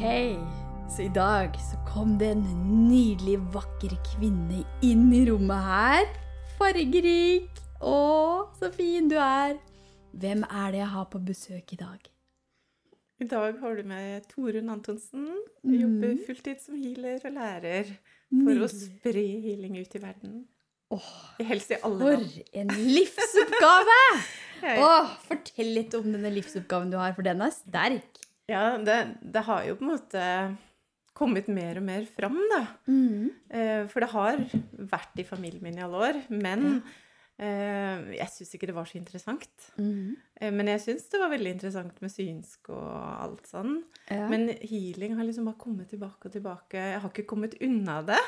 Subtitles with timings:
[0.00, 0.36] Ok,
[0.88, 2.44] så i dag så kom det en
[2.88, 6.06] nydelig, vakker kvinne inn i rommet her.
[6.56, 7.50] Fargerik.
[7.84, 7.98] Å,
[8.56, 9.58] så fin du er.
[10.16, 12.08] Hvem er det jeg har på besøk i dag?
[13.20, 15.26] I dag har du med Torunn Antonsen.
[15.60, 17.92] Du jobber fulltid som healer og lærer
[18.32, 20.40] for å spre healing ut i verden.
[20.96, 21.12] Åh,
[21.44, 22.40] Helst i alle for land.
[22.56, 24.00] en livsoppgave!
[24.80, 28.24] Åh, fortell litt om denne livsoppgaven du har, for den er sterk.
[28.50, 30.24] Ja, det, det har jo på en måte
[31.20, 32.62] kommet mer og mer fram, da.
[33.52, 34.42] Eh, For det har
[34.90, 36.18] vært i familien min i alle år.
[36.32, 36.62] Men
[37.36, 39.66] eh, jeg syns ikke det var så interessant.
[40.40, 42.86] Eh, Men jeg syns det var veldig interessant med synsk og
[43.26, 43.74] alt sånn.
[44.08, 44.30] Ja.
[44.32, 46.80] Men healing har liksom bare kommet tilbake og tilbake.
[46.94, 48.20] Jeg har ikke kommet unna det.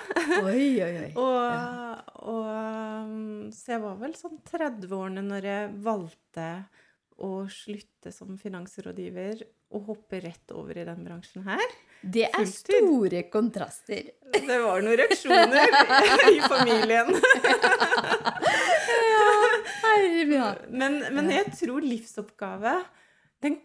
[0.42, 1.10] Oi, oi, oi.
[1.22, 6.46] Og, og um, Så jeg var vel sånn 30-årene når jeg valgte
[7.22, 9.42] å slutte som finansrådgiver
[9.72, 11.74] og hoppe rett over i den bransjen her.
[12.02, 12.78] Det er fulltid.
[12.82, 14.10] store kontraster.
[14.32, 15.76] Det var noen reaksjoner
[16.32, 17.12] i familien.
[19.82, 20.66] Hatt.
[20.72, 22.78] Men, men jeg tror livsoppgave
[23.42, 23.58] den?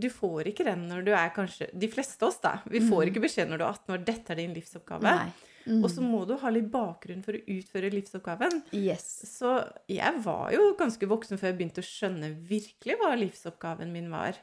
[0.00, 2.56] Du får ikke den når du er kanskje De fleste av oss, da.
[2.70, 4.04] Vi får ikke beskjed når du er 18 år.
[4.08, 5.14] Dette er din livsoppgave.
[5.22, 5.48] Mm.
[5.62, 5.84] Mm.
[5.84, 8.64] Og så må du ha litt bakgrunn for å utføre livsoppgaven.
[8.74, 9.06] Yes.
[9.30, 9.54] Så
[9.90, 14.40] jeg var jo ganske voksen før jeg begynte å skjønne virkelig hva livsoppgaven min var.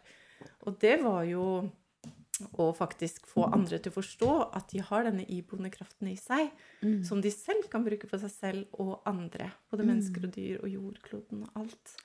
[0.67, 1.45] Og det var jo
[2.55, 6.51] å faktisk få andre til å forstå at de har denne iboende kraften i seg,
[6.81, 7.03] Mm.
[7.03, 9.51] som de selv kan bruke for seg selv og andre.
[9.69, 11.95] Både mennesker og dyr og jordkloden og alt.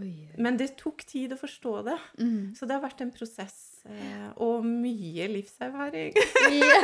[0.00, 0.28] Oi.
[0.38, 1.96] Men det tok tid å forstå det.
[2.18, 2.54] Mm.
[2.54, 3.80] Så det har vært en prosess.
[3.86, 6.12] Eh, og mye livserfaring.
[6.48, 6.82] Yeah.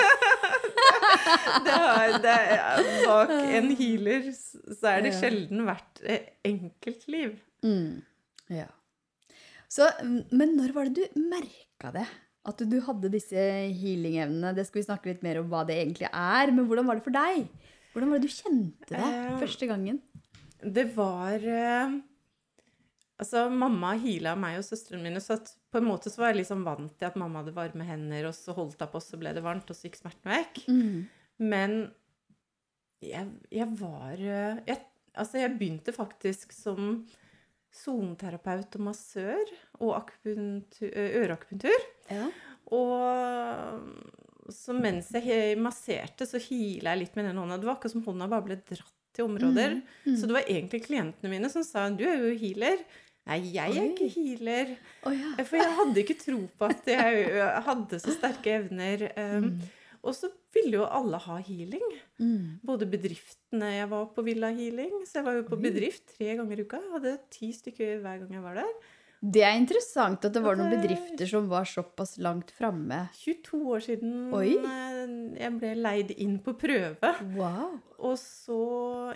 [1.64, 7.36] det har, det bak en healer så er det sjelden vært eh, enkeltliv.
[7.64, 8.02] Mm.
[8.52, 8.66] ja.
[9.74, 9.88] Så,
[10.30, 12.06] men når var det du merka det?
[12.44, 13.40] At du hadde disse
[13.74, 14.52] healing-evnene?
[14.54, 16.52] Det skal vi snakke litt mer om hva det egentlig er.
[16.54, 17.46] Men hvordan var det for deg?
[17.94, 20.02] Hvordan var det du kjente det uh, første gangen?
[20.64, 21.96] Det var uh,
[23.14, 26.64] Altså, mamma heala meg og søstrene mine, så på en måte så var jeg liksom
[26.66, 29.30] vant til at mamma hadde varme hender, og så holdt hun på, og så ble
[29.36, 30.58] det varmt, og så gikk smerten vekk.
[30.66, 30.96] Mm.
[31.46, 31.76] Men
[33.04, 34.82] jeg, jeg var uh, jeg,
[35.14, 37.04] Altså, jeg begynte faktisk som
[37.74, 41.86] soneterapeut og massør og øreakupunktur.
[42.10, 42.28] Ja.
[42.74, 47.58] Og så mens jeg masserte, så hila jeg litt med den hånda.
[47.60, 49.78] Det var akkurat som hånda bare ble dratt til områder.
[50.04, 50.16] Mm.
[50.18, 52.82] Så det var egentlig klientene mine som sa 'du er jo healer'.
[53.24, 54.74] Nei, jeg er ikke healer.
[55.06, 55.30] Oh, ja.
[55.48, 59.06] For jeg hadde ikke tro på at jeg hadde så sterke evner.
[59.16, 59.62] Um,
[60.04, 61.84] Og så ville jo alle ha healing.
[62.20, 62.60] Mm.
[62.66, 65.00] Både bedriftene jeg var på, ville ha healing.
[65.08, 66.82] Så jeg var jo på bedrift tre ganger i uka.
[66.82, 68.76] Jeg hadde ti stykker hver gang jeg var der.
[69.24, 73.06] Det er interessant at det var noen bedrifter som var såpass langt framme.
[73.16, 74.50] 22 år siden Oi.
[74.58, 77.12] eh, jeg ble leid inn på prøve.
[77.38, 77.78] Wow.
[78.04, 78.60] Og så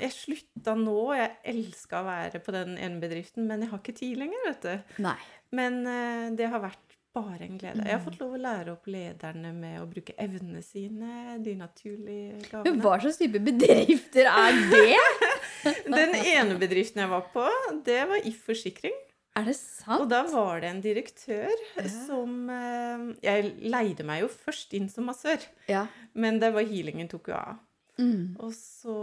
[0.01, 0.97] Jeg slutta nå.
[1.19, 4.65] Jeg elska å være på den ene bedriften, men jeg har ikke tid lenger, vet
[4.65, 5.03] du.
[5.05, 5.19] Nei.
[5.53, 6.88] Men eh, det har vært
[7.27, 7.85] bare en glede.
[7.85, 12.63] Jeg har fått lov å lære opp lederne med å bruke evnene sine, de naturlige
[12.65, 14.97] Men hva slags type bedrifter er det?
[15.99, 17.47] Den ene bedriften jeg var på,
[17.87, 18.95] det var If Forsikring.
[19.39, 20.01] Er det sant?
[20.03, 21.85] Og da var det en direktør Ja.
[22.07, 25.39] som eh, Jeg leide meg jo først inn som massør,
[25.71, 25.87] Ja.
[26.15, 27.59] men det var healingen tok jo av.
[27.99, 28.37] Mm.
[28.39, 28.95] Og så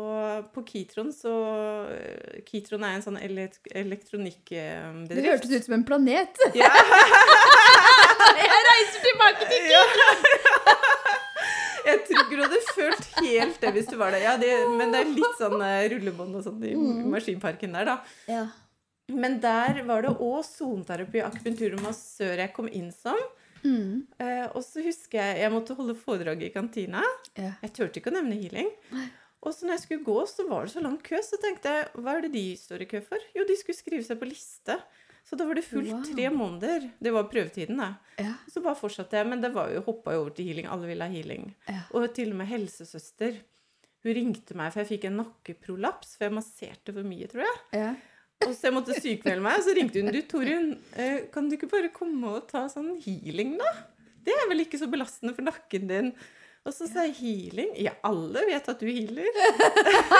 [0.56, 1.32] på Kitron så
[1.92, 3.60] eh, Kitron er en sånn elekt
[5.12, 6.40] Det hørtes ut som en planet.
[6.56, 6.70] Ja.
[8.36, 9.84] Jeg reiser tilbake til Ja.
[11.86, 14.24] Jeg tror ikke du hadde følt helt det hvis du var der.
[14.24, 17.04] Ja, det, men det er litt sånn eh, rullebånd og sånn i Mm.
[17.14, 17.98] maskinparken der, da.
[18.32, 18.46] Ja.
[19.14, 23.20] Men der var det òg soneterapi, akupunktur og massør jeg kom inn som.
[23.66, 24.06] Mm.
[24.22, 27.02] Eh, og så husker jeg jeg måtte holde foredrag i kantina.
[27.36, 27.56] Ja.
[27.66, 28.70] Jeg turte ikke å nevne healing.
[29.46, 31.90] Og så når jeg skulle gå, så var det så lang kø, så tenkte jeg
[32.02, 33.26] hva er det de står i kø for?
[33.36, 34.78] Jo, de skulle skrive seg på liste.
[35.26, 36.04] Så da var det fullt Wow.
[36.06, 36.84] tre måneder.
[37.02, 37.92] Det var prøvetiden, da.
[38.22, 38.34] Ja.
[38.50, 40.68] Så bare fortsatte jeg, men det var jo hoppa jo over til healing.
[40.70, 41.48] Alle ville ha healing.
[41.68, 41.82] Ja.
[41.98, 43.40] Og til og med helsesøster.
[44.06, 47.58] Hun ringte meg, for jeg fikk en nakkeprolaps, for jeg masserte for mye, tror jeg.
[47.74, 47.88] Ja.
[48.44, 50.12] Og så jeg måtte sykmelde meg, og så ringte hun.
[50.12, 53.72] Du, Torunn, eh, kan du ikke bare komme og ta sånn healing, da?
[54.26, 56.12] Det er vel ikke så belastende for nakken din?
[56.66, 57.76] Og så sa jeg healing.
[57.78, 59.30] Ja, alle vet at du healer.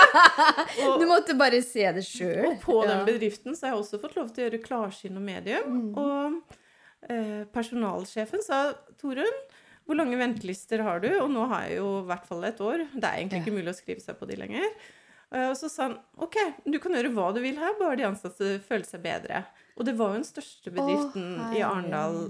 [0.86, 2.52] og, Du måtte bare se det sjøl.
[2.52, 5.24] og på den bedriften så har jeg også fått lov til å gjøre klarsyn og
[5.26, 5.80] medium.
[5.98, 6.36] Og
[7.10, 8.60] eh, personalsjefen sa
[9.00, 9.40] Torunn,
[9.86, 11.10] hvor lange ventelister har du?
[11.18, 12.86] Og nå har jeg jo i hvert fall et år.
[12.94, 14.70] Det er egentlig ikke mulig å skrive seg på de lenger.
[15.34, 18.06] Eh, Og så sa han OK, du kan gjøre hva du vil her, bare de
[18.08, 19.44] ansatte føler seg bedre.
[19.76, 22.20] Og det var jo den største bedriften i Arendal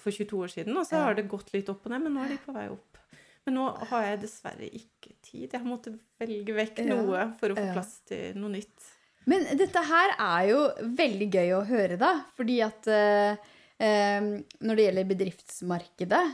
[0.00, 0.76] for 22 år siden.
[0.78, 2.68] Og så har det gått litt opp og ned, men nå er de på vei
[2.72, 3.00] opp.
[3.44, 5.50] Men nå har jeg dessverre ikke tid.
[5.52, 5.92] Jeg måtte
[6.22, 8.86] velge vekk noe for å få plass til noe nytt.
[9.28, 10.62] Men dette her er jo
[10.96, 12.24] veldig gøy å høre, da.
[12.36, 13.36] Fordi at eh,
[13.80, 14.30] eh,
[14.64, 16.24] når det gjelder bedriftsmarkedet,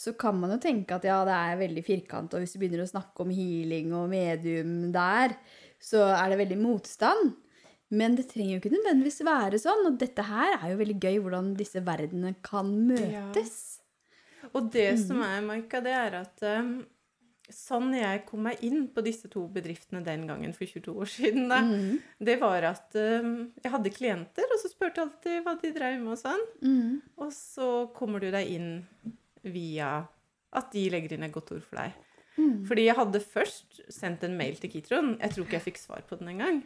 [0.00, 2.86] så kan man jo tenke at ja, det er veldig firkant, og hvis du begynner
[2.86, 5.34] å snakke om healing og medium der,
[5.80, 7.34] så er det veldig motstand.
[7.92, 11.18] Men det trenger jo ikke nødvendigvis være sånn, og dette her er jo veldig gøy
[11.24, 13.58] hvordan disse verdenene kan møtes.
[14.54, 15.02] Og det Mm.
[15.06, 16.70] som er, Maika, det er at um,
[17.50, 21.48] sånn jeg kom meg inn på disse to bedriftene den gangen for 22 år siden,
[21.50, 21.98] da, Mm.
[22.24, 25.98] det var at um, jeg hadde klienter, og så spurte jeg alltid hva de drev
[26.00, 26.46] med og sånn.
[26.62, 27.00] Mm.
[27.18, 28.70] Og så kommer du deg inn
[29.42, 29.90] via
[30.56, 31.96] at de legger inn et godt ord for deg.
[32.40, 32.64] Mm.
[32.68, 35.14] Fordi jeg hadde først sendt en mail til Kitron.
[35.20, 36.62] Jeg tror ikke jeg fikk svar på den engang.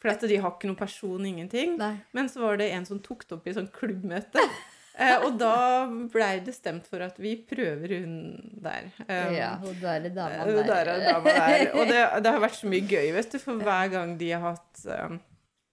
[0.00, 1.76] For at de har ikke noen person, ingenting.
[1.80, 1.96] Nei.
[2.16, 4.42] Men så var det en som tok det opp i sånn klubbmøte.
[4.96, 8.14] Eh, og da blei det stemt for at vi prøver hun
[8.64, 8.86] der.
[9.04, 10.62] Um, Ja, hun der dama eh, der.
[10.70, 11.64] der er dama der.
[11.76, 14.54] Og det, det har vært så mye gøy, vet du, for hver gang de har
[14.54, 15.18] hatt um,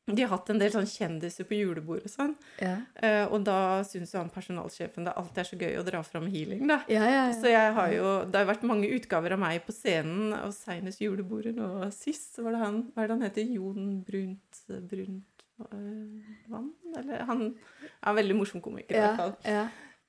[0.05, 2.33] De har hatt en del sånn kjendiser på julebord og sånn.
[2.59, 2.73] Ja.
[2.97, 3.57] Uh, og da
[3.87, 6.81] syns jo han personalsjefen det alltid er så gøy å dra fram healing, da.
[6.91, 10.33] Ja, ja, Så jeg har jo, Det har vært mange utgaver av meg på scenen,
[10.41, 13.55] og seinest julebordet nå sist var det han Hva er det han heter?
[13.55, 14.61] Jon Brunt
[14.91, 16.69] Brunt øh, Vann?
[16.99, 19.35] Eller han er en veldig morsom komiker, i hvert fall.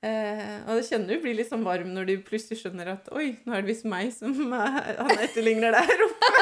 [0.04, 3.38] Eh, og det kjenner du blir litt sånn varm når du plutselig skjønner at Oi,
[3.46, 6.30] nå er det visst meg som er, han etterligner der oppe.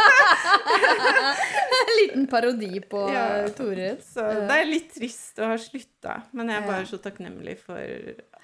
[1.83, 3.27] En liten parodi på Ja.
[3.57, 3.93] Tore.
[4.03, 7.79] Så det er litt trist å ha slutta, men jeg er bare så takknemlig for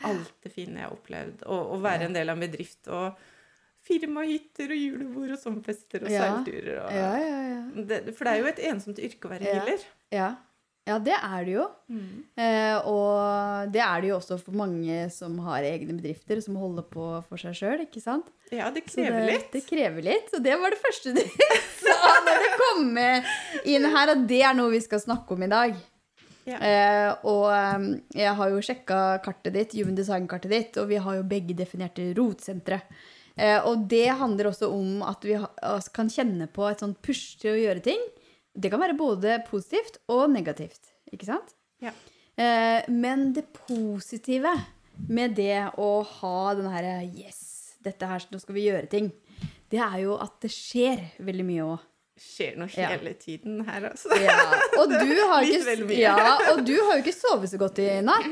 [0.08, 1.42] alt det fine jeg har opplevd.
[1.50, 3.18] Og å være en del av en bedrift og
[3.88, 6.26] firmahytter og julebord og sommerfester og Ja.
[6.26, 6.74] seilturer.
[6.84, 7.62] Og, Ja, ja, ja.
[7.88, 9.86] det, for det er jo et ensomt yrke å være healer.
[10.12, 10.30] Ja,
[10.88, 11.66] ja det er det jo.
[12.40, 16.86] Eh, og det er det jo også for mange som har egne bedrifter, som holder
[16.88, 18.32] på for seg sjøl, ikke sant?
[18.48, 19.52] Ja, det krever det, litt.
[19.52, 20.32] Det krever litt.
[20.32, 21.22] Og det var det første du
[21.84, 25.52] sa når du kom inn her, at det er noe vi skal snakke om i
[25.52, 25.78] dag.
[26.48, 26.58] Ja.
[26.64, 27.86] Eh, og eh,
[28.22, 32.10] jeg har jo sjekka kartet ditt, Human Design-kartet ditt, og vi har jo begge definerte
[32.16, 32.80] rotsentre.
[33.36, 37.36] Eh, og det handler også om at vi altså, kan kjenne på et sånt push
[37.42, 38.00] til å gjøre ting.
[38.58, 41.54] Det kan være både positivt og negativt, ikke sant?
[41.84, 41.92] Ja.
[42.38, 44.50] Eh, men det positive
[45.08, 49.12] med det å ha den herre Yes, dette her, nå skal vi gjøre ting.
[49.70, 51.84] Det er jo at det skjer veldig mye òg.
[52.18, 52.88] skjer noe Ja.
[52.90, 54.10] hele tiden her, altså.
[54.18, 54.34] Ja,
[54.80, 56.16] og du har ikke, ja,
[56.50, 58.26] og du har jo ikke sovet så godt i natt.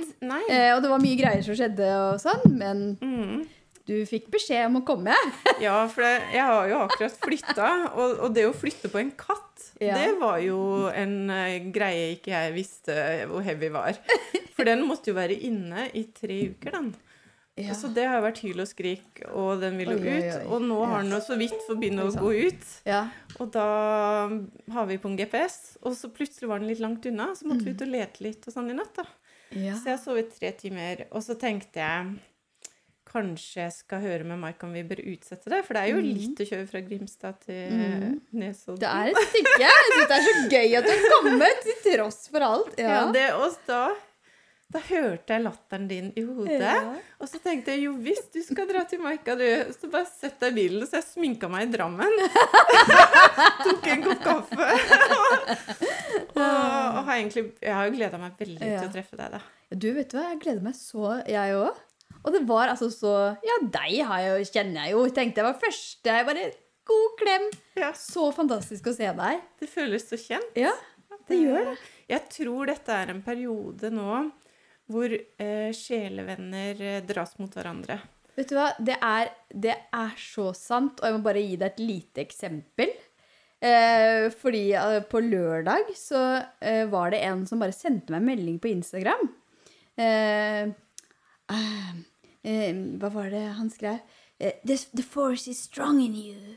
[0.51, 3.45] Eh, og det var mye greier som skjedde og sånn, men Mm.
[3.87, 5.15] Du fikk beskjed om å komme.
[5.63, 9.43] Ja, for jeg har jo akkurat flytta, og, og det å flytte på en katt,
[9.81, 9.97] Ja.
[10.01, 10.59] det var jo
[10.93, 12.95] en eh, greie ikke jeg visste
[13.31, 13.99] hvor heavy var.
[14.57, 16.95] For den måtte jo være inne i tre uker, den.
[17.57, 17.73] Ja.
[17.73, 20.35] Så det har vært hyl og skrik, og den vil jo Oi, oi, ut.
[20.37, 20.47] oi.
[20.53, 22.67] Og nå har den jo så vidt fått begynne å gå ut.
[22.85, 23.07] Ja.
[23.41, 23.65] Og da
[24.77, 27.65] har vi på en GPS, og så plutselig var den litt langt unna, så måtte
[27.65, 29.07] vi ut og lete litt og sånn i natt, da.
[29.55, 29.61] Mm.
[29.71, 29.77] Ja.
[29.81, 32.17] Så jeg sov i tre timer, og så tenkte jeg
[33.17, 36.03] Kanskje jeg skal høre med Mike om vi bør utsette det, for det er jo
[36.05, 38.11] litt å kjøre fra Grimstad til mm.
[38.37, 38.81] Nesodden.
[38.83, 39.55] Det er et stykke.
[39.63, 42.75] Jeg syns det er så gøy at du har kommet, til tross for alt.
[42.81, 43.81] Ja, det, også da,
[44.77, 46.61] da hørte jeg latteren din i hodet.
[46.61, 46.77] Ja.
[47.23, 49.47] Og så tenkte jeg jo visst, du skal dra til Maika, du.
[49.73, 50.85] Så bare sett deg i bilen.
[50.85, 52.21] Så jeg sminka meg i Drammen.
[53.65, 54.71] Tok en kopp kaffe.
[56.37, 58.85] og, og har egentlig Jeg har jo gleda meg veldig Ja.
[58.85, 59.45] til å treffe deg, da.
[59.73, 61.86] Du, vet du hva, jeg gleder meg så, jeg òg.
[62.27, 63.13] Og det var altså så
[63.47, 65.05] Ja, deg har jeg kjenner jeg jo.
[65.15, 66.17] Tenkte jeg var første.
[66.27, 66.49] Bare
[66.87, 67.47] god klem.
[67.79, 69.45] Ja, Så fantastisk å se deg.
[69.61, 70.59] det føles så kjent.
[70.59, 70.75] Ja,
[71.29, 71.77] det gjør det.
[72.11, 74.27] Jeg tror dette er en periode nå
[74.87, 77.97] hvor eh, sjelevenner eh, dras mot hverandre.
[78.37, 81.73] Vet du hva, det er, det er så sant, og jeg må bare gi deg
[81.73, 82.93] et lite eksempel.
[83.67, 86.21] Eh, fordi eh, på lørdag så
[86.61, 89.27] eh, var det en som bare sendte meg en melding på Instagram.
[89.99, 90.69] Eh,
[91.51, 91.91] eh,
[93.01, 93.99] hva var det han skrev?
[94.39, 96.57] Eh, the, the force is strong in you.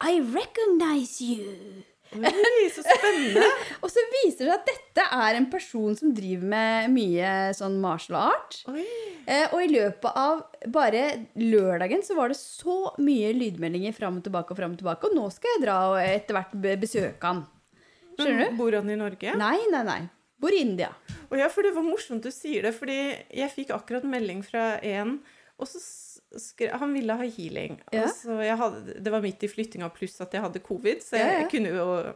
[0.00, 1.84] I recognize you.
[2.14, 3.42] Oi, så spennende!
[3.82, 7.80] Og så viser det seg at dette er en person som driver med mye sånn
[7.82, 8.60] martial art.
[8.70, 11.04] Eh, og i løpet av bare
[11.40, 15.10] lørdagen så var det så mye lydmeldinger fram og tilbake og fram og tilbake.
[15.10, 17.42] Og nå skal jeg dra og etter hvert besøke han.
[18.14, 18.58] Skjønner du?
[18.60, 19.34] Bor han i Norge?
[19.40, 20.02] Nei, nei, nei.
[20.40, 20.90] Bor i India.
[21.30, 22.96] Og ja, for det var morsomt du sier det, fordi
[23.32, 25.18] jeg fikk akkurat melding fra en,
[25.58, 25.78] og så
[26.40, 27.76] skre, Han ville ha healing.
[27.94, 28.08] Ja.
[28.58, 31.48] Hadde, det var midt i flyttinga pluss at jeg hadde covid, så Ja, jeg, ja.
[31.52, 32.14] kunne jo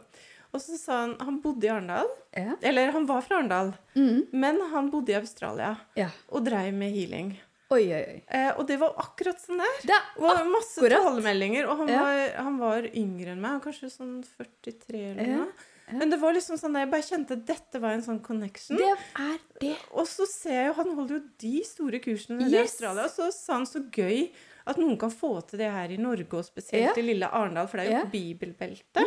[0.51, 2.07] Og så sa han Han bodde i Arendal.
[2.35, 2.55] Ja.
[2.61, 4.27] Eller han var fra Arendal, Mm.
[4.33, 6.09] men han bodde i Australia ja.
[6.29, 7.37] og dreiv med healing.
[7.71, 8.21] Oi, oi, oi.
[8.33, 9.75] Eh, og det var akkurat sånn der.
[9.85, 11.99] Det var masse talemeldinger, og han, Ja.
[12.01, 15.51] var, han var yngre enn meg, kanskje sånn 43 eller Ja, noe.
[15.93, 18.77] Men det var liksom sånn jeg bare kjente dette var en sånn connection.
[18.77, 19.75] det er det.
[19.91, 22.53] Og så ser jeg jo, han holder jo de store kursene yes.
[22.53, 24.29] i Australia, og så sa han så gøy
[24.69, 27.01] at noen kan få til det her i Norge, og spesielt Ja.
[27.01, 28.09] i lille Arendal, for det er jo Ja.
[28.11, 29.05] bibelbelte.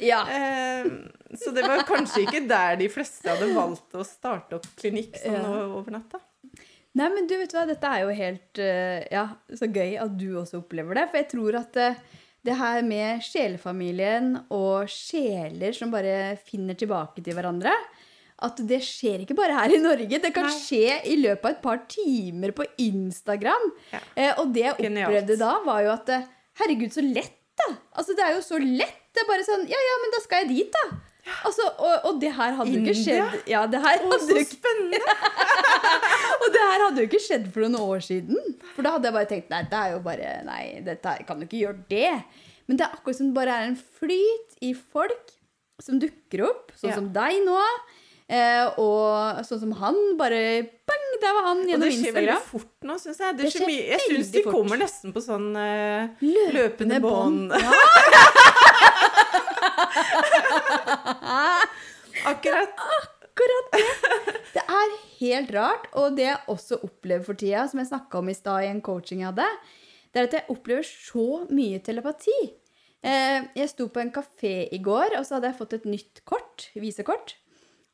[0.00, 0.20] Ja.
[0.32, 0.86] Eh,
[1.36, 5.34] så det var kanskje ikke der de fleste hadde valgt å starte opp klinikk sånn
[5.34, 5.66] Ja.
[5.66, 6.20] over natta.
[6.94, 10.28] Nei, men du vet hva, dette er jo helt eh, ja, så gøy at du
[10.38, 11.08] også opplever det.
[11.10, 11.94] For jeg tror at eh,
[12.44, 17.72] det her med sjelefamilien og sjeler som bare finner tilbake til hverandre,
[18.44, 20.20] at det skjer ikke bare her i Norge.
[20.20, 20.56] Det kan Nei.
[20.58, 23.70] skje i løpet av et par timer på Instagram.
[23.94, 24.02] Ja.
[24.18, 26.28] Eh, og det jeg opplevde da, var jo at eh,
[26.60, 27.70] herregud, så lett, da.
[27.94, 29.00] Altså, det er jo så lett.
[29.14, 31.00] Det er bare sånn Ja, ja, men da skal jeg dit, da.
[31.44, 34.58] Altså, og, og det her hadde jo ikke skjedd Ja, det her hadde så ikke
[34.58, 34.98] spennende!
[36.42, 38.56] og det her hadde jo ikke skjedd for noen år siden.
[38.74, 41.40] For da hadde jeg bare tenkt nei, det er jo bare, nei, dette her- kan
[41.40, 42.10] jo ikke gjøre det.
[42.68, 45.32] Men det er akkurat som det bare er en flyt i folk
[45.82, 46.98] som dukker opp, sånn Ja.
[47.00, 47.60] som deg nå.
[48.24, 50.38] Eh, og sånn som han, bare
[50.88, 53.36] bang, der var han gjennom Og det skjer veldig fort nå, syns jeg.
[53.36, 53.84] Det Det mye.
[53.90, 54.54] Jeg syns de fort.
[54.56, 57.52] kommer nesten på sånn eh, Løpende løpende bånd.
[57.52, 57.60] bånd.
[62.24, 62.70] Akkurat.
[62.78, 63.84] Akkurat det.
[64.54, 65.86] Det er helt rart.
[65.98, 68.82] Og det jeg også opplever for tida, som jeg snakka om i stad i en
[68.84, 69.48] coaching jeg hadde,
[70.14, 72.36] det er at jeg opplever så mye telepati.
[73.04, 76.22] Eh, Jeg sto på en kafé i går, og så hadde jeg fått et nytt
[76.24, 77.34] kort, visekort.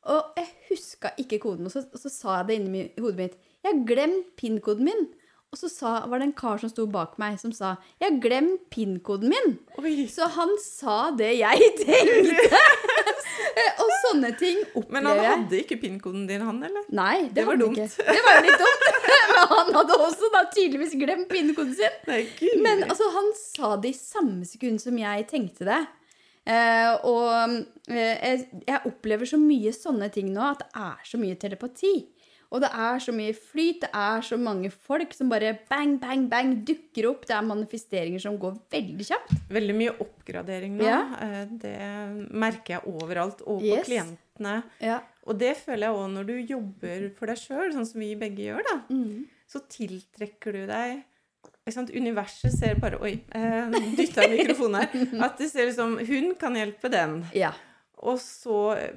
[0.09, 3.35] Og jeg huska ikke koden, og så, og så sa jeg det inni hodet mitt.
[3.61, 5.03] Jeg har glemt PIN-koden min.
[5.51, 8.19] Og så sa, var det en kar som sto bak meg, som sa 'Jeg har
[8.23, 9.57] glemt PIN-koden min'.
[9.77, 10.07] Oi.
[10.07, 12.59] Så han sa det jeg tenkte.
[13.83, 16.87] og sånne ting opplever Men han hadde ikke PIN-koden din, han, eller?
[16.89, 17.77] Nei, det, Det var dumt.
[17.77, 17.89] ikke.
[18.15, 18.87] Det var jo litt dumt.
[19.11, 21.99] Men han hadde også da tydeligvis glemt pinnekoden sin.
[22.07, 22.21] Nei.
[22.63, 25.81] Men altså, han sa det i samme sekund som jeg tenkte det.
[26.45, 27.59] Eh, og
[27.91, 31.93] eh, jeg, jeg opplever så mye sånne ting nå, at det er så mye telepati.
[32.51, 36.25] Og det er så mye flyt, det er så mange folk som bare bang, bang,
[36.27, 37.21] bang dukker opp.
[37.29, 39.31] Det er manifesteringer som går veldig kjapt.
[39.55, 40.83] Veldig mye oppgradering nå.
[40.83, 40.97] Ja.
[41.23, 41.77] Eh, Det
[42.33, 43.39] merker jeg overalt.
[43.45, 43.87] Og på Yes.
[43.87, 44.57] klientene.
[44.83, 44.99] Ja.
[45.29, 48.49] Og det føler jeg òg når du jobber for deg sjøl, sånn som vi begge
[48.49, 48.75] gjør, da.
[48.89, 49.27] Mm.
[49.47, 51.03] Så tiltrekker du deg?
[51.67, 55.25] Universet ser bare Oi, eh, dytta mikrofonen her.
[55.27, 57.25] At det ser liksom Hun kan hjelpe den.
[57.33, 57.51] ja.
[58.01, 58.95] Og så eh,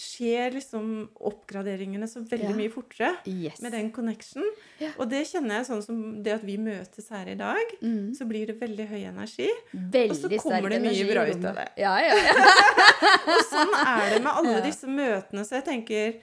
[0.00, 2.56] skjer liksom oppgraderingene så veldig Ja.
[2.56, 3.60] mye fortere Yes.
[3.60, 4.46] med den connection.
[4.80, 4.94] Ja.
[4.98, 8.14] Og det kjenner jeg sånn som det at vi møtes her i dag, Mm.
[8.16, 9.50] så blir det veldig høy energi.
[9.74, 11.68] Veldig Og så kommer det mye bra ut av det.
[11.76, 12.32] Ja, ja, ja.
[13.36, 15.44] Og sånn er det med alle disse møtene.
[15.44, 16.14] Så jeg tenker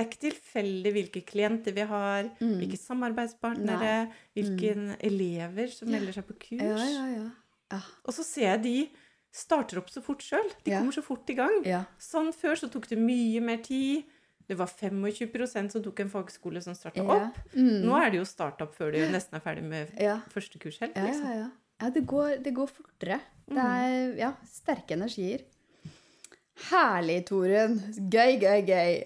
[0.00, 2.56] det er ikke tilfeldig hvilke klienter vi har, Mm.
[2.60, 6.62] hvilke samarbeidspartnere, hvilke elever som melder seg på kurs.
[6.62, 7.30] ja, ja, ja.
[7.72, 7.80] ja.
[8.04, 8.88] Og så ser jeg de
[9.32, 10.48] starter opp så fort sjøl.
[10.64, 11.60] De kommer så fort i gang.
[12.02, 14.04] Sånn Før så tok det mye mer tid.
[14.48, 17.36] Det var 25% som tok en fagskole som starta opp.
[17.54, 17.84] Mm.
[17.86, 20.20] Nå er det jo startup før du nesten er ferdig med Ja.
[20.28, 20.96] første kurs helt.
[20.96, 21.24] Ja, Liksom.
[21.28, 21.50] ja, ja.
[21.82, 23.20] ja det, går, det går fortere.
[23.46, 25.44] Det er ja, sterke energier.
[26.68, 27.78] Herlig, Torunn.
[28.12, 28.96] Gøy, gøy, gøy.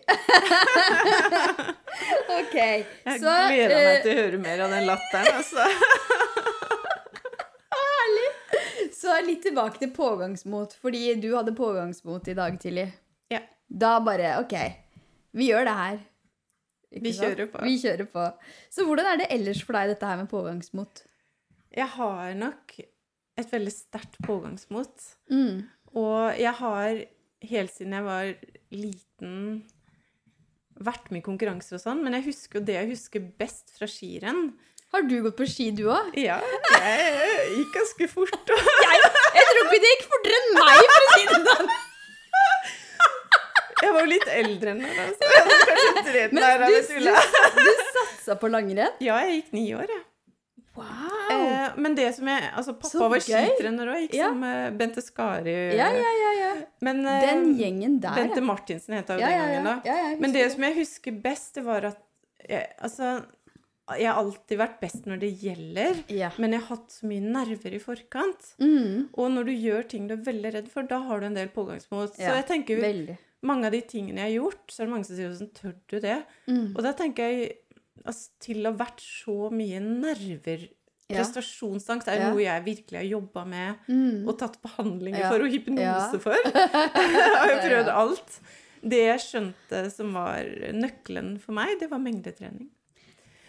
[2.38, 5.38] ok, Jeg så gleder eh, meg til å høre mer av den latteren.
[5.38, 5.66] Altså.
[7.78, 8.26] Herlig.
[8.94, 12.88] Så litt tilbake til pågangsmot, fordi du hadde pågangsmot i dag tidlig.
[13.32, 13.42] Ja.
[13.68, 14.56] Da bare OK,
[15.38, 16.02] vi gjør det her.
[16.94, 17.62] Ikke Vi kjører på.
[17.66, 18.26] Vi kjører på.
[18.70, 21.06] Så hvordan er det ellers for deg, dette her med pågangsmot?
[21.74, 25.08] Jeg har nok et veldig sterkt pågangsmot.
[25.30, 25.64] Mm.
[25.98, 27.00] Og jeg har
[27.50, 28.34] helt siden jeg var
[28.74, 29.38] liten
[30.84, 33.86] vært med i konkurranser og sånn, men jeg husker jo det jeg husker best fra
[33.90, 34.48] skirenn.
[34.94, 36.12] Har du gått på ski, du òg?
[36.26, 36.38] Ja,
[36.78, 38.52] jeg gikk ganske fort.
[38.84, 39.00] Jeg,
[39.34, 41.70] jeg tror ikke det gikk fortere enn meg, for å si det sånn.
[43.82, 45.30] jeg var jo litt eldre enn deg, altså.
[45.32, 47.08] jeg hadde kanskje tredd Men du, du,
[47.58, 48.94] du satsa på langrenn?
[49.02, 50.04] Ja, jeg gikk ni år, jeg.
[50.78, 51.13] Wow!
[51.34, 54.32] Eh, men det som jeg Altså, pappa Så var skitrener òg, gikk Ja.
[54.32, 55.76] med Bente Skari.
[55.76, 56.54] ja, ja, ja, ja.
[56.80, 58.40] Men eh, Den gjengen der, Bente.
[58.42, 60.16] Martinsen het hun Ja, den gangen, da.
[60.20, 61.98] Men det, det som jeg husker best, det var at
[62.48, 63.24] jeg, Altså,
[63.98, 66.30] jeg har alltid vært best når det gjelder, Ja.
[66.38, 68.54] men jeg har hatt så mye nerver i forkant.
[68.60, 71.34] Mm, Og når du gjør ting du er veldig redd for, da har du en
[71.34, 72.16] del pågangsmot.
[72.18, 73.18] Ja, Så jeg tenker jo, veldig.
[73.42, 75.74] mange av de tingene jeg har gjort, så er det mange som sier 'Hvordan Tør
[75.88, 76.24] du det?
[76.48, 76.76] Mm.
[76.76, 77.56] Og da tenker jeg
[78.06, 80.68] altså, til å ha vært så mye nerver.
[81.10, 82.30] Prestasjonsangst er Ja.
[82.30, 84.26] noe jeg virkelig har jobba med Mm.
[84.28, 85.30] og tatt behandlinger Ja.
[85.30, 86.18] for og hypnose Ja.
[86.18, 86.32] for.
[86.54, 88.40] jeg har jo prøvd alt.
[88.82, 92.68] Det jeg skjønte som var nøkkelen for meg, det var mengdetrening.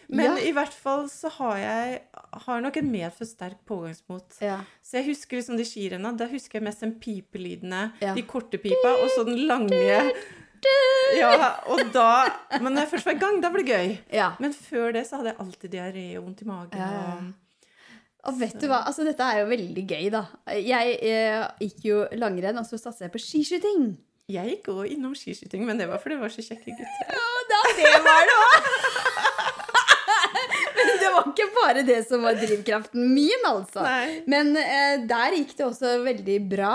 [0.07, 2.01] Men i hvert fall så har jeg
[2.45, 4.35] har nok en medfødt sterk pågangsmot.
[4.37, 6.11] Så jeg husker liksom de skirenna.
[6.15, 10.11] Da husker jeg mest den pipelydene, de korte pipa, og så den lange
[11.17, 12.25] Ja, og da
[12.61, 13.97] Men når jeg først var i gang, da ble det gøy.
[14.13, 14.31] ja.
[14.39, 16.79] Men før det så hadde jeg alltid diaré og vondt i magen.
[16.79, 17.17] Ja, ja.
[18.25, 20.23] Og- vet du hva, altså dette er jo veldig gøy, da.
[20.57, 23.95] Jeg eh, gikk jo langrenn, og så satset jeg på skiskyting.
[24.31, 27.13] Jeg gikk òg innom skiskyting, men det var fordi det var så kjekke gutter.
[27.13, 28.69] Ja, da, det var det òg!
[30.75, 33.81] Men det var ikke bare det som var drivkraften min, altså.
[33.85, 34.19] Nei.
[34.29, 36.73] Men eh, der gikk det også veldig bra.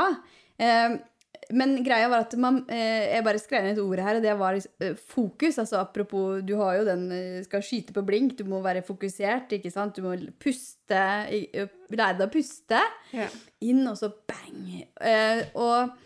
[0.60, 0.94] Eh,
[1.56, 4.34] men greia var at man, eh, jeg bare skrev ned et ord her, og det
[4.38, 5.58] var eh, fokus.
[5.58, 9.52] altså Apropos, du har jo den eh, skal skyte på blink, du må være fokusert.
[9.56, 9.96] ikke sant?
[9.96, 12.82] Du må puste, lære deg å puste.
[13.16, 13.28] Ja.
[13.66, 14.84] Inn, og så bang.
[15.00, 15.96] Eh, og,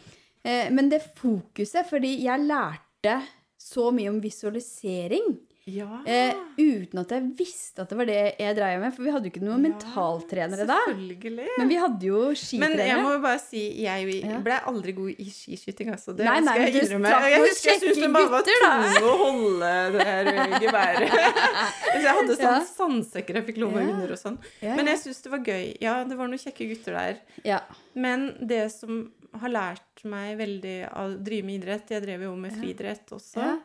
[0.45, 3.19] men det fokuset, fordi jeg lærte
[3.61, 6.03] så mye om visualisering Ja.
[6.05, 8.93] eh, uten at jeg visste at det var det jeg dreiv med.
[8.93, 10.77] For vi hadde jo ikke noen mentaltrenere da.
[10.91, 12.77] Men vi hadde jo skitrenere.
[12.77, 16.13] Men jeg må jo bare si, jeg ble aldri god i skiskyting, altså.
[16.19, 17.15] Det Nei, nei, skal jeg innrømme.
[17.33, 20.33] Jeg husker jeg syntes det bare var tungt tung å holde det her
[20.67, 21.19] geværet.
[21.95, 22.55] Så jeg hadde sånn Ja.
[22.69, 23.91] sandsekker jeg fikk låne Ja.
[23.97, 24.39] under og sånn.
[24.63, 25.77] Men jeg syns det var gøy.
[25.81, 27.21] Ja, det var noen kjekke gutter der.
[27.45, 27.61] ja.
[27.95, 32.35] Men det som har lært meg veldig av å drive med idrett Jeg drev jo
[32.37, 32.59] med Ja.
[32.61, 33.61] friidrett også.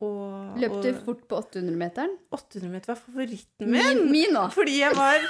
[0.00, 0.06] Ja.
[0.08, 2.14] Og, Løp du fort på 800-meteren?
[2.32, 3.82] 800 meter var favoritten min.
[3.84, 4.38] Min, min.
[4.54, 5.26] Fordi jeg var,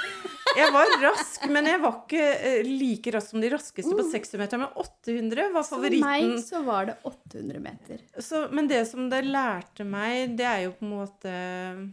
[0.55, 4.39] jeg var rask, men jeg var ikke eh, like rask som de raskeste på 600
[4.45, 4.61] meter.
[4.63, 6.07] Men 800 var favoritten.
[6.07, 8.07] For meg så var det 800 meter.
[8.23, 11.37] Så, men det som det lærte meg, det er jo på en måte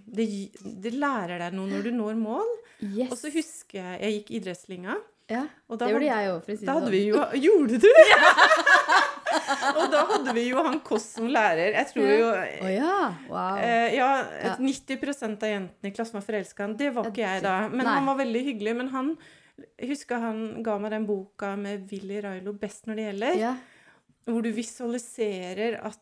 [0.06, 0.30] Det,
[0.62, 2.58] det lærer deg noe når du når mål.
[2.78, 3.10] Yes.
[3.10, 5.00] Og så husker jeg jeg gikk idrettslinga.
[5.28, 5.44] ja,
[5.74, 7.40] det gjorde jeg òg, for å si det sånn.
[7.48, 8.10] Gjorde du det?!
[9.78, 11.72] og da hadde vi jo han Kåss som lærer.
[11.76, 12.98] Jeg tror jo oh, ja.
[13.28, 13.58] Wow.
[13.62, 14.10] Eh, ja,
[14.44, 14.54] Ja.
[14.58, 16.76] 90 av jentene i klassen var forelska i han.
[16.80, 17.56] Det var ikke jeg da.
[17.68, 17.94] Men nei.
[17.98, 18.76] han var veldig hyggelig.
[18.80, 19.12] Men han
[19.82, 23.54] husker han ga meg den boka med Willy Railo 'Best når det gjelder', ja.
[24.26, 25.98] hvor du visualiserer at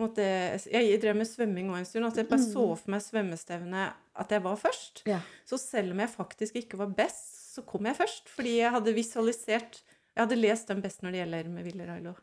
[0.00, 0.24] måte,
[0.72, 2.06] Jeg drev med svømming også en stund.
[2.06, 2.52] At jeg bare Mm.
[2.52, 5.02] så for meg svømmestevnet at jeg var først.
[5.06, 5.20] ja.
[5.46, 8.28] Så selv om jeg faktisk ikke var best, så kom jeg først.
[8.28, 9.82] Fordi jeg hadde visualisert
[10.16, 12.14] Jeg hadde lest den 'Best når det gjelder' med Willy Railo.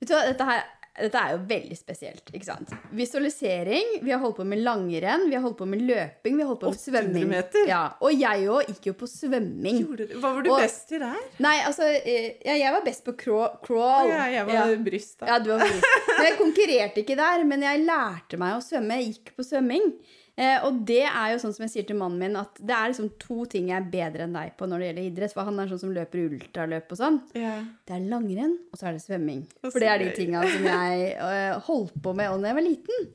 [0.00, 0.62] Vet du hva, dette, her,
[1.00, 2.30] dette er jo veldig spesielt.
[2.32, 2.70] ikke sant?
[2.96, 3.98] Visualisering.
[4.02, 6.60] Vi har holdt på med langrenn, vi har holdt på med løping, vi har holdt
[6.64, 7.28] på med 800 svømming.
[7.28, 7.66] meter.
[7.68, 9.80] Ja, Og jeg òg gikk jo på svømming.
[9.84, 11.16] Gjorde du- Hva var du Og- best i der?
[11.38, 13.58] Nei, altså eh, ja, Jeg var best på crawl.
[13.62, 14.08] crawl.
[14.08, 14.76] Ja, jeg var Ja.
[14.76, 15.26] bryst, da.
[15.26, 15.84] Ja, du var bryst.
[16.16, 18.96] Men jeg konkurrerte ikke der, men jeg lærte meg å svømme.
[19.02, 19.92] Jeg gikk på svømming.
[20.36, 22.92] Eh, og det er jo sånn som jeg sier til mannen min, at det er
[22.92, 25.34] liksom to ting jeg er bedre enn deg på når det gjelder idrett.
[25.36, 27.18] For han er sånn som løper ultraløp og sånn.
[27.36, 27.66] Yeah.
[27.88, 29.42] Det er langrenn, og så er det svømming.
[29.66, 33.10] For det er de tinga som jeg eh, holdt på med da jeg var liten.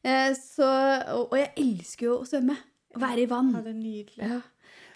[0.00, 0.70] Eh, så,
[1.18, 2.56] og, og jeg elsker jo å svømme.
[2.96, 3.52] Å være i vann.
[3.54, 4.30] Ja, det er nydelig.
[4.32, 4.40] Ja.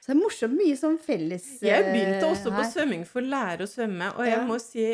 [0.05, 3.29] Så det er morsomt mye sånn felles Jeg begynte også også på svømming for å
[3.33, 4.43] lære å svømme, og jeg Ja.
[4.45, 4.85] må si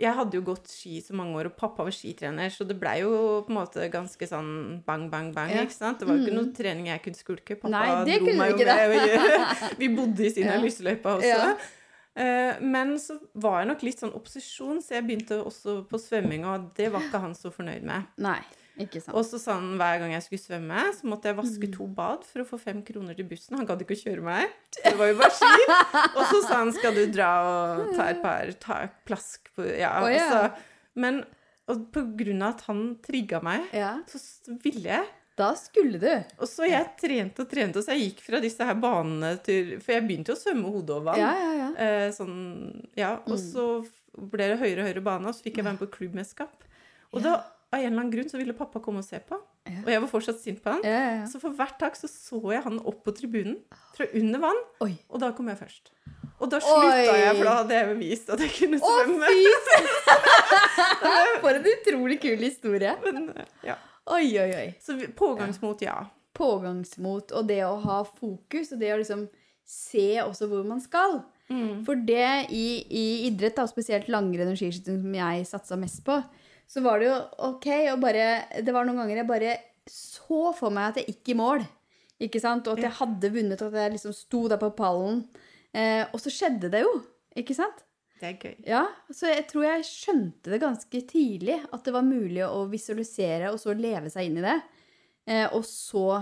[0.00, 3.00] jeg hadde jo gått ski så mange år, og pappa var skitrener, så det blei
[3.02, 3.10] jo
[3.46, 5.50] på en måte ganske sånn bang, bang, bang.
[5.52, 5.66] Ja.
[5.66, 6.00] ikke sant?
[6.00, 7.58] Det var jo ikke noe trening jeg kunne skulke.
[7.60, 9.66] Pappa Nei, det dro meg jo med.
[9.82, 10.62] Vi bodde i Sina Ja.
[10.64, 11.28] lysløypa også.
[11.28, 11.50] Ja.
[12.20, 16.44] Eh, Men så var jeg nok litt sånn opposisjon, så jeg begynte også på svømming,
[16.48, 18.08] og det var ikke han så fornøyd med.
[18.18, 18.40] Nei.
[19.14, 22.24] Og så sa han hver gang jeg skulle svømme, så måtte jeg vaske to bad
[22.24, 23.56] for å få fem kroner til bussen.
[23.58, 24.48] Han gadd ikke å kjøre meg.
[24.78, 25.66] Det var jo bare ski.
[26.16, 29.96] Og så sa han skal du dra og ta et par ta plask på Ja.
[30.04, 30.28] Og ja.
[30.30, 30.52] så-
[30.96, 31.24] men
[31.70, 34.18] og på grunn av at han trigga meg, Ja, så
[34.64, 35.04] ville jeg.
[35.36, 36.24] da skulle du.
[36.40, 39.78] Og så jeg trente og trente, og så jeg gikk fra disse her banene til
[39.78, 41.20] For jeg begynte jo å svømme hodet over vann.
[41.20, 41.68] Ja, ja, ja.
[41.78, 43.52] Eh, sånn, ja, og Mm.
[43.52, 43.86] så
[44.18, 46.66] ble det høyere og høyere bane, og så fikk jeg være med på klubbmesterskap.
[47.14, 47.36] Og da,
[47.70, 49.36] av en eller annen grunn, så ville pappa komme og se på.
[49.68, 49.82] Ja.
[49.84, 50.82] Og jeg var fortsatt sint på han.
[50.86, 51.26] ja, ja.
[51.30, 53.60] Så for hvert tak så så jeg han opp på tribunen,
[53.96, 54.92] fra under vann, Oi.
[55.08, 55.92] og da kom jeg først.
[56.40, 57.20] Og da slutta Oi.
[57.20, 59.34] jeg, for da hadde jeg vist at jeg kunne Å, svømme.
[59.68, 59.90] søren!
[61.42, 62.94] For en utrolig kul historie.
[63.04, 63.28] Men,
[63.66, 63.76] ja.
[64.10, 64.68] Oi, oi, oi.
[64.82, 65.98] Så pågangsmot, ja.
[66.36, 69.26] Pågangsmot og det å ha fokus, og det å liksom
[69.70, 71.20] se også hvor man skal.
[71.50, 71.84] Mm.
[71.86, 76.18] For det i, i idrett, da, spesielt langrenn og skiskyting, som jeg satsa mest på,
[76.70, 77.18] så var det jo
[77.50, 79.58] OK å bare Det var noen ganger jeg bare
[79.90, 81.64] så for meg at jeg gikk i mål.
[82.22, 82.68] Ikke sant?
[82.68, 85.24] Og at jeg hadde vunnet, og at jeg liksom sto der på pallen.
[85.74, 86.92] Eh, og så skjedde det jo.
[87.40, 87.82] Ikke sant?
[88.20, 88.56] Det er gøy.
[88.68, 88.82] Ja,
[89.16, 93.58] så jeg tror jeg skjønte det ganske tidlig, at det var mulig å visualisere og
[93.62, 94.58] så leve seg inn i det.
[95.30, 96.20] Eh, og så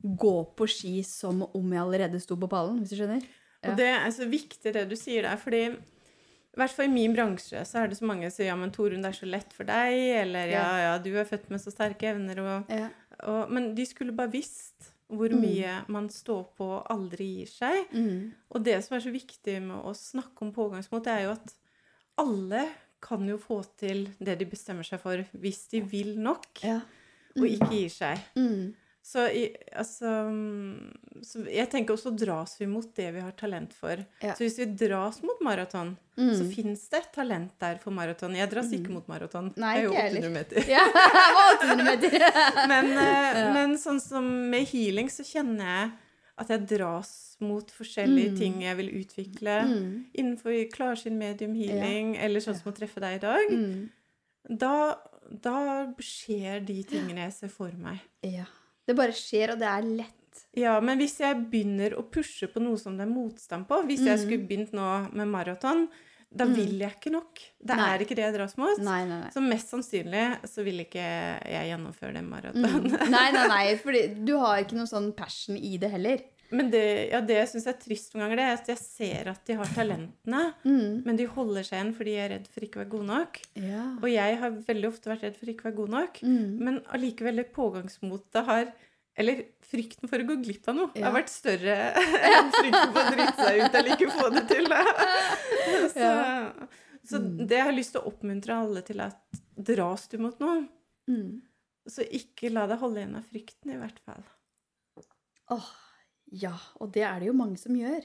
[0.00, 3.24] gå på ski som om jeg allerede sto på pallen, hvis du skjønner?
[3.60, 3.72] Ja.
[3.72, 5.64] Og det er så viktig det du sier der, fordi
[6.50, 8.72] i hvert fall i min bransje så er det så mange som sier ja, men
[8.74, 10.98] Torunn, det er så lett for deg, eller ja, Ja.
[10.98, 12.88] du er født med så sterke evner, og, Ja.
[13.22, 15.40] og Men de skulle bare visst hvor Mm.
[15.42, 17.88] mye man står på og aldri gir seg.
[17.92, 18.32] Mm.
[18.54, 21.54] Og det som er så viktig med å snakke om pågangsmot, det er jo at
[22.18, 22.68] alle
[23.02, 26.80] kan jo få til det de bestemmer seg for, hvis de vil nok, ja.
[27.36, 28.18] og ikke gir seg.
[29.00, 29.06] Mm.
[29.10, 33.72] Så, i, altså, mm, så jeg tenker også dras vi mot det vi har talent
[33.74, 33.96] for.
[34.22, 34.34] Ja.
[34.36, 36.34] Så hvis vi dras mot maraton, Mm.
[36.36, 38.34] så fins det et talent der for maraton.
[38.36, 39.54] Jeg dras ikke mot maraton.
[39.56, 40.68] Nei, jeg er jo 800 meter.
[40.68, 40.84] Ja,
[41.62, 42.16] 800 meter.
[42.68, 43.46] Men, ja.
[43.56, 45.90] men sånn som med healing, så kjenner jeg
[46.44, 48.38] at jeg dras mot forskjellige Mm.
[48.38, 49.56] ting jeg vil utvikle.
[49.64, 49.88] Mm.
[50.14, 53.48] Innenfor klarsyn medium healing, eller sånn som å treffe deg i dag.
[53.50, 53.88] Mm.
[54.60, 54.74] Da,
[55.30, 58.00] da skjer de tingene jeg ser for meg.
[58.28, 58.44] Ja.
[58.90, 60.44] Det bare skjer, og det er lett.
[60.58, 64.02] Ja, men hvis jeg begynner å pushe på noe som det er motstand på Hvis
[64.02, 64.24] jeg Mm.
[64.24, 65.84] skulle begynt nå med maraton,
[66.30, 67.38] da vil jeg ikke nok.
[67.58, 67.86] Det Nei.
[67.94, 68.78] er ikke det jeg dras mot.
[68.78, 69.30] Nei, nei.
[69.34, 72.24] Så mest sannsynlig så vil ikke jeg gjennomføre det
[72.54, 73.10] Mm.
[73.10, 76.20] Nei, nei, nei, for du har ikke noe sånn passion i det heller.
[76.52, 79.28] Men det, ja, det jeg syns er trist noen ganger, det er at jeg ser
[79.30, 81.02] at de har talentene, Mm.
[81.06, 83.40] men de holder seg igjen fordi jeg er redd for ikke å være god nok.
[83.54, 83.84] Ja.
[84.02, 86.58] Og jeg har veldig ofte vært redd for ikke å være god nok, Mm.
[86.58, 88.72] men allikevel det pågangsmotet har
[89.20, 91.10] Eller frykten for å gå glipp av noe Ja.
[91.10, 91.74] har vært større
[92.30, 94.64] enn frykten for å drite seg ut eller ikke få det til.
[95.94, 96.08] Så,
[97.10, 97.46] så Mm.
[97.48, 99.18] det jeg har lyst til å oppmuntre alle til at
[99.56, 100.68] dras du mot noe,
[101.10, 101.40] Mm.
[101.88, 104.22] så ikke la deg holde igjen av frykten, i hvert fall.
[105.50, 105.68] Åh,
[106.30, 108.02] ja, og det er det jo mange som gjør.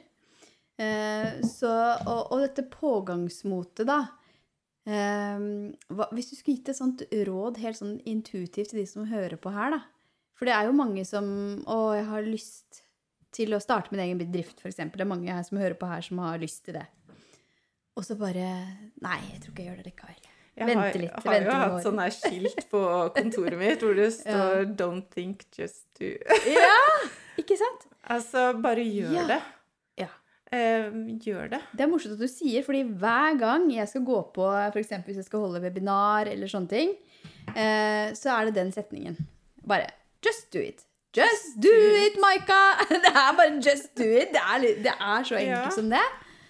[0.81, 1.71] Eh, så,
[2.03, 3.99] og, og dette pågangsmotet, da.
[4.85, 5.45] Eh,
[5.93, 9.37] hva, hvis du skulle gitt et sånt råd helt sånn intuitivt til de som hører
[9.41, 9.83] på her, da.
[10.35, 11.27] For det er jo mange som
[11.63, 12.81] Å, jeg har lyst
[13.35, 14.79] til å starte min egen bedrift, f.eks.
[14.79, 16.85] Det er mange her som hører på her, som har lyst til det.
[17.95, 18.47] Og så bare
[19.03, 20.31] Nei, jeg tror ikke jeg gjør det likevel.
[20.55, 22.81] Jeg Vente har, litt, har vente jo hatt sånn her skilt på
[23.15, 26.15] kontoret mitt hvor det står 'Don't think, just do'.
[26.47, 26.75] Ja!
[27.41, 27.85] Ikke sant?
[28.09, 29.25] Altså, bare gjør Ja.
[29.27, 29.41] det.
[29.97, 30.07] Ja.
[30.51, 30.89] Eh,
[31.25, 31.61] gjør det.
[31.75, 34.89] Det er morsomt at du sier, fordi hver gang jeg skal gå på, f.eks.
[35.05, 36.93] hvis jeg skal holde webinar eller sånne ting,
[37.55, 39.17] eh, så er det den setningen.
[39.67, 39.89] Bare
[40.25, 40.83] Just do it.
[41.15, 42.61] Just do it, Maika!
[42.89, 44.31] Det er bare just do it.
[44.33, 45.69] Det er, det er så enkelt Ja.
[45.69, 46.01] som det.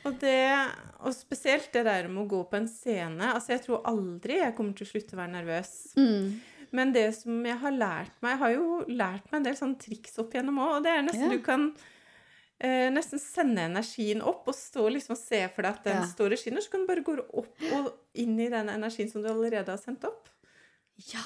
[0.06, 0.72] Og, det,
[1.02, 3.34] og spesielt det der med å gå på en scene.
[3.34, 5.72] Altså, jeg tror aldri jeg kommer til å slutte å være nervøs.
[5.98, 6.42] Mm.
[6.72, 9.78] Men det som jeg har lært meg Jeg har jo lært meg en del sånne
[9.80, 11.30] triks opp igjennom òg, og det er nesten Ja.
[11.38, 11.76] du kan
[12.60, 16.08] eh, nesten sende energien opp og stå liksom og se for deg at den Ja.
[16.08, 19.22] står og skinner, så kan du bare gå opp og inn i den energien som
[19.22, 20.30] du allerede har sendt opp.
[21.12, 21.20] Ja.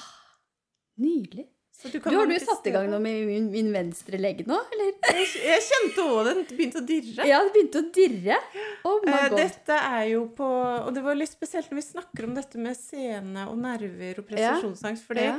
[0.98, 1.46] Nydelig.
[1.82, 4.90] Du, Du, har du satt i gang noe med min, min venstre legg nå, eller?
[5.14, 7.24] Jeg, jeg kjente òg den begynte å dirre.
[7.30, 8.36] Ja, det begynte å dirre.
[8.84, 9.38] Oh my Eh, god.
[9.40, 10.44] Dette er jo på
[10.86, 14.28] Og det var litt spesielt når vi snakker om dette med scene og nerver og
[14.28, 15.38] prestasjonsangst, fordi Ja.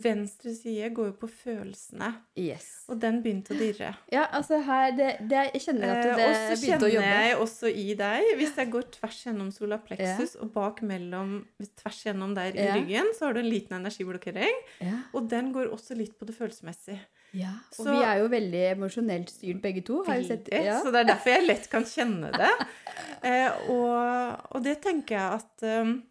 [0.00, 2.84] Venstre side går jo på følelsene, Yes.
[2.88, 3.90] og den begynte å dirre.
[4.12, 7.68] Ja, altså her det, det, Jeg kjenner at det, Eh, og så kjenner jeg også
[7.68, 11.46] i deg, hvis jeg går tvers gjennom sola plexus og bak mellom
[11.82, 12.74] tvers gjennom der i Ja.
[12.76, 15.02] ryggen, så har du en liten energiblokkering, Ja.
[15.12, 17.00] og den går også litt på det følelsesmessige.
[17.34, 20.04] Ja, og Så- vi er jo veldig emosjonelt styrt begge to.
[20.04, 20.48] Har jeg sett.
[20.52, 20.80] Ja.
[20.82, 22.66] Så det er derfor jeg lett kan kjenne det.
[23.24, 26.02] Eh, og, og det tenker jeg at um,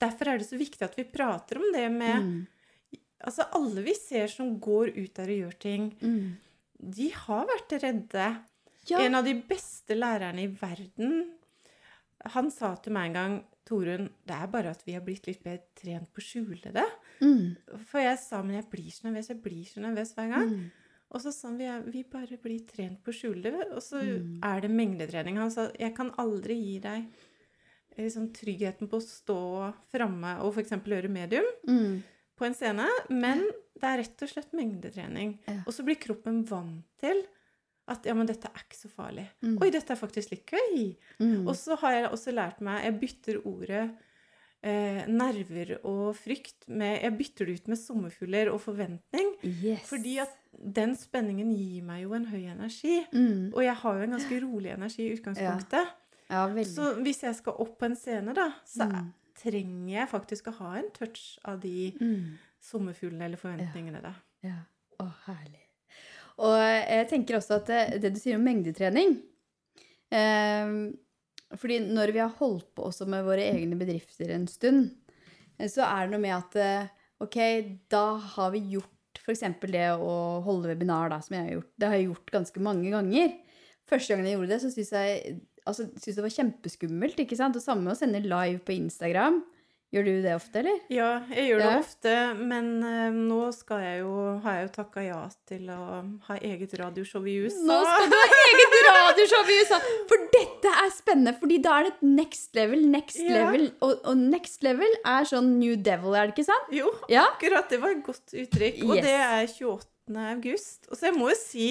[0.00, 2.46] Derfor er det så viktig at vi prater om det med Mm.
[3.24, 6.36] Altså, alle vi ser som går ut der og gjør ting, Mm.
[6.78, 8.44] de har vært redde.
[8.88, 9.00] Ja.
[9.00, 11.30] En av de beste lærerne i verden,
[12.24, 15.42] han sa til meg en gang Torunn, det er bare at vi har blitt litt
[15.44, 16.86] bedre trent på å skjule det.
[17.20, 17.56] Mm.
[17.84, 20.48] For jeg sa, men jeg blir så nervøs, jeg blir så nervøs hver gang.
[20.54, 20.70] Mm.
[21.10, 23.66] Og så sa han, vi, vi bare blir trent på å skjule det.
[23.72, 24.40] Og så Mm.
[24.42, 25.36] er det mengdetrening.
[25.36, 27.04] Han sa, jeg kan aldri gi deg
[27.98, 30.70] liksom, tryggheten på å stå framme og f.eks.
[30.70, 32.02] gjøre medium Mm.
[32.38, 33.42] På en scene, men
[33.78, 35.36] det er rett og slett mengdetrening.
[35.46, 35.60] Ja.
[35.66, 37.24] Og så blir kroppen vant til
[37.88, 39.24] at ja, men dette er ikke så farlig.
[39.40, 39.54] Mm.
[39.62, 40.90] Oi, dette er faktisk litt gøy.
[41.22, 41.46] Mm.
[41.48, 43.84] Og så har jeg også lært meg Jeg bytter ordet
[44.60, 49.30] eh, nerver og frykt med Jeg bytter det ut med sommerfugler og forventning.
[49.46, 49.86] Yes.
[49.88, 52.98] Fordi at den spenningen gir meg jo en høy energi.
[53.12, 53.54] mm.
[53.54, 55.88] Og jeg har jo en ganske rolig energi i utgangspunktet.
[55.88, 59.12] Ja, Ja, Så hvis jeg skal opp på en scene, da, så Mm.
[59.38, 62.36] Trenger jeg faktisk å ha en touch av de Mm.
[62.60, 64.14] sommerfuglene eller forventningene, da.
[64.42, 64.58] Ja.
[65.00, 65.64] Å, herlig.
[66.38, 69.16] Og jeg tenker også at det, det du sier om mengdetrening
[70.14, 70.70] eh,
[71.58, 74.90] Fordi når vi har holdt på også med våre egne bedrifter en stund,
[75.58, 76.90] eh, så er det noe med at eh,
[77.24, 77.38] OK,
[77.90, 78.04] da
[78.36, 79.40] har vi gjort F.eks.
[79.66, 80.12] det å
[80.44, 81.70] holde webinar, da, som jeg har gjort.
[81.76, 83.32] Det har jeg gjort ganske mange ganger.
[83.88, 87.20] Første gangen jeg gjorde det, så syntes jeg altså, syntes det var kjempeskummelt.
[87.24, 87.54] ikke sant?
[87.54, 89.42] Det samme å sende live på Instagram.
[89.88, 90.80] Gjør du det ofte, eller?
[90.92, 91.76] Ja, jeg gjør det Ja.
[91.80, 94.10] ofte, men uh, nå skal jeg jo,
[94.44, 95.78] har jeg jo takka ja til å
[96.26, 97.62] ha eget radioshow i USA.
[97.70, 99.78] Nå skal du ha eget radioshow i USA!
[100.10, 103.32] For dette er spennende, fordi da er det et next level, next Ja.
[103.48, 103.70] level.
[103.80, 106.68] Og, og next level er sånn New Devil, er det ikke sant?
[106.82, 107.24] Jo, Ja.
[107.32, 107.70] akkurat.
[107.72, 108.82] Det var et godt uttrykk.
[108.84, 109.04] Og Yes.
[109.08, 110.20] det er 28.
[110.36, 110.84] august.
[110.92, 111.70] Og så jeg må jo si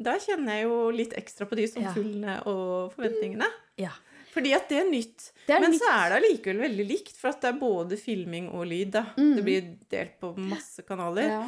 [0.00, 1.72] Da kjenner jeg jo litt ekstra på de Ja.
[1.74, 3.48] sommerfuglene og forventningene.
[3.78, 3.90] Ja.
[4.32, 5.32] Fordi at det er nytt.
[5.46, 5.80] Det er Men nytt.
[5.82, 8.90] så er det allikevel veldig likt, for at det er både filming og lyd.
[8.92, 9.02] da.
[9.18, 9.34] Mm.
[9.36, 11.28] Det blir delt på masse kanaler.
[11.28, 11.42] Ja.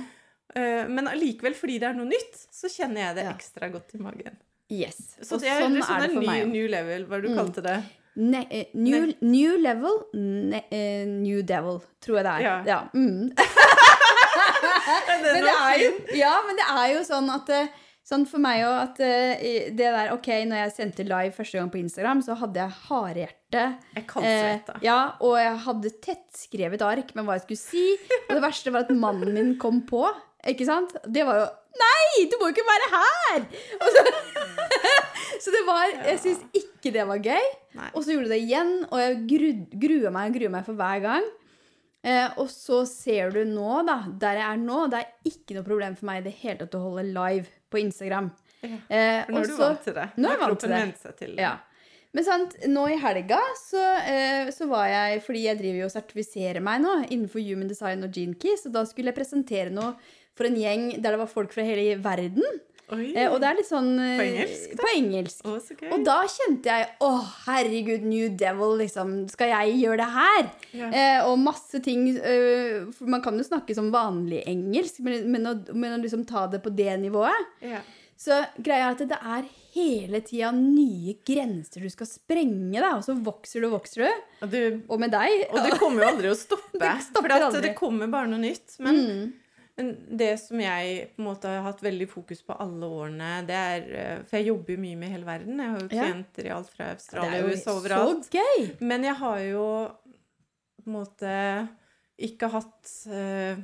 [0.54, 3.98] Eh, Men allikevel, fordi det er noe nytt, så kjenner jeg det ekstra godt i
[4.02, 4.36] magen.
[4.68, 5.16] Yes.
[5.22, 6.50] Så det er, sånn det er, sånn det for ny, meg òg.
[6.52, 7.38] new level, hva er det du Mm.
[7.38, 7.82] kalte det?
[8.16, 12.64] Ne new, new, new level, ne eh, new devil, tror jeg det er.
[12.66, 12.88] Ja.
[12.92, 13.32] Mm.
[15.08, 17.68] Men det er jo, ja, men det er jo sånn at eh,
[18.02, 21.68] Sånn for meg òg at eh, det der Ok, når jeg sendte live første gang
[21.70, 23.62] på Instagram, så hadde jeg hardhjerte.
[23.94, 24.74] Jeg Eh, kaldsvetta.
[24.82, 27.84] ja, og jeg hadde tettskrevet ark med hva jeg skulle si.
[28.28, 30.02] Og det verste var at mannen min kom på.
[30.50, 30.96] Ikke sant?
[31.06, 33.44] Det var jo Nei, du må jo ikke være her!
[33.80, 34.00] Så,
[35.46, 37.46] så det var Jeg syns ikke det var gøy.
[37.94, 41.00] Og så gjorde det igjen, og jeg gru- grua meg og grua meg for hver
[41.06, 41.24] gang.
[42.04, 45.64] Eh, og så ser du nå, da, der jeg er nå, det er ikke noe
[45.70, 48.30] problem for meg i det hele tatt å holde live på Instagram.
[48.30, 50.04] Ja, Eh, For nå er du vant til det.
[50.22, 50.80] Nå er jeg vant til det.
[51.02, 51.42] seg til det.
[51.42, 51.56] Ja.
[52.14, 55.94] Men sant, nå i helga så, eh, så var jeg Fordi jeg driver jo og
[55.96, 59.96] sertifiserer meg nå innenfor human design og gene keys, og da skulle jeg presentere noe
[60.36, 62.44] for en gjeng der det var folk fra hele verden.
[62.92, 64.82] Oi, Eh, og det er litt sånn eh, På engelsk, da?
[64.82, 65.46] På engelsk.
[65.48, 65.76] Oh, så.
[65.94, 67.10] Og da kjente jeg Å,
[67.46, 69.14] herregud, New Devil, liksom.
[69.32, 70.50] Skal jeg gjøre det her?
[70.74, 70.92] Yeah.
[70.92, 75.56] Eh, og masse ting uh, Man kan jo snakke som vanlig engelsk, men, men, å,
[75.72, 77.82] men å liksom ta det på det nivået yeah.
[78.22, 82.92] Så greia er at det er hele tida nye grenser du skal sprenge, da.
[82.94, 84.20] Og så vokser du og vokser du.
[84.44, 85.48] Og, du, Og med deg.
[85.50, 86.78] og det kommer jo aldri å stoppe.
[86.78, 88.76] Det for det kommer bare noe nytt.
[88.84, 89.24] Men Mm.
[89.76, 93.86] Det som jeg på en måte har hatt veldig fokus på alle årene, det er
[93.96, 95.62] eh, For jeg jobber jo mye med hele verden.
[95.62, 98.28] Jeg har jo klienter i alt fra Australia og USA overalt.
[98.28, 98.66] så gøy!
[98.84, 99.66] Men jeg har jo
[100.82, 101.36] på en måte
[102.22, 103.56] ikke hatt uh,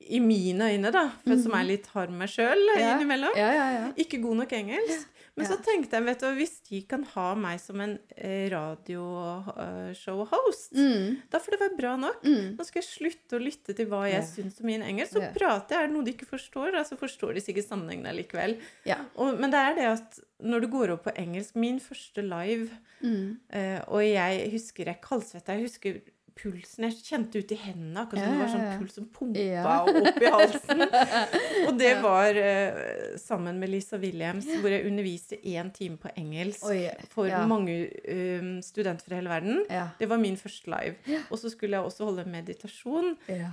[0.00, 2.62] I mine øyne, da, for som er litt hard med meg sjøl.
[2.78, 2.94] Ja.
[2.94, 3.88] innimellom, Ja, ja, ja.
[4.00, 5.19] ikke god nok engelsk.
[5.40, 10.72] Men så tenkte jeg, vet du, hvis de kan ha meg som en eh, radioshow-host,
[10.76, 11.16] Mm.
[11.30, 12.22] da får det være bra nok.
[12.24, 12.56] Mm.
[12.56, 14.26] Nå skal jeg slutte å lytte til hva jeg Ja.
[14.26, 15.12] syns om min engelsk.
[15.12, 15.30] Så Ja.
[15.32, 15.82] prater jeg.
[15.82, 18.58] Er det noe de ikke forstår, så forstår de sikkert sammenhengen likevel.
[18.84, 18.96] Ja.
[19.16, 22.70] Og, men det er det at når du går opp på engelsk Min første live,
[23.02, 23.38] Mm.
[23.50, 26.00] eh, og jeg husker jeg kaldsvetta, jeg husker
[26.38, 28.72] pulsen Jeg kjente ut i hendene, akkurat som det var Ja, ja, ja.
[28.72, 29.76] sånn puls som pumpa Ja.
[29.84, 30.84] opp i halsen.
[31.68, 36.64] Og det var uh, sammen med Lisa Williams, hvor jeg underviste én time på engelsk
[36.70, 37.42] Oi, for ja.
[37.50, 37.78] mange
[38.10, 39.64] um, studenter fra hele verden.
[39.70, 39.88] Ja.
[39.98, 41.18] Det var min første live.
[41.30, 43.16] Og så skulle jeg også holde meditasjon.
[43.28, 43.50] ja.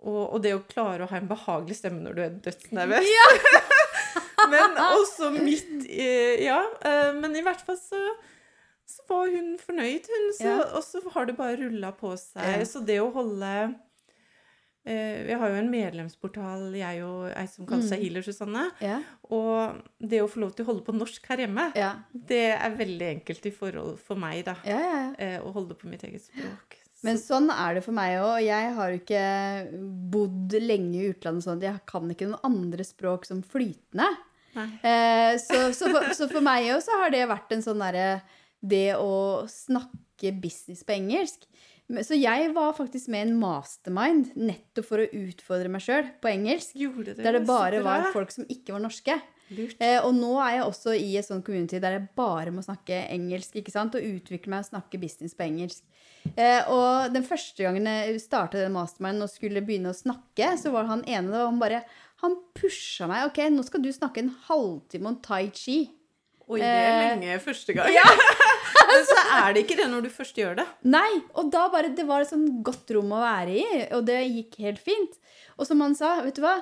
[0.00, 3.08] Og, og det å klare å ha en behagelig stemme når du er dødsnervøs.
[4.52, 6.06] men også midt i
[6.46, 6.62] Ja.
[6.80, 8.00] Uh, Men i hvert fall så,
[8.90, 10.26] så var hun fornøyd, hun.
[10.38, 10.56] Så, Ja.
[10.74, 12.42] Og så har det bare rulla på seg.
[12.58, 12.66] Ja.
[12.68, 13.52] Så det å holde
[14.86, 17.88] eh, Vi har jo en medlemsportal, jeg og ei som kaller Mm.
[17.90, 18.66] seg Healer, Susanne.
[18.80, 18.98] Ja.
[19.30, 21.70] Og det å få lov til å holde på norsk her hjemme,
[22.12, 24.56] det er veldig enkelt i forhold for meg, da.
[24.64, 25.14] ja, ja, ja.
[25.18, 26.78] eh, Å holde på mitt eget språk.
[27.02, 28.42] Men sånn er det for meg òg.
[28.44, 29.20] Jeg har jo ikke
[30.12, 34.08] bodd lenge i utlandet sånn at jeg kan ikke noen andre språk som flytende.
[34.56, 38.20] Eh, så, så, for, så for meg òg så har det vært en sånn derre
[38.60, 41.46] Det å snakke business på engelsk.
[42.06, 46.30] Så jeg var faktisk med i en mastermind nettopp for å utfordre meg sjøl på
[46.30, 46.76] engelsk.
[46.76, 49.16] Det Der det bare var folk som ikke var norske.
[49.82, 53.00] Eh, og nå er jeg også i et sånt community der jeg bare må snakke
[53.10, 53.56] engelsk.
[53.58, 53.96] ikke sant?
[53.98, 55.82] Og utvikle meg og snakke business på engelsk.
[56.36, 60.70] Eh, og den første gangen jeg startet den masterminden og skulle begynne å snakke, så
[60.70, 61.82] var han ene og han bare
[62.20, 63.30] Han pusha meg.
[63.30, 65.88] OK, nå skal du snakke en halvtime om tai chi.
[66.50, 67.94] Oi, det er Eh, lenge første gang.
[68.90, 70.66] Men så er det ikke det når du først gjør det.
[70.90, 71.10] Nei!
[71.38, 74.58] Og da bare Det var et sånn godt rom å være i, og det gikk
[74.64, 75.20] helt fint.
[75.60, 76.56] Og som han sa, vet du hva?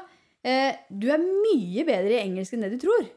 [0.45, 3.09] Eh, du er mye bedre i engelsk enn det du tror.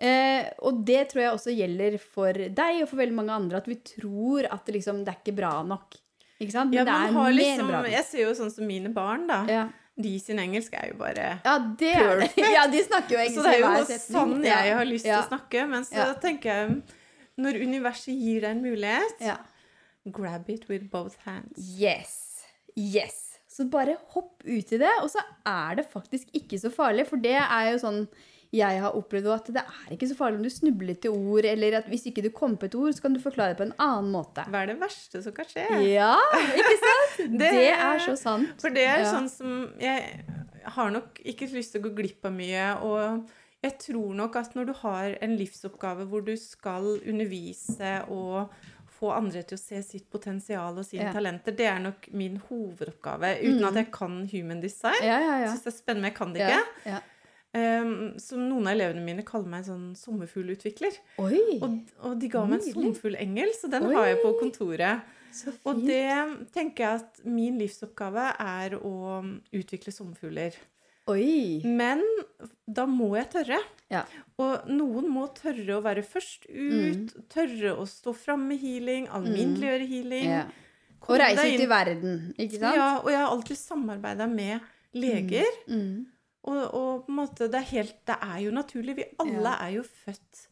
[0.00, 3.68] Eh, og det tror jeg også gjelder for deg og for veldig mange andre, at
[3.68, 5.98] vi tror at det liksom Det er ikke bra nok.
[6.40, 6.72] Ikke sant?
[6.72, 7.92] Ja, det er mer liksom, bra nok.
[7.92, 9.42] jeg ser jo sånn som mine barn, da.
[9.48, 9.66] Ja.
[10.00, 12.30] De sin engelsk er jo bare ja, det er det.
[12.56, 15.22] Ja, de snakker jo engelsk Så det er jo sånn jeg har lyst til Ja.
[15.22, 15.68] å snakke.
[15.68, 16.14] Men så Ja.
[16.14, 16.82] tenker jeg
[17.40, 19.36] Når universet gir deg en mulighet, Ja.
[20.10, 21.56] grab it with both hands.
[21.78, 22.44] Yes.
[22.76, 23.38] Yes.
[23.48, 27.06] Så Så bare hopp ut i det, og så er det faktisk ikke så farlig.
[27.08, 28.08] For det er jo sånn
[28.50, 31.76] jeg har opplevd at det er ikke så farlig om du snubler til ord, eller
[31.78, 33.76] at hvis ikke du kom på et ord, så kan du forklare det på en
[33.78, 34.42] annen måte.
[34.50, 35.66] Hva er det verste som kan skje?
[35.86, 36.16] Ja,
[36.58, 37.20] ikke sant?
[37.40, 38.56] det, det, er så sant.
[38.62, 39.12] For det er ja.
[39.12, 40.24] sånn som Jeg
[40.74, 42.66] har nok ikke lyst til å gå glipp av mye.
[42.82, 48.48] og jeg tror nok at når du har en livsoppgave hvor du skal undervise og
[49.00, 51.12] få andre til å se sitt potensial og sine ja.
[51.14, 53.34] talenter, det er nok min hovedoppgave.
[53.44, 53.68] Uten mm.
[53.70, 54.98] at jeg kan human design.
[55.04, 55.52] Ja, ja, ja.
[55.52, 56.60] Syns det er spennende, men jeg kan det ikke.
[56.88, 57.00] Ja, Ja,
[57.50, 60.98] Um, som noen av elevene mine kaller meg en sånn sommerfuglutvikler.
[61.18, 61.32] Og,
[61.98, 63.94] og, de ga meg en sommerfuglengel, så den Oi.
[63.96, 65.16] har jeg på kontoret.
[65.66, 66.10] Og det
[66.54, 68.94] tenker jeg at min livsoppgave er å
[69.54, 70.54] utvikle sommerfugler.
[71.10, 71.60] Oi.
[71.66, 72.02] Men
[72.70, 73.58] da må jeg tørre.
[73.90, 74.04] Ja.
[74.38, 77.26] Og noen må tørre å være først ut, mm.
[77.32, 80.28] tørre å stå fram med healing, alminneliggjøre healing.
[80.36, 80.44] Ja.
[81.08, 82.76] Og reise ut i verden, ikke sant?
[82.76, 84.60] Ja, og jeg har alltid samarbeida med
[84.94, 85.48] leger.
[85.66, 85.80] Mm.
[85.80, 86.00] Mm.
[86.48, 88.96] Og, og, på en måte, det er, helt, det er jo naturlig.
[88.96, 90.46] Vi alle er jo født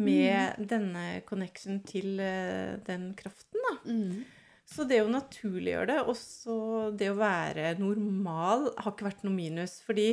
[0.00, 0.66] med mm.
[0.70, 3.74] denne connection til uh, den kraften, da.
[3.90, 4.22] Mm.
[4.70, 6.56] Så det å naturliggjøre det, også
[6.96, 9.80] det å være normal, har ikke vært noe minus.
[9.82, 10.12] Fordi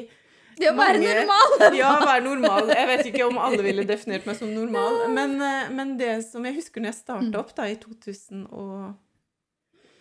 [0.57, 1.57] det å være normal!
[1.77, 2.73] ja, være normal.
[2.73, 5.03] Jeg vet ikke om alle ville definert meg som normal.
[5.13, 7.37] Men, eh, men det som jeg husker når jeg starta mm.
[7.43, 8.87] opp da, i 2000 og,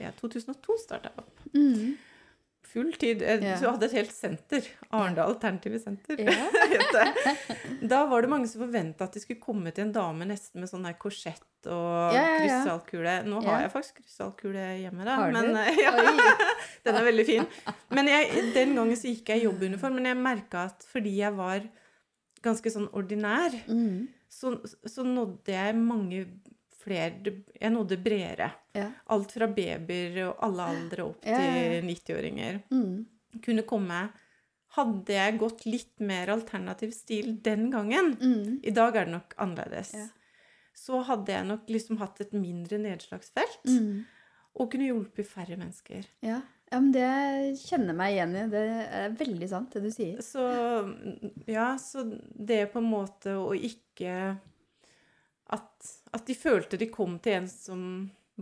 [0.00, 1.48] ja, 2002 starta jeg opp.
[1.52, 1.98] Mm
[2.72, 3.22] full tid.
[3.22, 3.56] Eh, ja.
[3.60, 4.66] Så hadde et helt senter.
[4.90, 6.20] Arendal Alternative Senter.
[6.20, 7.06] Ja.
[7.92, 10.70] da var det mange som forventa at de skulle komme til en dame nesten med
[10.70, 13.16] sånn der korsett og ja, krystallkule.
[13.26, 15.18] Nå har jeg faktisk krystallkule hjemme, da.
[15.34, 15.80] Men, eh,
[16.86, 17.48] den er veldig fin.
[17.94, 21.34] Men jeg, den gangen så gikk jeg i jobbuniform, men jeg merka at fordi jeg
[21.38, 21.66] var
[22.44, 24.06] ganske sånn ordinær, mm.
[24.30, 24.54] så,
[24.86, 26.26] så nådde jeg mange
[26.86, 28.50] flere Jeg nådde bredere.
[28.76, 28.90] Ja.
[29.14, 32.62] Alt fra babyer og alle aldre opp ja, til 90-åringer.
[32.70, 33.40] Mm.
[33.44, 34.06] Kunne komme
[34.76, 38.58] Hadde jeg gått litt mer alternativ stil den gangen mm.
[38.66, 39.94] I dag er det nok annerledes.
[40.76, 43.62] Så hadde jeg nok liksom hatt et mindre nedslagsfelt.
[43.64, 44.04] Mm.
[44.60, 46.04] Og kunne hjulpet færre mennesker.
[46.24, 46.42] Ja.
[46.66, 47.08] Ja, men Det
[47.62, 48.44] kjenner meg igjen i.
[48.50, 48.62] Det
[48.98, 50.18] er veldig sant, det du sier.
[50.24, 50.42] Så
[51.46, 54.16] ja, så det på en måte å ikke
[55.54, 57.82] at, at, de følte de kom til en som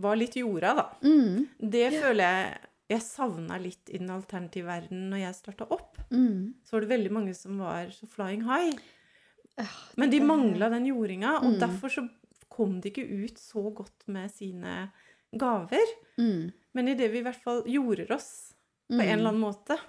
[0.01, 0.87] var litt jorda, da.
[1.05, 1.45] Mm.
[1.59, 5.97] Det føler jeg jeg savna litt i den alternative verden når jeg starta opp.
[6.13, 6.53] Mm.
[6.61, 8.77] Så var det veldig mange som var så flying high.
[9.97, 11.57] Men de mangla den jordinga, og mm.
[11.63, 12.05] derfor så
[12.51, 14.75] kom de ikke ut så godt med sine
[15.33, 15.95] gaver.
[16.21, 16.51] Mm.
[16.77, 18.29] Men idet vi i hvert fall jorder oss
[18.91, 19.13] på en mm.
[19.15, 19.79] eller annen måte,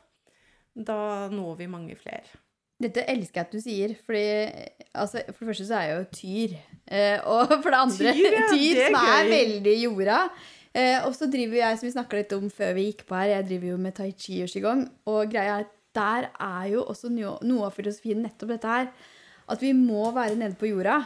[0.73, 2.41] da når vi mange flere.
[2.81, 4.25] Dette elsker jeg at du sier, fordi
[4.93, 6.57] altså, for det første så er jeg jo tyr.
[6.87, 10.21] Eh, og for det andre tyr, ja, tyr som er, er veldig jorda.
[10.77, 13.33] Eh, og så driver jeg, som vi snakka litt om før vi gikk på her,
[13.39, 14.87] jeg driver jo med tai chi og qigong.
[15.11, 18.91] Og greia er at der er jo også noe av filosofien nettopp dette her.
[19.49, 21.01] At vi må være nede på jorda.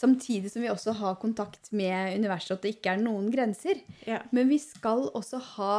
[0.00, 3.82] Samtidig som vi også har kontakt med universet, at det ikke er noen grenser.
[4.08, 4.22] Ja.
[4.32, 5.74] Men vi skal også ha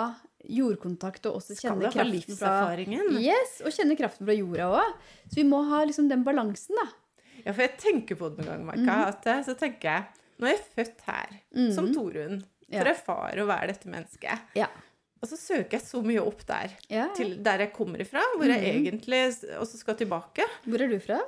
[0.46, 2.54] jordkontakt og også kjenne kraften fra
[3.18, 4.96] Yes, og kjenne kraften fra jorda òg.
[5.26, 6.88] Så vi må ha liksom den balansen, da.
[7.46, 8.92] Ja, for jeg tenker på det noen ganger, Marka.
[8.92, 9.10] Mm.
[9.10, 10.02] At eh, så tenker jeg
[10.42, 11.68] Nå er jeg født her, mm.
[11.76, 12.94] som Torunn, for ja.
[12.96, 14.48] erfare å være dette mennesket.
[14.58, 14.72] Ja.
[15.22, 17.06] Og så søker jeg så mye opp der, ja.
[17.14, 18.54] til der jeg kommer ifra, hvor mm.
[18.56, 19.20] jeg egentlig
[19.62, 20.48] også skal tilbake.
[20.66, 21.20] Hvor er du fra?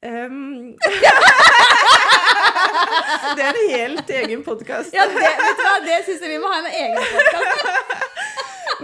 [0.00, 0.72] Um,
[3.36, 4.94] det er en helt egen podkast.
[4.96, 5.76] Ja, det, vet du hva?
[5.84, 7.96] det syns jeg vi må ha en egen podkast.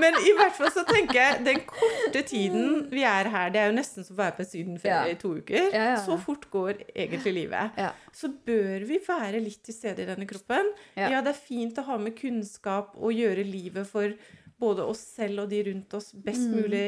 [0.00, 3.70] Men i hvert fall så tenker jeg den korte tiden vi er her, det er
[3.70, 5.70] jo nesten som å være på sydenferie i to uker.
[6.04, 7.80] Så fort går egentlig livet.
[8.16, 10.72] Så bør vi være litt til stede i denne kroppen.
[10.96, 11.20] Ja.
[11.22, 14.14] det er fint å ha med kunnskap og gjøre livet for
[14.62, 16.54] både oss selv og de rundt oss best mm.
[16.60, 16.86] mulig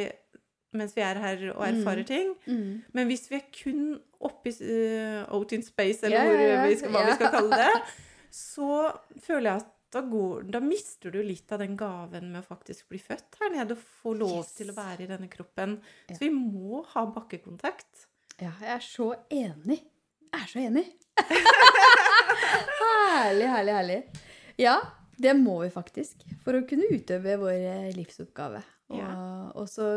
[0.75, 2.09] mens vi er her og erfarer mm.
[2.09, 2.33] ting.
[2.47, 2.83] Mm.
[2.97, 3.85] Men hvis vi er kun
[4.25, 7.95] oppe i uh, out in space, eller vi skal, hva vi skal kalle det,
[8.51, 8.71] så
[9.23, 12.90] føler jeg at da, går, da, mister du litt av den gaven med å faktisk
[12.90, 14.52] bli født her nede og få lov yes.
[14.59, 15.78] til å være i denne kroppen.
[16.09, 16.16] Ja.
[16.16, 18.09] Så vi må ha bakkekontakt.
[18.40, 19.80] Ja, jeg er så enig.
[20.26, 20.84] Jeg er så enig.
[23.14, 23.99] herlig, herlig, herlig.
[24.59, 24.76] Ja,
[25.16, 28.62] det må vi faktisk for å kunne utøve vår eh, livsoppgave.
[28.90, 29.14] Og, ja.
[29.55, 29.88] og, så,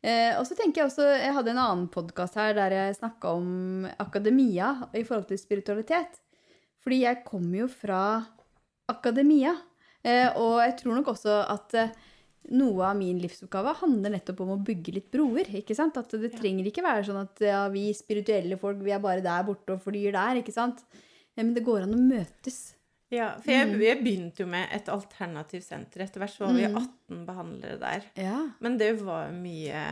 [0.00, 3.34] eh, og så tenker jeg også Jeg hadde en annen podkast her der jeg snakka
[3.36, 6.22] om akademia i forhold til spiritualitet.
[6.80, 8.02] Fordi jeg kommer jo fra
[8.90, 9.54] akademia.
[10.02, 11.92] Eh, og jeg tror nok også at eh,
[12.56, 15.50] noe av min livsoppgave handler nettopp om å bygge litt broer.
[15.60, 15.98] ikke sant?
[16.00, 19.46] At det trenger ikke være sånn at ja, vi spirituelle folk vi er bare der
[19.46, 20.40] borte og flyr der.
[20.40, 20.82] ikke sant?
[21.38, 22.60] Men det går an å møtes
[23.10, 26.04] Ja, for jeg, jeg begynte jo med et alternativt senter.
[26.04, 28.10] Etter hvert så var vi 18 behandlere der.
[28.18, 28.40] Ja.
[28.62, 29.84] Men det var mye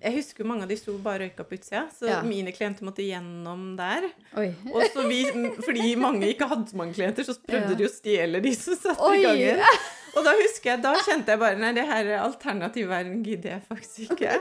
[0.00, 2.22] Jeg husker mange av de sto bare røyka på utsida, så Ja.
[2.24, 4.06] mine klienter måtte gjennom der.
[4.74, 5.24] Og så vi,
[5.60, 7.80] fordi mange ikke hadde mange klienter, så prøvde Ja.
[7.82, 9.18] de å stjele de som satt Oi!
[9.18, 9.60] i gangen.
[10.16, 14.10] Og da husker jeg, da kjente jeg bare Nei, det her alternativverden gidder jeg faktisk
[14.16, 14.32] ikke.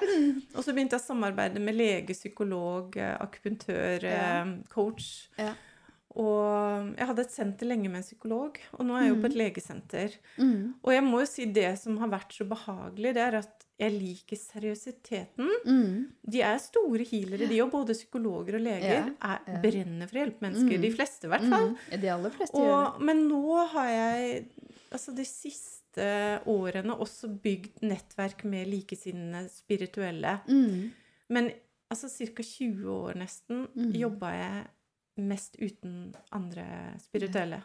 [0.56, 4.42] Og så begynte jeg å samarbeide med lege, psykolog, eh, akupunktør, Ja.
[4.42, 5.28] eh, coach.
[5.38, 5.54] Ja.
[6.18, 9.30] Og jeg hadde et senter lenge med en psykolog, og nå er jeg jo på
[9.30, 10.16] et legesenter.
[10.40, 10.74] Mm.
[10.84, 13.94] Og jeg må jo si det som har vært så behagelig, det er at jeg
[13.96, 15.50] liker seriøsiteten.
[15.66, 15.94] Mm.
[16.32, 17.70] De er store healere, de òg.
[17.72, 19.06] Både psykologer og leger Ja,
[19.38, 20.82] er, brenner for å hjelpe mennesker.
[20.84, 21.70] De fleste, i hvert fall.
[21.72, 22.02] Mm.
[22.04, 23.06] De aller fleste gjør det.
[23.10, 24.44] men nå har jeg
[24.92, 26.10] altså de siste
[26.50, 30.38] årene også bygd nettverk med likesinnede spirituelle.
[30.48, 30.92] Mm.
[31.30, 31.52] Men
[31.92, 32.44] altså ca.
[32.44, 33.94] 20 år nesten Mm.
[33.96, 34.68] jobba jeg
[35.20, 36.66] mest uten andre
[37.04, 37.62] spirituelle.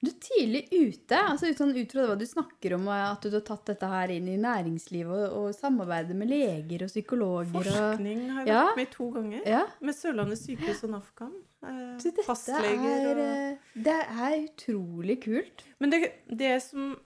[0.00, 3.34] Du er tidlig ute, altså ut, sånn, ut fra hva du snakker om, at du
[3.36, 7.52] har tatt dette her inn i næringslivet og, og samarbeidet med leger og psykologer.
[7.68, 8.62] Forskning har jeg Ja.
[8.70, 9.42] vært med i to ganger.
[9.46, 11.34] ja, Med Sørlandet sykehus og NAFKAM.
[11.68, 15.64] Eh, fastleger er, og eh, det er utrolig kult.
[15.78, 16.96] Men det, det som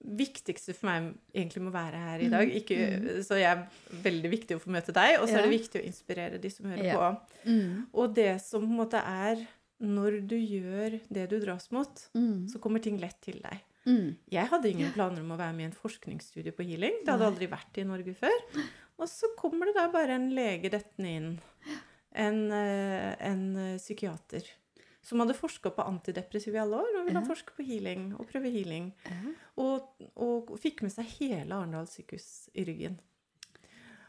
[0.00, 2.56] viktigste for meg egentlig må være her i dag Mm.
[2.56, 3.66] ikke, Så jeg er
[4.02, 6.66] veldig viktig å få møte deg, og så er det viktig å inspirere de som
[6.66, 6.96] hører Ja.
[6.96, 7.20] på.
[7.46, 7.86] Mm.
[7.94, 9.46] Og det som på en måte er
[9.80, 12.46] Når du gjør det du dras mot, Mm.
[12.48, 13.60] så kommer ting lett til deg.
[13.86, 14.16] Mm.
[14.30, 16.98] Jeg hadde ingen planer om å være med i en forskningsstudie på healing.
[17.04, 17.30] Det hadde Nei.
[17.32, 18.38] aldri vært i Norge før.
[19.00, 21.40] Og så kommer det da bare en lege dettende inn.
[22.12, 24.42] En, eh, en eh, psykiater.
[25.02, 27.26] Som hadde forska på antidepressiv i alle år, og ville Ja.
[27.26, 28.92] forske på healing og prøve healing.
[29.06, 29.32] Ja.
[29.56, 32.98] Og, og fikk med seg hele Arendal sykehus i ryggen.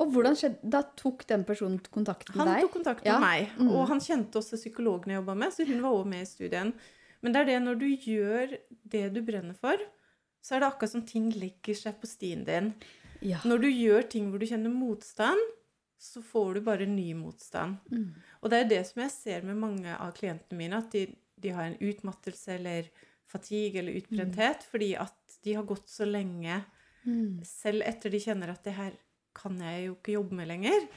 [0.02, 2.64] Og hvordan skjedde Da tok den personen kontakt med Han deg?
[2.66, 3.20] tok kontakt med Ja.
[3.22, 3.70] meg, Mm.
[3.70, 6.74] og han kjente også psykologen jeg jobba med, så hun var også med i studien.
[7.22, 8.58] Men det er det når du gjør
[8.90, 9.78] det du brenner for,
[10.42, 12.74] så er det akkurat som ting legger seg på stien din.
[13.22, 13.38] Ja.
[13.46, 15.38] Når du gjør ting hvor du kjenner motstand,
[16.00, 17.78] så får du bare ny motstand.
[17.92, 18.16] Mm.
[18.42, 21.50] Og det er det som jeg ser med mange av klientene mine, at de, de
[21.50, 22.90] har en utmattelse eller
[23.28, 26.64] fatigue eller utbrenthet fordi at de har gått så lenge,
[27.06, 27.44] Mm.
[27.44, 28.92] selv etter de kjenner at det her
[29.38, 30.90] kan jeg jo ikke jobbe med lenger,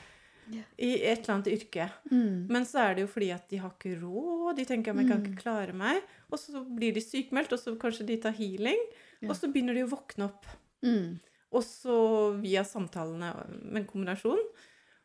[0.44, 0.64] Yeah.
[0.76, 1.86] i et eller annet yrke.
[2.10, 2.50] Mm.
[2.52, 5.08] Men så er det jo fordi at de har ikke råd, de tenker at jeg
[5.08, 8.76] kan ikke klare meg, og så blir de sykmeldt, og så kanskje de tar healing,
[9.22, 9.30] Yeah.
[9.30, 10.44] og så begynner de å våkne opp.
[10.84, 11.16] Mm.
[11.54, 11.96] Og så
[12.42, 13.30] via samtalene
[13.62, 14.42] med en kombinasjon.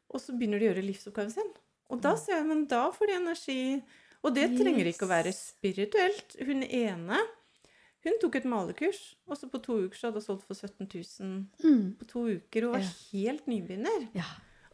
[0.10, 1.52] Og så begynner de å gjøre livsoppgaven sin.
[1.94, 3.60] Og da ser jeg, men da får de energi.
[4.26, 6.36] Og det trenger ikke å være spirituelt.
[6.44, 7.20] Hun ene
[8.06, 10.88] hun tok et malerkurs, og så på to uker så hadde hun solgt for 17
[10.88, 11.96] 000 Mm.
[12.00, 12.62] på to uker.
[12.68, 12.94] Hun var Ja.
[13.12, 14.08] helt nybegynner.
[14.16, 14.24] Ja.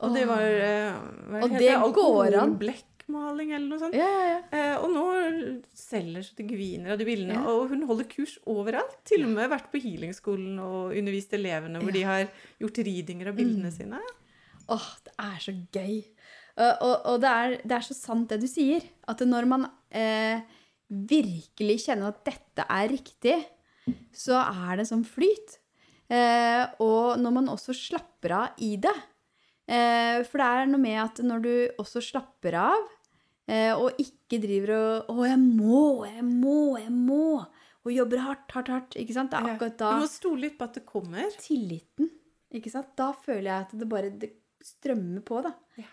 [0.02, 0.94] Og det var, eh,
[1.32, 2.58] hva Og det går an.
[2.60, 3.94] Blekkmaling eller noe sånt.
[3.96, 4.42] Ja, ja, ja.
[4.52, 7.38] Eh, og nå selger så det gviner av de bildene.
[7.48, 8.98] Og hun holder kurs overalt.
[9.06, 12.28] Til og med vært på healingskolen og undervist elevene hvor de har
[12.60, 13.78] gjort readinger av bildene Mm.
[13.78, 14.00] sine.
[14.68, 16.04] Åh, det er så gøy.
[16.58, 18.82] Og, og, og det, er, det er så sant det du sier.
[19.08, 20.42] At når man eh,
[20.90, 23.38] virkelig kjenner at dette er riktig,
[24.16, 25.60] så er det sånn flyt.
[26.10, 28.94] Eh, og når man også slapper av i det.
[29.66, 32.90] Eh, for det er noe med at når du også slapper av,
[33.50, 37.46] eh, og ikke driver og 'Å, jeg må, jeg må, jeg må',
[37.86, 38.96] og jobber hardt, hardt, hardt.
[38.98, 39.32] ikke sant?
[39.32, 41.30] Det er akkurat da Du må stole litt på at det kommer.
[41.42, 42.10] tilliten.
[42.54, 42.96] Ikke sant?
[42.96, 44.32] Da føler jeg at det bare det
[44.66, 45.52] strømmer på da,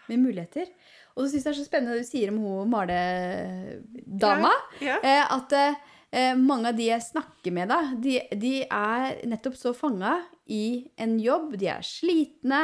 [0.08, 0.68] med muligheter.
[1.14, 4.52] Og så syns jeg det er så spennende det du sier om hun maledama.
[4.80, 4.98] Ja.
[5.04, 5.24] ja.
[5.36, 10.18] at eh, mange av de jeg snakker med, da, de, de er nettopp så fanga
[10.52, 11.56] i en jobb.
[11.60, 12.62] De er slitne.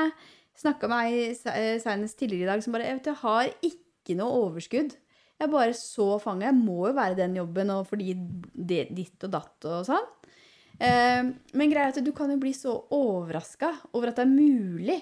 [0.58, 3.52] Snakka med ei se- eh, senest tidligere i dag som bare jeg, vet, jeg har
[3.70, 4.96] ikke noe overskudd.
[5.38, 6.48] Jeg er bare så fanga.
[6.48, 10.08] Jeg må jo være den jobben og fordi det, ditt og datt og sånn.
[10.78, 11.28] Eh,
[11.58, 14.98] men greia er at du kan jo bli så overraska over at det er mulig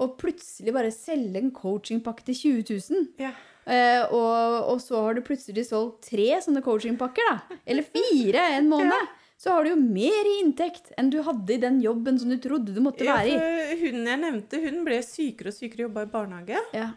[0.00, 3.08] å plutselig bare selge en coachingpakke til 20 000.
[3.20, 3.32] Ja.
[3.70, 7.58] Eh, og, og så har du plutselig solgt tre sånne coachingpakker, da.
[7.68, 9.10] Eller fire en måned.
[9.40, 12.36] Så har du jo mer i inntekt enn du hadde i den jobben som du
[12.42, 13.36] trodde du måtte være i.
[13.38, 16.60] Ja, hun jeg nevnte, hun ble sykere og sykere, jobba i barnehage.
[16.76, 16.90] Ja.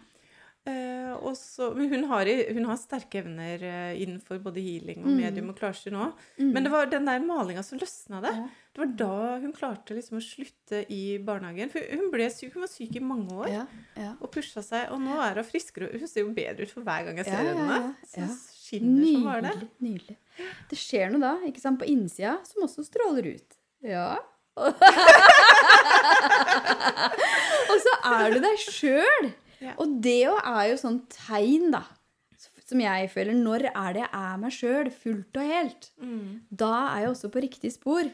[0.66, 1.36] Eh, og
[1.76, 5.18] men hun har, hun har sterke evner eh, innenfor både healing og Mm.
[5.20, 6.06] medium og klarer seg nå.
[6.40, 6.52] Mm.
[6.56, 8.32] Men det var den der malinga som løsna det.
[8.38, 8.46] Ja.
[8.74, 11.70] Det var da hun klarte liksom å slutte i barnehagen.
[11.70, 13.50] For hun ble syk, hun var syk i mange år.
[13.52, 13.66] Ja,
[14.00, 14.14] ja.
[14.22, 14.88] og pusha seg.
[14.96, 15.92] Og nå er hun friskere.
[16.00, 17.68] Hun ser jo bedre ut for hver gang jeg ser henne.
[17.70, 19.54] ja, Så skinner skinner som var det.
[19.54, 19.70] Nydelig.
[19.84, 20.18] nydelig.
[20.72, 23.50] Det skjer noe da, ikke sant, på innsida, som også stråler ut.
[23.84, 24.16] Ja.
[27.74, 29.32] og så er du deg sjøl.
[29.64, 29.74] Ja.
[29.80, 31.84] Og det jo er jo sånn tegn, da.
[32.68, 35.90] som jeg føler Når er det jeg er meg sjøl fullt og helt?
[36.52, 38.10] Da er jeg også på riktig spor.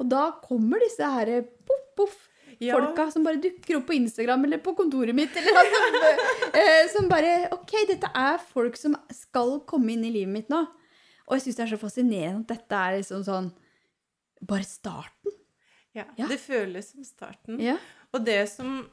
[0.00, 2.16] Og da kommer disse her poff, poff,
[2.62, 2.76] Ja.
[2.78, 5.34] folka som bare dukker opp på Instagram eller på kontoret mitt.
[5.36, 5.70] Eller
[6.60, 10.62] eh, som bare Ok, dette er folk som skal komme inn i livet mitt nå.
[11.26, 13.50] Og jeg syns det er så fascinerende at dette er liksom sånn
[14.44, 15.32] Bare starten.
[15.94, 16.26] Ja, Ja.
[16.28, 17.58] Det føles som starten.
[17.62, 17.78] Ja.
[18.12, 18.84] Og det som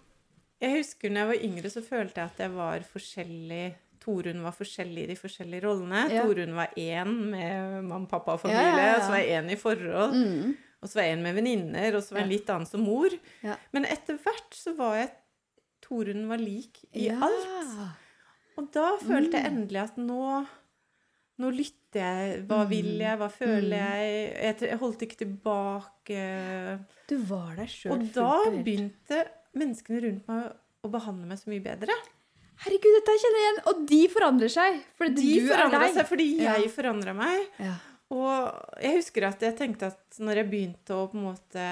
[0.61, 3.63] Jeg husker når jeg var yngre, så følte jeg at jeg var forskjellig
[4.01, 6.07] Torunn var forskjellig i de forskjellige rollene.
[6.09, 6.23] Ja.
[6.25, 8.63] Torunn var én med mamma, pappa og familie.
[8.65, 8.95] ja, ja.
[8.97, 10.15] Og så var jeg én i forhold.
[10.17, 10.55] Mm.
[10.81, 12.81] Og så var jeg en med venninner, og så var jeg en litt annen som
[12.81, 13.13] mor.
[13.71, 15.11] Men etter hvert så var jeg
[15.85, 17.77] Torunn var lik i alt.
[18.57, 19.57] Og da følte jeg Mm.
[19.61, 20.47] endelig at nå
[21.41, 22.41] nå lytter jeg.
[22.47, 23.17] Hva vil jeg?
[23.17, 23.85] Hva føler Mm.
[23.85, 24.33] jeg?
[24.41, 24.69] jeg?
[24.69, 26.79] Jeg holdt ikke tilbake.
[27.09, 28.33] Du var deg sjøl Og da
[28.63, 29.23] begynte
[29.57, 30.51] menneskene rundt meg
[30.83, 31.93] å behandle meg så mye bedre.
[32.61, 33.61] Herregud, dette kjenner jeg igjen!
[33.71, 34.81] Og de forandrer seg.
[34.97, 36.53] For De forandra seg fordi Ja.
[36.59, 37.47] jeg forandra meg.
[37.59, 37.75] Ja.
[38.11, 41.65] Og jeg husker at jeg tenkte at når jeg begynte å på en måte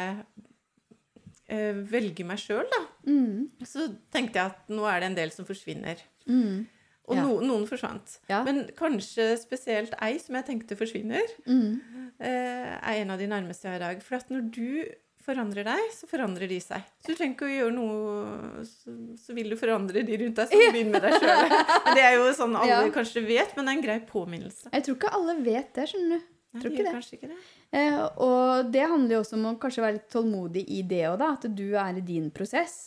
[1.50, 3.50] eh, velge meg sjøl, da, Mm.
[3.66, 5.98] så tenkte jeg at nå er det en del som forsvinner.
[6.28, 6.68] Mm.
[7.10, 7.24] Og Ja.
[7.24, 8.20] no, noen forsvant.
[8.30, 8.44] Ja.
[8.44, 11.82] Men kanskje spesielt ei som jeg tenkte forsvinner, Mm.
[12.20, 14.04] eh, er en av de nærmeste jeg har i dag.
[14.04, 14.86] For at når du
[15.30, 16.84] forandrer deg, så forandrer de seg.
[17.06, 20.50] Så du trenger ikke å gjøre noe Så, så vil du forandre de rundt deg,
[20.52, 21.56] så begynn med deg sjøl.
[21.96, 22.82] Det er jo sånn alle Ja.
[22.98, 24.74] kanskje vet, men det er en grei påminnelse.
[24.74, 26.28] Jeg tror ikke alle vet det, skjønner du.
[26.50, 27.18] Nei, Tror de ikke det.
[27.20, 27.40] ikke det.
[27.78, 31.18] Eh, og det handler jo også om å kanskje være litt tålmodig i det òg,
[31.22, 31.28] da.
[31.38, 32.78] At du er i din prosess.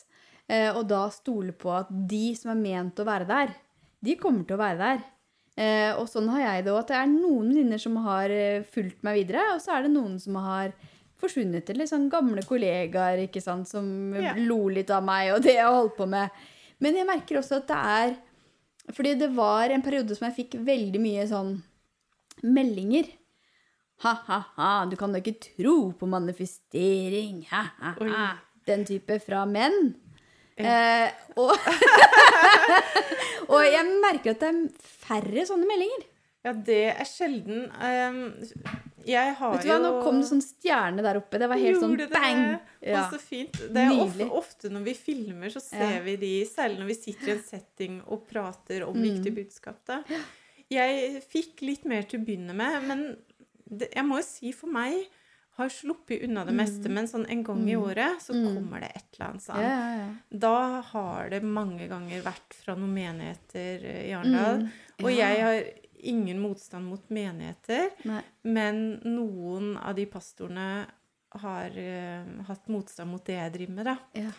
[0.50, 3.52] Eh, og da stole på at de som er ment å være der,
[4.02, 5.04] de kommer til å være der.
[5.62, 6.80] Eh, og sånn har jeg det òg.
[6.82, 9.92] At det er noen venninner som har eh, fulgt meg videre, og så er det
[9.94, 10.74] noen som har
[11.22, 13.86] forsvunnet til litt sånn gamle kollegaer ikke sant, som
[14.18, 14.34] Ja.
[14.36, 16.30] lo litt av meg og det jeg holdt på med.
[16.82, 18.16] Men jeg merker også at det er
[18.92, 21.52] Fordi det var en periode som jeg fikk veldig mye sånn
[22.42, 23.06] meldinger.
[24.02, 27.44] Ha-ha-ha, du kan da ikke tro på manifestering.
[27.52, 28.24] Ha-ha-ha.
[28.66, 29.94] Den type fra menn.
[30.58, 31.08] Eh,
[31.38, 31.54] og,
[33.54, 36.08] og jeg merker at det er færre sånne meldinger.
[36.42, 37.68] Ja, det er sjelden.
[37.78, 38.22] Ehm,
[39.06, 41.38] jeg har Vet du hva, Nå kom det sånn stjerne der oppe.
[41.38, 42.12] Det var helt sånn Gjorde det?
[42.12, 42.58] bang.
[42.82, 43.04] Ja.
[43.06, 43.52] Og så fint.
[43.52, 46.00] Det er ofte, ofte når vi filmer, så ser Ja.
[46.02, 49.02] vi de, særlig når vi sitter i en setting og prater om Mm.
[49.02, 49.84] viktige budskap.
[49.86, 50.02] Da.
[50.70, 53.16] Jeg fikk litt mer til å begynne med, men
[53.68, 55.06] det, jeg må jo si for meg
[55.58, 58.54] har sluppet unna det meste, men sånn en gang i året så Mm.
[58.56, 59.60] kommer det et eller annet sånn.
[59.60, 60.08] ja, ja.
[60.32, 64.62] Da har det mange ganger vært fra noen menigheter eh, i Arendal.
[64.62, 64.70] Mm.
[65.04, 65.64] Og jeg har
[66.02, 68.22] ingen motstand mot menigheter, Nei.
[68.44, 70.86] men noen av de pastorene
[71.42, 73.98] har uh, hatt motstand mot det jeg driver med, da.
[74.18, 74.32] Ja.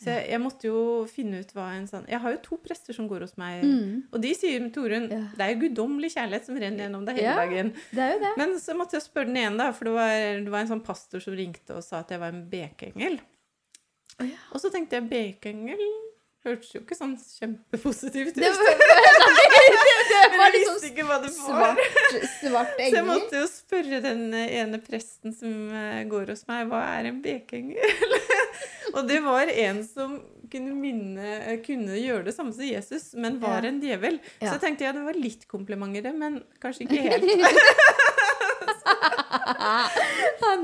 [0.00, 0.78] Så jeg, jeg måtte jo
[1.12, 4.06] finne ut hva en sånn Jeg har jo to prester som går hos meg, Mm.
[4.10, 5.18] og de sier Torunn, Ja.
[5.36, 7.36] det er jo guddommelig kjærlighet som renner gjennom deg hele Ja.
[7.36, 7.74] dagen.
[7.92, 8.30] Det er jo det.
[8.40, 10.14] Men så måtte jeg spørre den ene, da, for det var,
[10.46, 13.20] det var en sånn pastor som ringte og sa at jeg var en bekeengel.
[14.20, 14.40] Oh, ja.
[14.54, 15.84] Og så tenkte jeg bekeengel
[16.46, 18.40] hørtes jo ikke sånn kjempepositivt ut.
[18.40, 21.80] Det var, det det var litt visste ikke hva det var.
[21.80, 26.66] svart, svart Så jeg måtte jo spørre den ene presten som eh, går hos meg,
[26.70, 28.16] hva er en bekeengel?
[28.96, 30.18] og det var en som
[30.50, 34.18] kunne, minne, eh, kunne gjøre det samme som Jesus, men var en djevel.
[34.38, 37.28] Så jeg tenkte ja, det var litt komplimenter i det, men kanskje ikke helt.
[39.60, 39.88] Ah,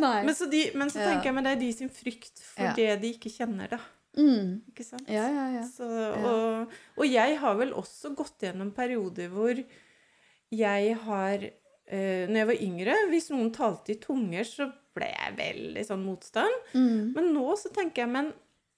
[0.01, 0.23] nei.
[0.25, 2.89] Men så, de, men så tenker jeg, men det er de sin frykt for det
[3.03, 3.81] de ikke kjenner, da.
[4.17, 4.63] Mm.
[4.73, 5.09] Ikke sant?
[5.13, 5.65] Ja, ja, ja.
[5.69, 9.61] Så, og, og jeg har vel også gått gjennom perioder hvor
[10.57, 15.37] jeg har eh, Når jeg var yngre, hvis noen talte i tunger, så ble jeg
[15.37, 16.55] veldig sånn motstand.
[16.73, 17.13] Mm.
[17.15, 18.33] Men nå så tenker jeg, men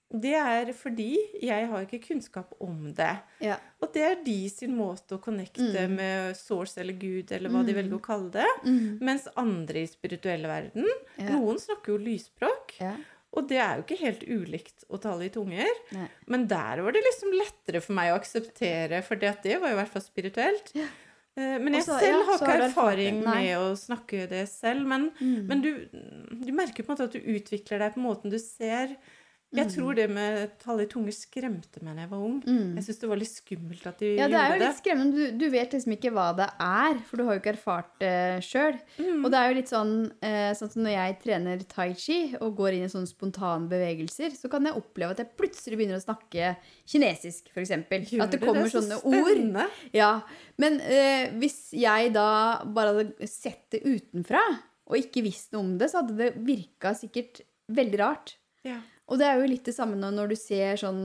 [0.09, 1.11] det er fordi
[1.45, 3.11] jeg har ikke kunnskap om det.
[3.45, 3.59] ja.
[3.79, 5.93] Og det er de sin måte å connecte Mm.
[5.95, 8.47] med source eller Gud, eller hva de velger å kalle det.
[8.65, 8.97] Mm.
[9.05, 10.85] Mens andre i spirituelle verden,
[11.17, 11.29] Ja.
[11.29, 12.73] noen snakker jo lysspråk.
[12.81, 12.95] ja.
[13.37, 15.69] Og det er jo ikke helt ulikt å tale i tunger.
[15.93, 16.07] Nei.
[16.33, 19.77] Men der var det liksom lettere for meg å akseptere, for det, det var jo
[19.77, 20.71] i hvert fall spirituelt.
[20.73, 20.87] Ja.
[21.37, 24.81] Eh, Men jeg Også, selv har ikke erfaring med å snakke det selv.
[24.89, 25.45] Men, Mm.
[25.47, 25.69] men du,
[26.41, 28.97] du merker på en måte at du utvikler deg på måten du ser.
[29.57, 32.35] Jeg tror det med tallet i tunge skremte meg da jeg var ung.
[32.45, 32.75] Mm.
[32.77, 34.21] Jeg syns det var litt skummelt at de gjorde det.
[34.21, 35.15] Ja, det er jo litt skremmende.
[35.15, 38.11] Du, du vet liksom ikke hva det er, for du har jo ikke erfart det
[38.45, 38.77] sjøl.
[38.99, 39.23] Mm.
[39.23, 39.95] Og det er jo litt sånn,
[40.29, 44.37] eh, sånn som når jeg trener tai chi og går inn i sånne spontane bevegelser,
[44.37, 46.53] så kan jeg oppleve at jeg plutselig begynner å snakke
[46.93, 47.73] kinesisk, f.eks.
[48.21, 49.33] At det kommer så sånne ord.
[49.33, 49.65] spennende.
[49.97, 50.11] Ja,
[50.61, 52.29] Men eh, hvis jeg da
[52.69, 54.43] bare hadde sett det utenfra,
[54.89, 57.43] og ikke visst noe om det, så hadde det virka sikkert
[57.73, 58.35] veldig rart.
[58.65, 58.79] Ja.
[59.09, 61.01] Og det er jo litt det samme når, du ser sånn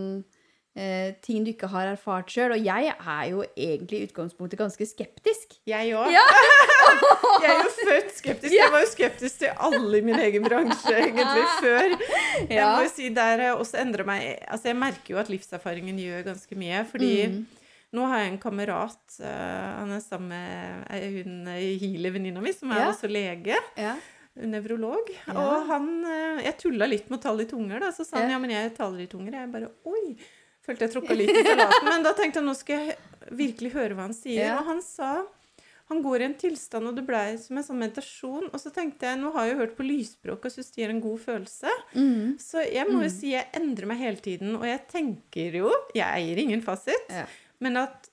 [0.76, 2.52] eh, ting du ikke har erfart sjøl.
[2.56, 5.56] Og jeg er jo egentlig i utgangspunktet ganske skeptisk.
[5.70, 6.12] Jeg òg.
[6.12, 6.24] Ja.
[7.44, 8.52] Jeg er jo født skeptisk.
[8.54, 11.94] Jeg var jo skeptisk til alle i min egen bransje egentlig før.
[12.48, 15.98] Jeg må jo si der eh, også endrer meg Altså jeg merker jo at livserfaringen
[16.00, 16.84] gjør ganske mye.
[16.90, 17.40] Fordi Mm.
[17.94, 19.26] nå har jeg en kamerat, uh,
[19.80, 22.88] han er sammen med hun healer-venninna mi, som er Ja.
[22.90, 23.58] også lege.
[23.78, 23.92] Ja.
[24.34, 25.10] Nevrolog.
[25.28, 25.34] Ja.
[25.38, 27.92] Og han eh, Jeg tulla litt med å tale i tunger, da.
[27.94, 28.40] Så sa han Ja.
[28.42, 29.36] men jeg taler i tunger.
[29.38, 30.16] Jeg bare oi.
[30.64, 31.86] Følte jeg tråkka litt i salaten.
[31.86, 32.98] Men da tenkte jeg nå skal jeg
[33.36, 34.46] virkelig høre hva han sier.
[34.48, 34.58] Ja.
[34.58, 35.14] Og han sa
[35.92, 38.46] han går i en tilstand, og det blei som en sånn meditasjon.
[38.48, 40.94] Og så tenkte jeg, nå har jeg jo hørt på lysspråk og syns det gir
[40.94, 41.74] en god følelse.
[41.92, 42.38] Mm.
[42.40, 44.54] Så jeg må jo si jeg endrer meg hele tiden.
[44.56, 47.12] Og jeg tenker jo Jeg eier ingen fasit.
[47.12, 47.26] Ja.
[47.60, 48.08] Men at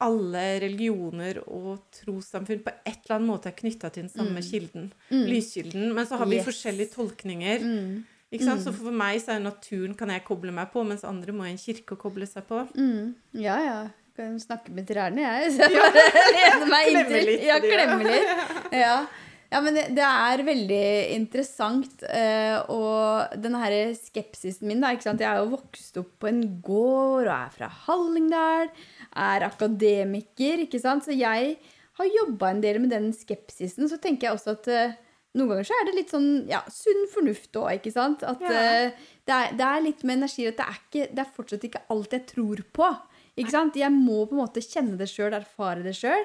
[0.00, 4.92] alle religioner og trossamfunn på et eller annet måte er knytta til den samme kilden.
[5.10, 5.92] Lyskilden.
[5.94, 6.40] Men så har vi Mm.
[6.42, 6.46] Yes.
[6.46, 7.58] forskjellige tolkninger.
[7.64, 8.04] Mm.
[8.32, 8.60] Ikke sant?
[8.62, 11.50] Så for meg så er naturen kan jeg koble meg på, mens andre må i
[11.54, 12.60] en kirke og koble seg på.
[12.76, 13.14] Mm.
[13.34, 13.78] Ja, ja.
[14.18, 15.52] Kan snakke med trærne, jeg.
[15.56, 17.32] Så jeg bare lener meg inntil.
[17.46, 17.68] Ja, du.
[17.70, 18.72] klemme litt.
[18.74, 19.06] Ja.
[19.52, 20.82] Ja, men det, det er veldig
[21.16, 22.02] interessant.
[22.04, 24.90] eh, og den her skepsisen min, da.
[24.92, 25.20] ikke sant?
[25.24, 28.68] Jeg er jo vokst opp på en gård og er fra Hallingdal.
[29.16, 31.06] Er akademiker, ikke sant.
[31.08, 31.56] Så jeg
[31.98, 33.88] har jobba en del med den skepsisen.
[33.90, 34.92] Så tenker jeg også at eh,
[35.38, 38.22] noen ganger så er det litt sånn ja, sunn fornuft òg, ikke sant.
[38.28, 38.52] At Ja.
[38.52, 41.64] eh, det, er, det er litt med energi at det er, ikke, det er fortsatt
[41.68, 42.90] ikke alt jeg tror på.
[43.38, 43.76] Ikke sant?
[43.80, 46.24] Jeg må på en måte kjenne det sjøl, erfare det sjøl.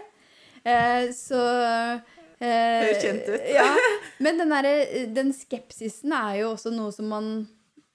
[0.64, 1.40] Eh, så
[2.40, 3.50] eh, Høres kjent ut.
[3.54, 3.68] ja,
[4.24, 4.70] men den, der,
[5.16, 7.30] den skepsisen er jo også noe som man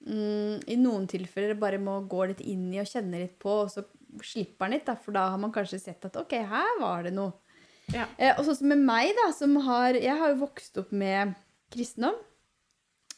[0.05, 3.73] mm, i noen tilfeller bare må gå litt inn i og kjenne litt på, og
[3.73, 3.85] så
[4.25, 7.13] slipper den litt, da, for da har man kanskje sett at ok, her var det
[7.17, 7.35] noe.
[7.93, 8.05] Ja.
[8.17, 11.33] Eh, og sånn som med meg, da, som har Jeg har jo vokst opp med
[11.73, 12.17] kristendom.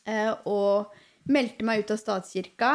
[0.07, 0.93] Eh, og
[1.31, 2.71] meldte meg ut av statskirka.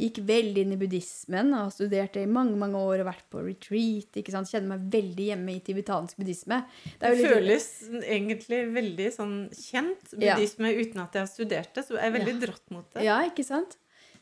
[0.00, 4.08] Gikk veldig inn i buddhismen og det i mange mange år og vært på retreat.
[4.16, 4.48] ikke sant?
[4.48, 6.62] Kjenner meg veldig hjemme i tibetansk buddhisme.
[6.98, 10.34] Det er Det føles litt- egentlig veldig sånn kjent Ja.
[10.36, 13.04] buddhisme uten at jeg har studert det, så jeg er veldig dratt mot det.
[13.04, 13.76] Ja, ikke sant?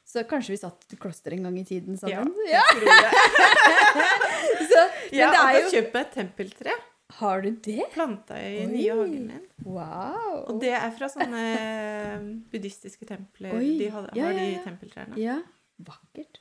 [0.05, 2.35] Så kanskje vi satt i kloster en gang i tiden sammen?
[2.51, 3.13] Ja, jeg tror det.
[4.71, 4.81] Så,
[5.13, 6.73] men Jeg det har er jo kjøpt meg et tempeltre.
[7.21, 7.85] Har du det?
[7.93, 8.67] Planta i Oi.
[8.71, 9.47] nye hagen min.
[9.65, 10.45] Wow.
[10.49, 11.45] Og det er fra sånne
[12.51, 13.55] buddhistiske templer.
[13.55, 14.63] Oi, De har, ja, har ja, de ja.
[14.67, 15.17] tempeltrærne.
[15.21, 15.39] Ja,
[15.87, 16.41] vakkert.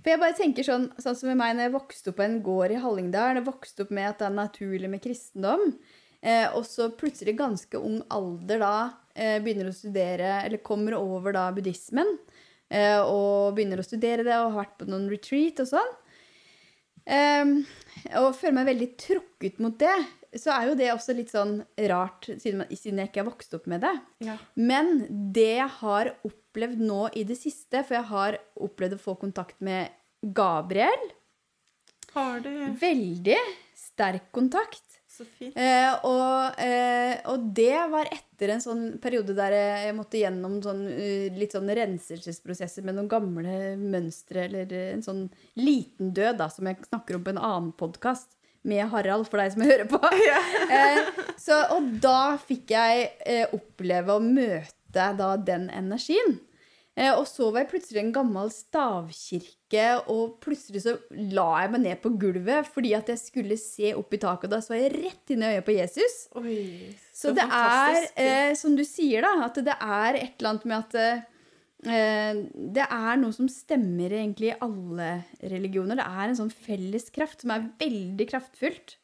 [0.00, 2.38] For jeg bare tenker sånn, sånn som med meg når jeg vokste opp på en
[2.44, 3.36] gård i Hallingdal.
[3.36, 5.74] Jeg vokste opp med at det er naturlig med kristendom.
[6.20, 8.74] Eh, og så plutselig ganske ung alder da
[9.14, 12.16] eh, begynner å studere, eller kommer over da buddhismen.
[12.70, 15.94] Eh, og begynner å studere det og har vært på noen retreat og sånn.
[17.10, 17.54] Eh,
[18.20, 19.96] og føler meg veldig trukket mot det.
[20.36, 21.56] Så er jo det også litt sånn
[21.90, 23.94] rart, siden, man- siden jeg ikke har vokst opp med det.
[24.20, 24.36] Ja.
[24.54, 29.16] Men det jeg har opplevd nå i det siste, for jeg har opplevd å få
[29.18, 29.90] kontakt med
[30.34, 31.10] Gabriel
[32.14, 33.36] Har du Veldig
[33.74, 34.82] sterk kontakt.
[35.10, 35.56] Så fint.
[35.56, 40.84] Eh, og, eh, og det var etter en sånn periode der jeg måtte gjennom sånn,
[40.90, 45.24] eh, litt sånn renselsesprosesser med noen gamle mønstre, eller en sånn
[45.58, 48.36] liten død, da, som jeg snakker om på en annen podkast.
[48.68, 50.00] Med Harald, for deg som hører på.
[50.76, 51.00] eh,
[51.40, 56.40] så, og da fikk jeg eh, oppleve å møte da den energien.
[57.00, 60.96] Eh, og så var jeg plutselig i en gammel stavkirke, og plutselig så
[61.32, 64.56] la jeg meg ned på gulvet fordi at jeg skulle se opp i taket, og
[64.56, 66.18] da så jeg rett inn i øyet på Jesus.
[66.40, 66.58] Oi,
[67.12, 70.66] Så, så, det er, eh, som du sier, da, at det er et eller annet
[70.68, 71.28] med at eh,
[71.82, 75.96] det er noe som stemmer egentlig i alle religioner.
[75.96, 78.96] Det er en sånn felles kraft som er veldig kraftfullt.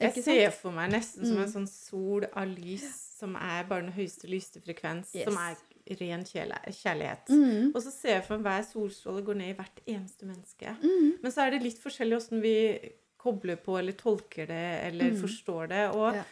[0.00, 0.54] jeg ser sant?
[0.60, 1.42] for meg nesten som Mm.
[1.44, 2.86] en sånn sol av lys
[3.18, 5.24] som er bare den høyeste lyste frekvens, Yes.
[5.24, 5.56] som er
[6.00, 7.28] ren kjærlighet.
[7.28, 7.72] Mm.
[7.74, 10.76] Og så ser jeg for meg hver solstråle går ned i hvert eneste menneske.
[10.82, 11.22] Mm.
[11.22, 15.20] Men så er det litt forskjellig åssen vi kobler på eller tolker det eller Mm.
[15.22, 15.94] forstår det.
[15.94, 16.24] Og, Ja.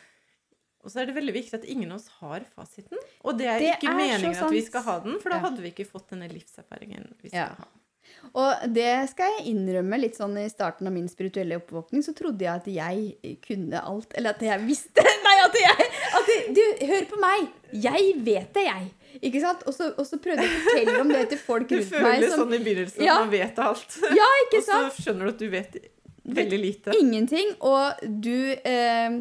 [0.85, 2.99] Og så er det veldig viktig at ingen av oss har fasiten.
[3.25, 5.43] Og det er Det ikke er meningen at vi skal ha den, for da Ja.
[5.49, 7.55] hadde vi ikke fått denne livserfaringen vi skal Ja.
[7.59, 7.69] ha.
[8.35, 12.41] Og det skal jeg innrømme litt sånn i starten av min spirituelle oppvåkning, så trodde
[12.45, 14.13] jeg at jeg kunne alt.
[14.17, 15.87] Eller at jeg visste Nei, at jeg
[16.19, 17.49] at jeg, Du, hør på meg!
[17.73, 18.91] Jeg vet det, jeg.
[19.23, 19.63] Ikke sant?
[19.67, 21.91] Og så, og så prøvde jeg å fortelle om det til folk rundt meg.
[21.91, 23.19] Du føler Som, sånn i begynnelsen Ja.
[23.21, 23.99] man vet alt.
[24.03, 24.87] ja, ikke sant?
[24.91, 25.77] Og så skjønner du at du vet
[26.27, 26.95] veldig lite.
[26.99, 27.55] Ingenting.
[27.61, 29.21] Og du eh,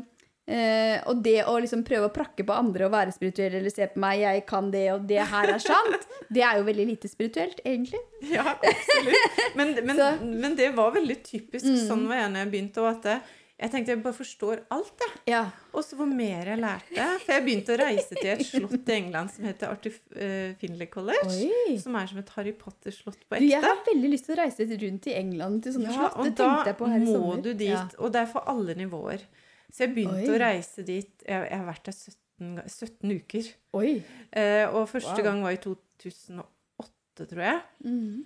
[0.52, 3.88] eh, Og det å liksom prøve å prakke på andre og være spirituell eller se
[3.94, 7.12] på meg, jeg kan det, og det her er sant, det er jo veldig lite
[7.12, 8.02] spirituelt, egentlig.
[8.32, 9.44] Ja, absolutt.
[9.56, 10.34] Men, men, Mm.
[10.42, 11.66] men det var veldig typisk.
[11.88, 12.82] Sånn var jeg når jeg begynte.
[12.84, 13.22] Og at
[13.62, 15.12] jeg tenkte jeg bare forstår alt, jeg.
[15.30, 15.42] Ja.
[15.72, 17.04] Og også hvor mer jeg lærte.
[17.22, 20.90] For jeg begynte å reise til et slott i England som heter Arthur eh, Finlay
[20.90, 21.28] College.
[21.30, 21.76] Oi.
[21.84, 23.70] Som er som et Harry Potter-slott på Du, jeg ekte.
[23.70, 26.18] har veldig lyst til å reise rundt i England til sånne Ja, slott.
[26.26, 27.44] Det tenkte jeg på her i må sommer.
[27.46, 27.70] du dit.
[27.70, 27.86] Ja.
[28.02, 29.28] Og det er for alle nivåer.
[29.72, 30.36] Så jeg begynte Oi.
[30.36, 33.50] å reise dit Jeg, jeg har vært der 17, 17 uker.
[33.80, 33.92] Oi.
[34.34, 35.24] Eh, og første Wow.
[35.30, 37.60] gang var i 2008, tror jeg.
[37.86, 38.24] Mm.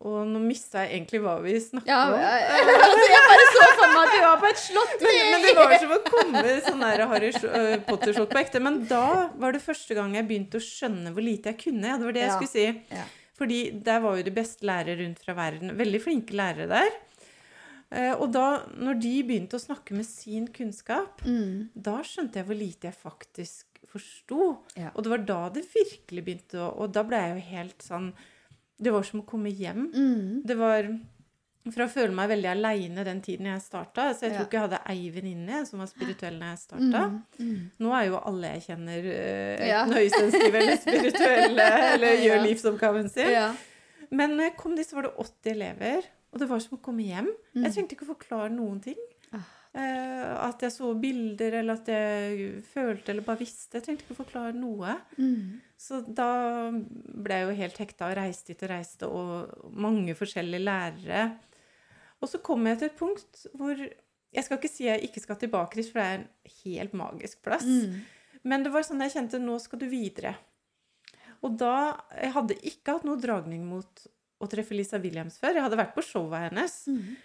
[0.00, 2.14] Og nå mista jeg egentlig hva vi snakket Ja, om.
[2.16, 2.44] jeg,
[2.86, 4.94] altså, jeg bare så for meg at vi var på et slott.
[5.04, 8.62] Men, men det var som å komme sånn der Harry uh, Potter-slott på ekte.
[8.64, 9.02] Men da
[9.42, 11.90] var det første gang jeg begynte å skjønne hvor lite jeg kunne.
[11.92, 12.38] Ja, det var det jeg Ja.
[12.38, 12.96] skulle si.
[12.96, 13.04] Ja.
[13.40, 15.74] Fordi der var jo de beste lærere rundt fra verden.
[15.76, 16.90] Veldig flinke lærere der.
[17.92, 21.70] Eh, og da, når de begynte å snakke med sin kunnskap, Mm.
[21.74, 24.58] da skjønte jeg hvor lite jeg faktisk forsto.
[24.76, 24.90] Ja.
[24.94, 28.12] Og det var da det virkelig begynte å Og da ble jeg jo helt sånn
[28.80, 29.90] Det var som å komme hjem.
[29.92, 30.42] Mm.
[30.46, 30.86] Det var
[31.70, 34.14] fra å føle meg veldig aleine den tiden jeg starta.
[34.14, 34.46] Så jeg tror Ja.
[34.46, 37.02] ikke jeg hadde ei venninne som var spirituell når jeg starta.
[37.10, 37.24] Mm.
[37.40, 37.70] Mm.
[37.80, 39.84] Nå er jo alle jeg kjenner uh, Ja.
[39.98, 42.46] høysensitive eller spirituelle eller gjør Ja.
[42.46, 43.56] livsoppgaven sin.
[44.10, 46.02] Men når jeg kom dit, så var det 80 elever.
[46.30, 47.30] Og det var som å komme hjem.
[47.54, 47.64] Mm.
[47.64, 49.00] Jeg trengte ikke å forklare noen ting.
[49.34, 49.46] Ah.
[49.70, 53.78] Eh, at jeg så bilder, eller at jeg følte eller bare visste.
[53.78, 54.96] Jeg trengte ikke å forklare noe.
[55.18, 55.60] Mm.
[55.78, 56.30] Så da
[56.74, 61.24] ble jeg jo helt hekta og reiste hit og reiste, og mange forskjellige lærere.
[62.20, 63.78] Og så kom jeg til et punkt hvor
[64.30, 66.28] Jeg skal ikke si jeg ikke skal tilbake dit, for det er en
[66.60, 67.66] helt magisk plass.
[67.66, 67.96] Mm.
[68.46, 70.36] Men det var sånn jeg kjente nå skal du videre.
[71.42, 74.06] Og da Jeg hadde ikke hatt noe dragning mot
[74.40, 75.58] å treffe Lisa Williams før.
[75.58, 76.76] Jeg hadde vært på showet hennes.
[76.88, 77.16] Mm.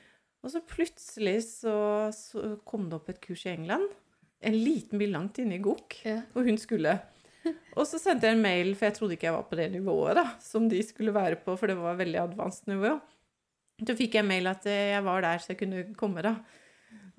[0.45, 1.76] Og så plutselig så,
[2.13, 3.88] så kom det opp et kurs i England.
[4.45, 6.01] En liten by langt inne i Gok.
[6.05, 6.20] Ja.
[6.36, 6.99] hvor hun skulle.
[7.78, 10.18] Og så sendte jeg en mail, for jeg trodde ikke jeg var på det nivået
[10.18, 12.95] da, som de skulle være på, for det var veldig advanced nivå.
[13.86, 16.38] Så fikk jeg mail at eh, jeg var der, så jeg kunne komme, da.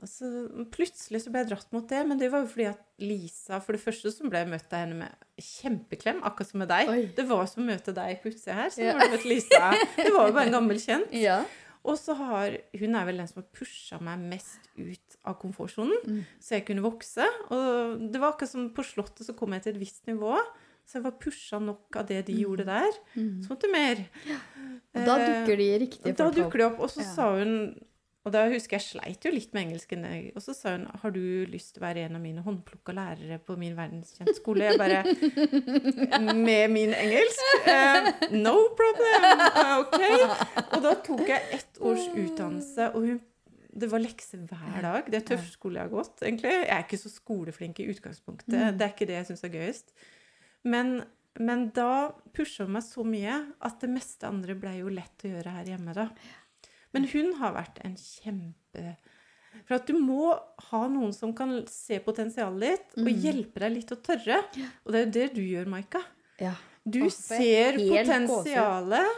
[0.07, 0.29] Så
[0.73, 3.73] plutselig så ble jeg dratt mot det, men det var jo fordi at Lisa For
[3.77, 6.89] det første så ble jeg møtt av henne med kjempeklem, akkurat som med deg.
[6.93, 7.03] Oi.
[7.17, 8.71] Det var som å møte deg på utsida her.
[8.71, 8.93] Så Ja.
[8.95, 9.71] var det møtt Lisa.
[9.97, 11.13] Det var jo bare en gammel kjent.
[11.13, 11.45] Ja.
[11.87, 15.95] Og så har Hun er vel den som har pusha meg mest ut av komfortsonen,
[16.07, 16.25] Mm.
[16.41, 17.27] så jeg kunne vokse.
[17.51, 20.37] Og det var akkurat som på Slottet så kom jeg til et visst nivå.
[20.87, 22.93] Så jeg var pusha nok av det de gjorde der.
[23.17, 23.43] Mm.
[23.43, 24.05] Så måtte mer.
[24.95, 26.37] Og da dukker de riktige da folk opp.
[26.45, 26.79] dukker de opp.
[26.81, 27.13] Og så Ja.
[27.15, 27.75] sa hun
[28.27, 30.03] Og da husker jeg sleit jo litt med engelsken.
[30.35, 33.39] Og så sa hun har du lyst til å være en av mine håndplukka lærere
[33.39, 34.67] på min verdenskjent skole.
[34.67, 35.05] Jeg bare
[36.35, 37.45] Med min engelsk?
[37.71, 39.45] Eh, no problem.
[39.47, 39.97] Eh, ok.
[40.67, 43.25] Og da tok jeg ett års utdannelse, og hun
[43.77, 45.09] det var lekser hver dag.
[45.13, 46.49] Det er tøff skole jeg har gått, egentlig.
[46.49, 48.55] Jeg er ikke så skoleflink i utgangspunktet.
[48.55, 48.79] Mm.
[48.79, 49.93] Det er ikke det jeg syns er gøyest.
[50.65, 50.95] Men,
[51.37, 51.91] men da
[52.33, 53.37] pusha hun meg så mye
[53.69, 56.09] at det meste andre ble jo lett å gjøre her hjemme, da.
[56.95, 58.97] Men hun har vært en kjempe
[59.67, 60.35] For at du må
[60.71, 63.21] ha noen som kan se potensialet ditt, og Mm.
[63.23, 64.43] hjelpe deg litt å tørre.
[64.85, 66.03] Og det er jo det du gjør, Maika.
[66.39, 66.53] Ja.
[66.85, 69.09] Du ser potensialet,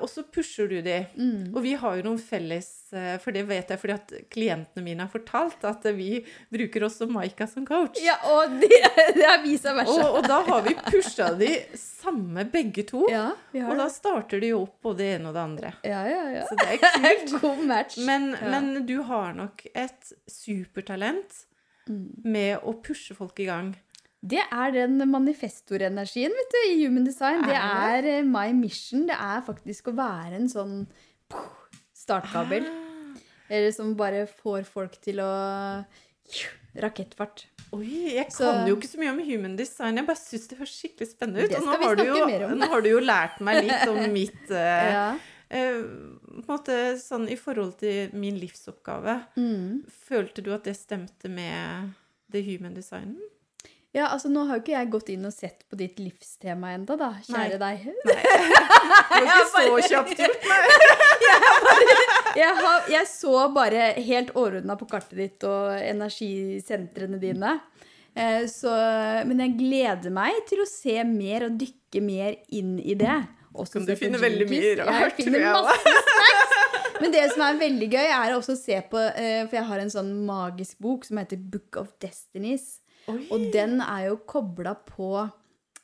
[0.00, 0.98] og så pusher du de.
[1.16, 1.50] Mm.
[1.56, 5.02] Og vi har jo noen felles eh, For det vet jeg fordi at klientene mine
[5.02, 6.20] har fortalt at vi
[6.52, 7.98] bruker også Maika som coach.
[8.04, 8.70] ja, og det,
[9.18, 9.96] det er visa versa.
[10.06, 13.04] Og, og da har vi pusha de samme, begge to.
[13.10, 15.72] ja, vi har Og da starter de jo opp både det ene og det andre.
[15.82, 16.44] Ja, ja, ja.
[16.48, 17.36] Så det er kult.
[17.42, 17.98] God match.
[18.06, 18.48] Men, Ja.
[18.54, 21.46] men du har nok et supertalent
[21.90, 22.12] Mm.
[22.24, 23.72] med å pushe folk i gang.
[24.22, 27.42] Det er den manifestorenergien vet du, i Human Design.
[27.42, 29.06] Det Er eh, my mission.
[29.08, 30.76] Det er faktisk å være en sånn
[31.96, 32.68] startkabel.
[32.70, 33.18] Ah.
[33.52, 35.32] Eller som bare får folk til å
[36.72, 37.46] Rakettfart.
[37.72, 39.96] Oi, jeg Så- kan jo ikke så mye om human design.
[39.96, 41.54] Jeg bare syns det høres skikkelig spennende ut.
[41.56, 45.18] Og nå har, jo, nå har du jo lært meg litt om mitt eh, Ja.
[45.52, 49.18] Uh, På en måte sånn i forhold til min livsoppgave.
[49.36, 49.84] Mm.
[50.08, 51.92] Følte du at det stemte med
[52.32, 53.20] det human designen?
[53.92, 56.96] Ja, altså nå har jo ikke jeg gått inn og sett på ditt livstema enda,
[56.96, 57.10] da.
[57.26, 57.82] Kjære deg.
[58.08, 58.14] Nei.
[59.12, 60.70] Det var ikke så kjapt gjort, meg.
[62.40, 67.58] Jeg, har, jeg så bare helt overordna på kartet ditt og energisentrene dine.
[68.16, 68.72] Eh, Så,
[69.28, 73.18] men jeg gleder meg til å se mer og dykke mer inn i det.
[73.52, 76.58] Også du finner veldig mye rart, Jeg tror jeg masse snacks.
[77.02, 79.90] Men det som er veldig gøy, er å se på eh, For jeg har en
[79.92, 82.78] sånn magisk bok som heter Book of Destinies.
[83.10, 83.20] Oi.
[83.34, 85.12] Og den er jo kobla på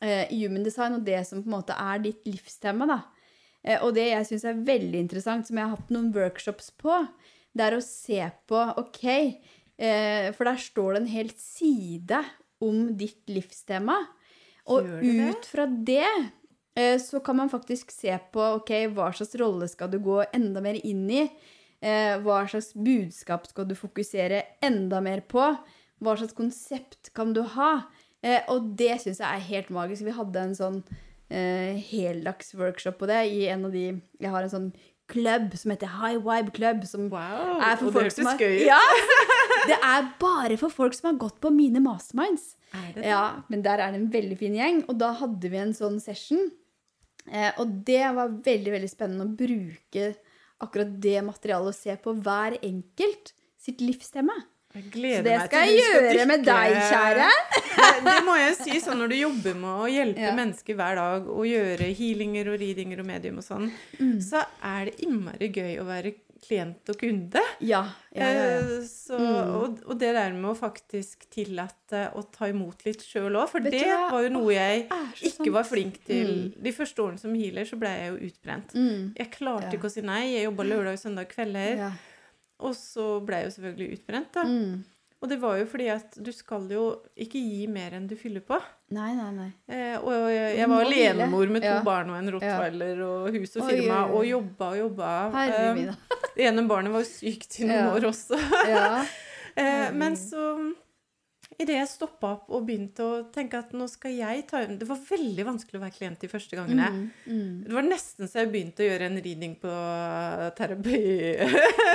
[0.01, 2.87] eh, human design og det som på en måte er ditt livstema.
[2.89, 3.01] da.
[3.65, 7.01] Eh, og det jeg syns er veldig interessant, som jeg har hatt noen workshops på,
[7.57, 12.23] det er å se på OK, eh, for der står det en hel side
[12.65, 13.99] om ditt livstema.
[14.69, 16.05] Og ut fra det
[16.77, 20.63] eh, så kan man faktisk se på ok, hva slags rolle skal du gå enda
[20.65, 21.25] mer inn i.
[21.79, 25.45] Eh, hva slags budskap skal du fokusere enda mer på?
[26.01, 27.71] Hva slags konsept kan du ha?
[28.23, 30.05] Eh, og det syns jeg er helt magisk.
[30.07, 30.79] Vi hadde en sånn
[31.31, 33.87] eh, heldagsworkshop på det i en av de
[34.21, 34.71] Jeg har en sånn
[35.09, 36.85] klubb som heter High Vibe Club.
[36.87, 37.59] Som Wow.
[37.65, 38.67] er for og folk det hørtes gøy ut.
[38.69, 38.81] Ja!
[39.69, 42.55] Det er bare for folk som har gått på mine masterminds.
[42.73, 43.09] Er det det?
[43.11, 44.83] Ja, men der er det en veldig fin gjeng.
[44.89, 46.51] Og da hadde vi en sånn session.
[47.29, 50.13] Eh, og det var veldig, veldig spennende å bruke
[50.65, 54.35] akkurat det materialet og se på hver enkelt sitt livstemme.
[54.75, 57.29] Så det skal jeg skal gjøre med deg, kjære.
[57.79, 60.33] Det, det må jeg si, sånn når du jobber med å hjelpe Ja.
[60.35, 64.19] mennesker hver dag og gjøre healinger og readinger og medium og sånn, Mm.
[64.23, 66.13] så er det innmari gøy å være
[66.49, 67.41] klient og kunde.
[67.61, 67.81] Ja,
[68.15, 68.59] ja, ja, ja.
[68.59, 69.55] Eh, Så, Mm.
[69.63, 73.61] og, og det der med å faktisk tillate å ta imot litt sjøl òg, for
[73.61, 74.87] det var jo noe jeg
[75.23, 76.53] ikke var flink til.
[76.61, 78.75] De første årene som healer så ble jeg jo utbrent.
[78.75, 79.15] Mm.
[79.17, 80.35] Jeg klarte ikke å si nei.
[80.35, 81.93] Jeg jobba lørdag og søndag kvelder.
[82.61, 84.43] Og så ble jeg jo selvfølgelig utbrent, da.
[84.49, 84.85] Mm.
[85.19, 86.83] Og det var jo fordi at du skal jo
[87.19, 88.59] ikke gi mer enn du fyller på.
[88.95, 89.49] Nei, nei, nei.
[89.67, 91.81] Eh, og jeg, jeg var alenemor med to Ja.
[91.83, 94.19] barn og en rottweiler og hus og firma, oi, oi.
[94.21, 95.09] og jobba og jobba.
[95.43, 95.95] Eh,
[96.37, 97.89] det ene barnet var jo sykt i noen Ja.
[97.95, 98.39] år også.
[98.71, 98.85] Ja.
[99.59, 100.43] Eh, men så
[101.59, 105.01] Idet jeg stoppa opp og begynte å tenke at nå skal jeg ta Det var
[105.09, 106.91] veldig vanskelig å være klient de første gangene.
[106.95, 107.09] Mm.
[107.27, 107.57] Mm.
[107.65, 109.73] Det var nesten så jeg begynte å gjøre en reading på
[110.59, 111.01] terapi...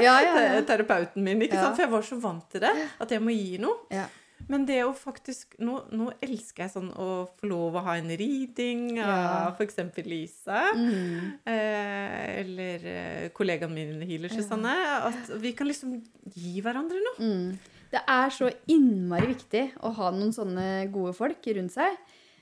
[0.03, 0.59] Ja, ja, ja.
[0.72, 1.45] terapeuten min.
[1.47, 1.70] Ja.
[1.72, 2.74] For jeg var så vant til det.
[2.99, 3.88] At jeg må gi noe.
[3.93, 4.09] Ja.
[4.51, 7.09] Men det å faktisk Nå, nå elsker jeg sånn å
[7.39, 9.09] få lov å ha en reading Ja.
[9.47, 9.80] av f.eks.
[10.03, 10.66] Lisa.
[10.76, 11.38] Mm.
[11.47, 12.89] Eh, eller
[13.32, 14.41] kollegaene kollegaen min Healer Ja.
[14.41, 14.74] Susanne.
[15.07, 16.01] At vi kan liksom
[16.36, 17.20] gi hverandre noe.
[17.24, 17.72] Mm.
[17.94, 21.96] Det er så innmari viktig å ha noen sånne gode folk rundt seg.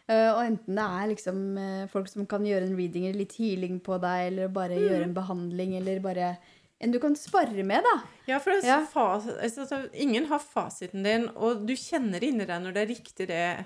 [0.08, 3.36] Eh, og enten det er liksom eh, folk som kan gjøre en reading eller litt
[3.39, 4.88] healing på deg, eller bare Mm.
[4.89, 6.38] gjøre en behandling, eller bare
[6.82, 7.97] en du kan spare med, da.
[8.28, 8.80] Ja, for Ja.
[8.86, 13.28] fas altså, ingen har fasiten din, og du kjenner inni deg når det er riktig
[13.28, 13.66] det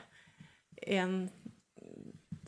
[0.88, 1.30] en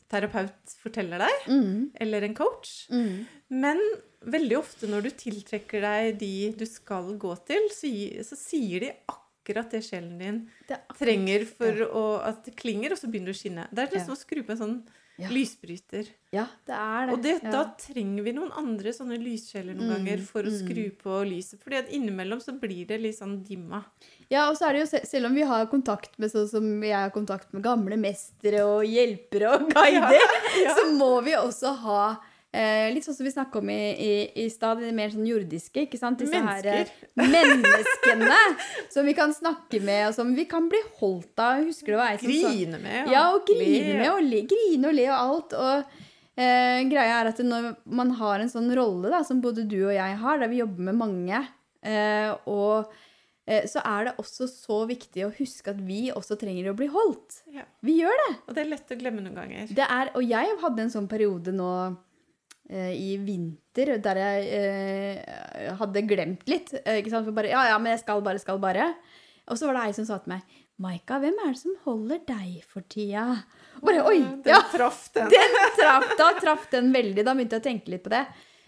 [0.10, 1.92] terapeut forteller deg, Mm.
[2.00, 2.88] eller en coach.
[2.92, 3.26] Mm.
[3.50, 3.78] Men
[4.26, 7.88] veldig ofte når du tiltrekker deg de du skal gå til, så,
[8.24, 9.24] så sier de akkurat
[9.56, 13.26] det sjelen din Det er akkurat- trenger for å, at det klinger, og så begynner
[13.32, 13.68] det å skinne.
[13.74, 14.00] Det er Ja.
[14.00, 14.84] liksom å skru på en sånn
[15.20, 15.30] Ja.
[15.30, 16.08] lysbryter.
[16.32, 17.14] Ja, det er det.
[17.14, 17.50] Og det, ja.
[17.52, 20.68] da trenger vi noen andre sånne lyssjeler noen Mm, ganger for å mm.
[20.68, 21.60] skru på lyset.
[21.64, 23.84] Fordi at innimellom så blir det litt sånn dimma.
[24.30, 26.94] Ja, og så er det jo, selv om vi har kontakt med sånn som jeg
[26.94, 30.20] har kontakt med gamle mestere og hjelpere og guider,
[30.62, 30.76] Ja.
[30.76, 32.20] så må vi også ha
[32.58, 34.12] eh, litt sånn som vi snakka om i, i,
[34.44, 36.22] i stad, det mer sånn jordiske, ikke sant?
[36.22, 38.42] Disse her eh, menneskene
[38.94, 41.64] som vi kan snakke med, og som vi kan bli holdt av.
[41.68, 42.34] Husker du hva jeg som?
[42.34, 43.14] Grine med.
[43.14, 43.98] Ja, og grine le.
[44.02, 45.58] med, og le, grine og le og alt.
[45.58, 46.06] Og
[46.42, 49.94] eh, greia er at når man har en sånn rolle, da, som både du og
[49.96, 51.44] jeg har, der vi jobber med mange,
[51.86, 52.90] eh, og
[53.46, 56.90] eh, så er det også så viktig å huske at vi også trenger å bli
[56.92, 57.44] holdt.
[57.54, 57.68] Ja.
[57.86, 58.34] Vi gjør det.
[58.48, 59.72] Og det er lett å glemme noen ganger.
[59.78, 61.72] det er, og jeg hadde en sånn periode nå
[62.68, 66.74] i vinter der jeg eh, hadde glemt litt.
[66.84, 67.28] eh, ikke sant?
[67.28, 68.90] For bare, ja, ja, men jeg skal bare, skal bare.
[69.48, 72.20] Og så var det ei som sa til meg Maika, hvem er det som holder
[72.28, 73.24] deg for tida?
[73.80, 75.30] Og bare, oi, Den ja, traff den.
[75.34, 77.24] den traff, da traff den veldig.
[77.26, 78.22] Da begynte jeg å tenke litt på det.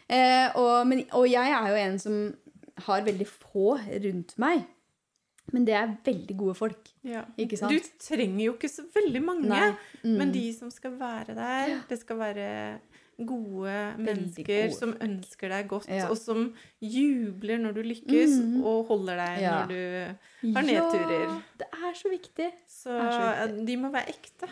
[0.09, 2.17] Eh, og, men, og jeg er jo en som
[2.87, 4.65] har veldig få rundt meg.
[5.53, 6.89] Men det er veldig gode folk.
[7.05, 7.23] Ja.
[7.41, 7.73] Ikke sant?
[7.73, 9.61] Du trenger jo ikke så veldig mange.
[10.01, 10.15] Mm.
[10.17, 12.49] Men de som skal være der, det skal være
[13.25, 16.07] gode mennesker gode som ønsker deg godt, Ja.
[16.09, 18.63] og som jubler når du lykkes, Mhm.
[18.63, 19.65] og holder deg Ja.
[19.65, 21.23] når du har nedturer.
[21.27, 22.51] Ja, det er så viktig.
[22.67, 23.65] Så så viktig.
[23.65, 24.47] de må være ekte.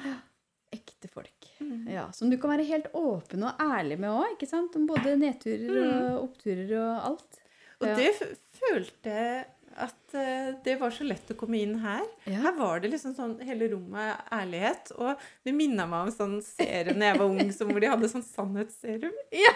[0.73, 1.31] Ekte folk.
[1.61, 1.87] Mm.
[1.89, 4.53] Ja, Som du kan være helt åpen og ærlig med òg.
[4.75, 7.39] Om både nedturer og oppturer og alt.
[7.79, 8.11] Og det
[8.51, 9.45] følte
[9.77, 12.03] at eh, det var så lett å komme inn her.
[12.25, 12.39] Ja.
[12.47, 14.91] Her var det liksom sånn hele rommet ærlighet.
[14.97, 18.09] Og det minna meg om sånn serum da jeg var ung, som hvor de hadde
[18.11, 19.13] sånn sannhetsserum.
[19.37, 19.53] Ja.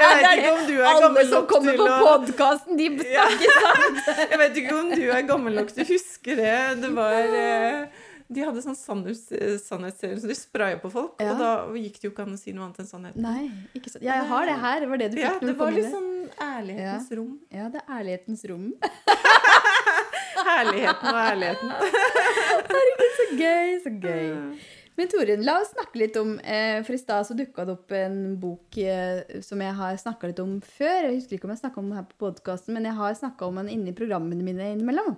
[0.00, 3.24] Jeg vet ikke om du er Alle gammel som kommer på å podkasten, de Ja.
[3.28, 4.10] snakker sant!
[4.32, 6.56] Jeg vet ikke om du er gammel nok til å huske det.
[6.82, 9.26] Det var eh, De hadde sånn sannhets,
[9.66, 11.32] sannhetsserum som de spraya på folk, Ja.
[11.34, 13.20] og da gikk det jo ikke an å si noe annet enn sannheten.
[13.22, 14.02] Nei, ikke sant.
[14.02, 14.80] Ja, jeg har det her.
[14.80, 17.34] Det var det du fikk Ja, det var litt sånn ærlighetens rom.
[17.52, 18.72] Ja, det er ærlighetens rom.
[20.44, 21.70] Herligheten og ærligheten.
[22.70, 24.58] Herregud, Så gøy, så gøy.
[24.94, 27.94] Men Torunn, la oss snakke litt om eh, For i stad så dukka det opp
[27.98, 31.08] en bok eh, som jeg har snakka litt om før.
[31.08, 33.48] Jeg husker ikke om jeg snakka om den her på podkasten, men jeg har snakka
[33.48, 35.16] om den inni programmene mine innimellom.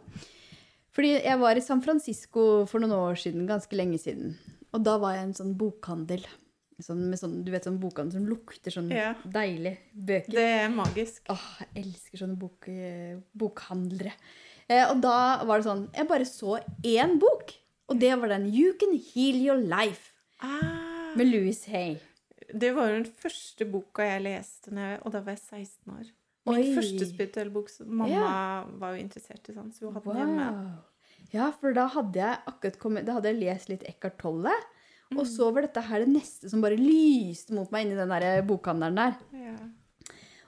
[0.97, 4.35] Fordi jeg var i San Francisco for noen år siden, ganske lenge siden.
[4.73, 6.25] Og da var jeg i en sånn bokhandel.
[6.81, 9.15] Sånn, med sånn, du vet sånn bokhandel som lukter sånn Ja.
[9.25, 10.33] deilig bøker.
[10.33, 11.23] Det er magisk.
[11.33, 14.13] Åh, jeg elsker sånne bok, eh, bokhandlere.
[14.69, 17.53] Eh, og da var det sånn Jeg bare så én bok,
[17.89, 21.99] og det var den You Can Heal Your Life Ah, med Louis Hay.
[22.53, 24.73] det var den første boka jeg leste,
[25.05, 26.11] og da var jeg 16 år.
[26.47, 26.75] Min Oi.
[26.77, 27.71] første spirituelle bok.
[27.73, 30.51] Så mamma var jo interessert i sånn, så hun hadde den hjemme.
[31.33, 34.55] Ja, for da hadde jeg akkurat kommet, da hadde jeg lest litt Eckhart Tolle.
[35.15, 38.41] Og så var dette her det neste som bare lyste mot meg inni den der
[38.47, 39.19] bokhandelen der.
[39.39, 39.57] Ja.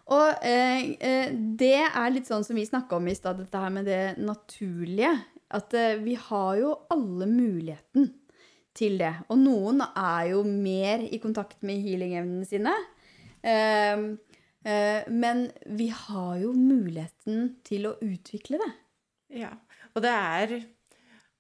[0.09, 3.75] Og eh, eh, det er litt sånn som vi snakka om i stad, dette her
[3.75, 5.13] med det naturlige.
[5.55, 8.09] At eh, vi har jo alle muligheten
[8.79, 9.15] til det.
[9.29, 12.75] Og noen er jo mer i kontakt med healing-evnene sine.
[13.43, 14.07] Eh, eh,
[15.09, 18.73] men vi har jo muligheten til å utvikle det.
[19.45, 19.55] ja.
[19.97, 20.59] Og det er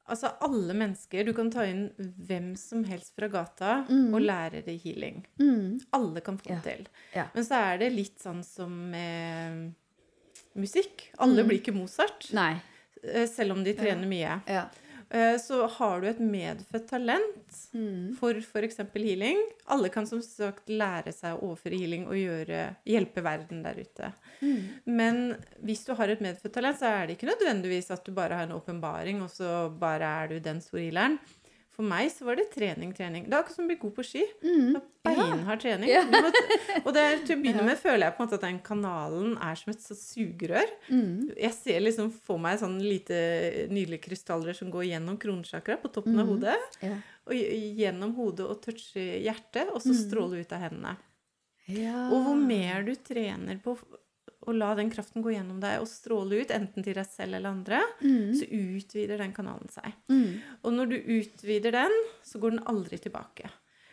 [0.09, 4.79] Altså, alle mennesker Du kan ta inn hvem som helst fra gata og lære det
[4.81, 5.19] healing.
[5.39, 5.81] Mm.
[5.93, 6.61] Alle kan få Ja.
[6.65, 6.87] til.
[7.15, 7.27] Ja.
[7.35, 9.75] Men så er det litt sånn som med
[10.57, 11.11] musikk.
[11.19, 12.55] Alle blir ikke Mozart, Nei.
[13.05, 14.41] eh, selv om de trener mye.
[14.49, 14.65] Ja.
[15.11, 17.35] Eh, Så har du et medfødt talent
[17.75, 18.15] Mm.
[18.19, 18.77] for f.eks.
[18.95, 19.39] healing.
[19.67, 24.13] Alle kan som sagt lære seg å overføre healing og gjøre, hjelpe verden der ute.
[24.43, 24.69] Mm.
[24.87, 28.35] Men hvis du har et medfødt talent, så er det ikke nødvendigvis at du bare
[28.37, 31.19] har en åpenbaring, og så bare er du den store healeren.
[31.79, 33.29] For meg så var det trening, trening.
[33.31, 34.25] Det er akkurat som å bli god på ski.
[34.43, 34.81] Mm.
[35.07, 35.93] Beinhard trening.
[35.93, 36.01] Ja.
[36.83, 39.55] Og det til å begynne med føler jeg på en måte at den kanalen er
[39.61, 40.73] som et sugerør.
[40.91, 41.29] Mm.
[41.39, 43.21] Jeg ser liksom for meg sånn lite
[43.71, 46.33] nydelige krystaller som går gjennom kronesjakra på toppen av Mhm.
[46.35, 46.57] hodet.
[46.83, 46.97] Ja.
[47.31, 47.39] Og
[47.79, 50.03] gjennom hodet og toucher hjertet, og så Mhm.
[50.03, 50.97] stråle ut av hendene.
[51.69, 52.09] Ja.
[52.11, 53.79] Og hvor mer du trener på
[54.49, 57.51] å la den kraften gå gjennom deg og stråle ut, enten til deg selv eller
[57.53, 58.33] andre, Mm.
[58.35, 59.93] så utvider den kanalen seg.
[60.09, 60.41] Mm.
[60.65, 63.51] Og når du utvider den, så går den aldri tilbake.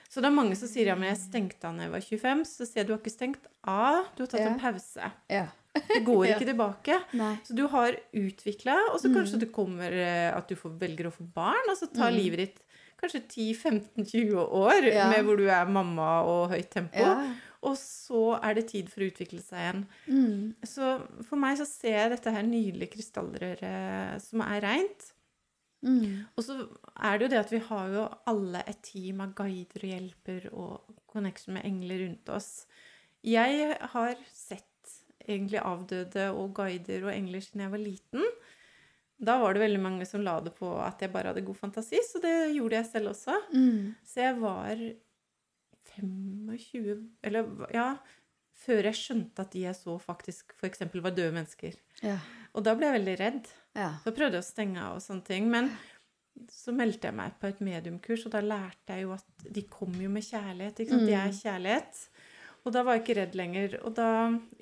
[0.10, 2.46] Så det er mange som sier ja, men jeg stengte da jeg var 25.
[2.48, 4.48] Så sier jeg du har ikke stengt av, du har tatt Ja.
[4.54, 5.12] en pause.
[5.30, 5.48] Ja.
[5.76, 6.36] Det går Ja.
[6.38, 7.00] ikke tilbake.
[7.14, 7.36] Nei.
[7.44, 9.16] Så du har utvikla, og så Mm.
[9.18, 12.16] kanskje det kommer eh, at du får, velger å få barn, og så tar Mm.
[12.16, 12.60] livet ditt
[13.02, 15.10] kanskje 10-15-20 år Ja.
[15.10, 16.96] med hvor du er mamma og høyt tempo.
[17.64, 19.84] Og så er det tid for å utvikle seg igjen.
[20.08, 20.40] Mm.
[20.68, 20.96] Så
[21.28, 25.12] for meg så ser jeg dette her nydelige krystallrøret som er reint.
[25.86, 26.26] Mm.
[26.34, 26.58] Og så
[26.96, 30.48] er det jo det at vi har jo alle et team av guider og hjelper
[30.52, 32.52] og connection med engler rundt oss.
[33.26, 34.66] Jeg har sett
[35.26, 38.28] egentlig avdøde og guider og engler siden jeg var liten.
[39.26, 42.02] Da var det veldig mange som la det på at jeg bare hadde god fantasi,
[42.04, 43.38] så det gjorde jeg selv også.
[43.54, 43.96] Mm.
[44.04, 44.82] Så jeg var
[46.00, 47.98] 25 Eller ja
[48.66, 50.80] Før jeg skjønte at de jeg så, faktisk f.eks.
[51.04, 51.74] var døde mennesker.
[52.02, 52.18] Ja.
[52.56, 53.50] Og da ble jeg veldig redd.
[53.76, 53.90] Ja.
[54.06, 55.50] Så prøvde jeg å stenge av og sånne ting.
[55.52, 55.68] Men
[56.52, 60.06] så meldte jeg meg på et mediumkurs, og da lærte jeg jo at de kommer
[60.06, 60.80] jo med kjærlighet.
[60.86, 61.06] Ikke sant?
[61.08, 61.38] De er Mm.
[61.42, 62.00] kjærlighet.
[62.66, 63.76] Og da var jeg ikke redd lenger.
[63.86, 64.08] Og da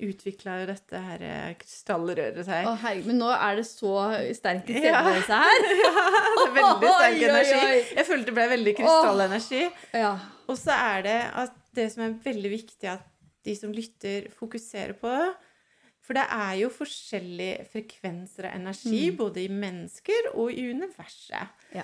[0.04, 2.66] utvikla jo dette her eh, krystallrøret seg.
[2.68, 3.94] Å, herregud, men nå er det så
[4.36, 4.68] sterk Ja.
[4.68, 5.64] tilstedeværelse her.
[5.70, 7.56] det er veldig sterk Oi, energi.
[7.62, 7.80] oi.
[7.96, 9.62] Jeg følte det ble veldig krystallenergi.
[9.96, 10.12] Ja.
[10.52, 13.08] Og så er det at det som er veldig viktig at
[13.44, 15.14] de som lytter, fokuserer på.
[16.04, 19.16] For det er jo forskjellige frekvenser av energi, Mm.
[19.16, 21.48] både i mennesker og i universet.
[21.72, 21.82] Ja.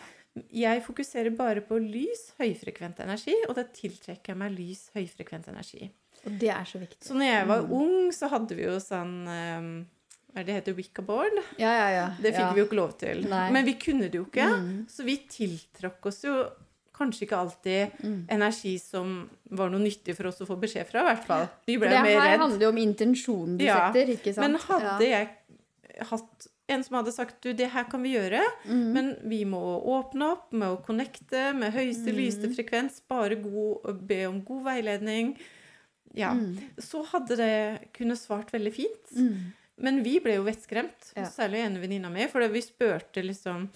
[0.52, 5.88] Jeg fokuserer bare på lys, høyfrekvent energi, og da tiltrekker jeg meg lys, høyfrekvent energi.
[6.26, 7.00] Og det er så viktig.
[7.06, 7.72] Så når jeg var Mm.
[7.72, 9.86] ung, så hadde vi jo sånn um,
[10.32, 10.74] Hva er det heter?
[10.78, 11.38] Wicca-board?
[11.58, 12.06] Ja, ja, ja.
[12.22, 12.52] Det fikk ja.
[12.54, 13.24] vi jo ikke lov til.
[13.28, 13.50] Nei.
[13.50, 14.46] Men vi kunne det jo ikke.
[14.46, 14.86] Mm.
[14.88, 16.44] Så vi tiltrakk oss jo
[16.94, 18.26] kanskje ikke alltid Mm.
[18.30, 21.48] energi som var noe nyttig for oss å få beskjed fra, i hvert fall.
[21.66, 24.46] Vi mer ble det her handler jo om intensjonen du Ja, setter, ikke sant?
[24.52, 25.18] Men hadde ja.
[25.18, 28.92] jeg hatt en som hadde sagt du, det her kan vi gjøre, Mm.
[28.92, 32.16] men vi må åpne opp med å connecte med høyeste, Mm.
[32.16, 35.36] lyste frekvens, bare god, be om god veiledning,
[36.14, 36.58] ja, Mm.
[36.78, 39.12] så hadde det kunne svart veldig fint.
[39.16, 39.52] Mm.
[39.80, 41.24] Men vi ble jo vettskremt, Ja.
[41.24, 43.68] særlig ene venninna mi, for vi spurte liksom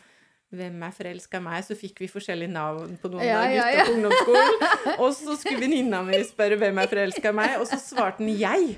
[0.55, 3.79] hvem er forelska meg, så fikk vi forskjellige navn på noen Ja, av ja, gutta
[3.79, 3.85] ja.
[3.85, 4.99] på ungdomsskolen.
[5.01, 8.77] Og så skulle venninna mi spørre hvem er forelska meg, og så svarte den jeg.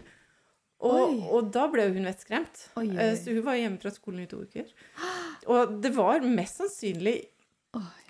[0.80, 2.68] Og, og da ble hun vettskremt.
[2.78, 3.14] Eh.
[3.16, 4.66] Så hun var hjemme fra skolen i to uker.
[5.48, 7.26] Og det var mest sannsynlig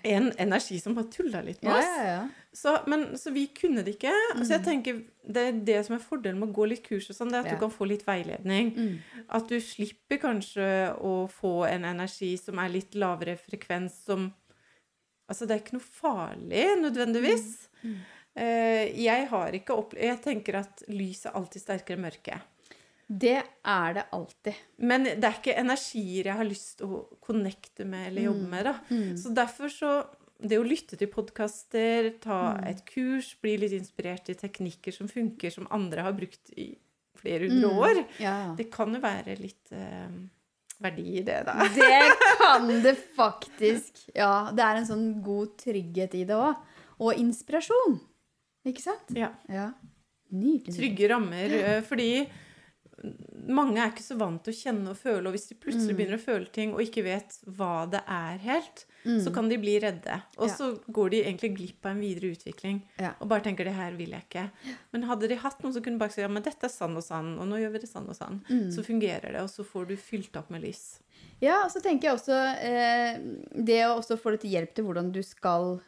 [0.07, 2.31] en energi som bare tulla litt med Ja, oss.
[2.53, 4.11] Så, men, så vi kunne det ikke.
[4.39, 4.65] Så jeg Mm.
[4.65, 7.35] tenker, det er det som er fordelen med å gå litt kurs og sånn, det
[7.35, 7.53] er at Ja.
[7.55, 8.71] du kan få litt veiledning.
[8.75, 8.99] Mm.
[9.29, 14.33] At du slipper kanskje å få en energi som er litt lavere frekvens, som
[15.29, 17.67] Altså, det er ikke noe farlig nødvendigvis.
[17.83, 17.95] Mm.
[18.37, 22.41] Eh, jeg har ikke opplevd Jeg tenker at lys er alltid sterkere enn mørke.
[23.09, 24.55] Det er det alltid.
[24.79, 28.49] Men det er ikke energier jeg har lyst til å connecte med eller jobbe Mm.
[28.49, 28.73] med, da.
[28.89, 29.17] Mm.
[29.17, 30.07] Så derfor så
[30.39, 32.67] Det å lytte til podkaster, ta Mm.
[32.69, 36.75] et kurs, bli litt inspirert i teknikker som funker, som andre har brukt i
[37.15, 37.77] flere hundre Mm.
[37.79, 38.53] år, Ja.
[38.55, 40.07] det kan jo være litt uh,
[40.79, 41.53] verdi i det, da.
[41.73, 44.09] Det kan det faktisk.
[44.15, 46.55] Ja, det er en sånn god trygghet i det òg.
[46.99, 47.99] Og inspirasjon.
[48.65, 49.09] Ikke sant?
[49.15, 49.31] Ja.
[49.49, 49.71] Ja.
[50.31, 50.75] Nydelig.
[50.77, 51.49] Trygge rammer.
[51.51, 52.27] eh, Fordi
[53.47, 55.97] mange er ikke så vant til å kjenne og føle, og hvis de plutselig Mm.
[55.97, 58.85] begynner å føle ting og ikke vet hva det er helt,
[59.23, 60.21] så kan de bli redde.
[60.37, 60.53] Og Ja.
[60.55, 62.81] så går de egentlig glipp av en videre utvikling.
[62.99, 63.13] Ja.
[63.21, 64.49] Og bare tenker 'det her vil jeg ikke'.
[64.93, 67.03] Men hadde de hatt noen som kunne bare si 'ja, men dette er sann og
[67.03, 68.71] sann', og nå gjør vi det sann og sann, Mm.
[68.71, 70.99] så fungerer det, og så får du fylt opp med lys.
[71.41, 73.17] Ja, og så tenker jeg også eh,
[73.63, 75.79] det å også få litt hjelp til hvordan du skal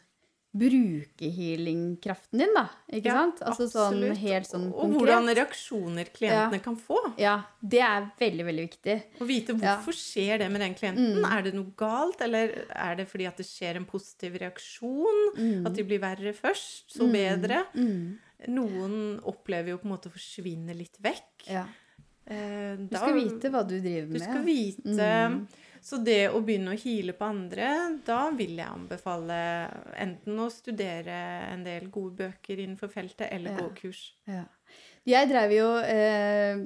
[0.52, 2.64] bruke healingkraften din, da.
[2.92, 3.42] Ikke Ja, sant?
[3.46, 4.18] Altså sånn absolutt.
[4.18, 6.98] helt sånn Og hvordan reaksjoner klientene kan få.
[7.22, 8.96] Ja, det er veldig, veldig viktig.
[9.22, 9.76] Å vite Ja.
[9.78, 11.24] hvorfor skjer det med den klienten.
[11.24, 15.66] Er det noe galt, eller er det fordi at det skjer en positiv reaksjon?
[15.68, 17.66] At de blir verre først, så bedre?
[18.48, 21.46] Noen opplever jo på en måte å forsvinne litt vekk.
[21.50, 21.66] Ja.
[22.26, 24.14] Eh, Du skal vite hva du driver med.
[24.14, 25.48] Du skal vite
[25.90, 27.68] Så det å begynne å hile på andre,
[28.06, 29.38] da vil jeg anbefale
[29.98, 31.16] enten å studere
[31.50, 33.64] en del gode bøker innenfor feltet, eller Ja.
[33.64, 34.02] gå kurs.
[34.30, 34.44] Ja.
[35.10, 36.60] Jeg dreiv jo eh,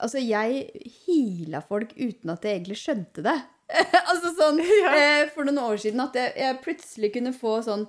[0.00, 0.68] Altså, jeg
[1.06, 3.38] heala folk uten at jeg egentlig skjønte det.
[4.10, 4.92] altså sånn Ja.
[4.96, 7.84] eh, for noen år siden at jeg, jeg plutselig kunne få sånn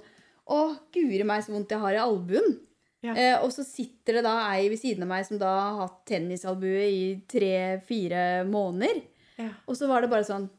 [0.52, 0.58] Å,
[0.94, 2.58] guri meg så vondt jeg har i albuen.
[3.02, 3.14] Ja.
[3.16, 6.02] Eh, og så sitter det da ei ved siden av meg som da har hatt
[6.12, 9.00] tennisalbue i tre-fire måneder.
[9.40, 9.50] Ja.
[9.66, 10.50] Og så var det bare sånn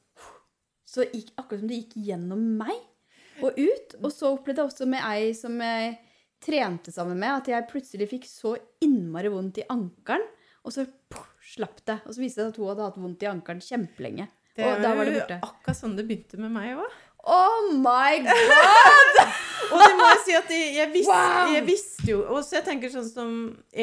[0.92, 3.94] Så gikk, akkurat som det gikk gjennom meg og ut.
[4.02, 5.94] Og så opplevde jeg også med ei som jeg
[6.42, 10.24] trente sammen med, at jeg plutselig fikk så innmari vondt i ankelen.
[10.62, 11.98] Og så poff, slapp det.
[12.06, 14.28] Og så viste det seg at hun hadde hatt vondt i ankelen kjempelenge.
[14.52, 16.98] Det Og da var det jo akkurat sånn det begynte med meg òg.
[17.22, 19.20] Oh my god!
[19.72, 21.52] Og det må jeg si at jeg, jeg, visste, Wow!
[21.54, 23.36] jeg visste jo Og så jeg tenker sånn som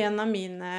[0.04, 0.72] en av mine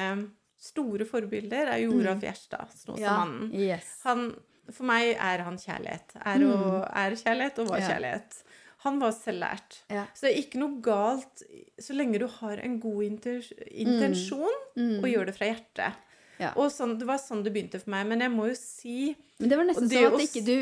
[0.61, 3.49] store forbilder er Joralf Gjerstad, Snåsamannen.
[3.57, 3.89] Yes.
[4.05, 4.27] Han,
[4.69, 6.13] for meg er han kjærlighet.
[6.21, 8.43] Er, og, er kjærlighet og var kjærlighet.
[8.85, 9.75] Han var selvlært.
[9.93, 10.05] Ja.
[10.13, 11.43] Så det er ikke noe galt
[11.79, 14.55] så lenge du har en god inter- intensjon
[15.03, 15.99] og gjør det fra hjertet.
[16.41, 16.49] Ja.
[16.57, 18.07] Og sånn, Det var sånn det begynte for meg.
[18.09, 20.55] Men jeg må jo si Men det var nesten det sånn at ikke du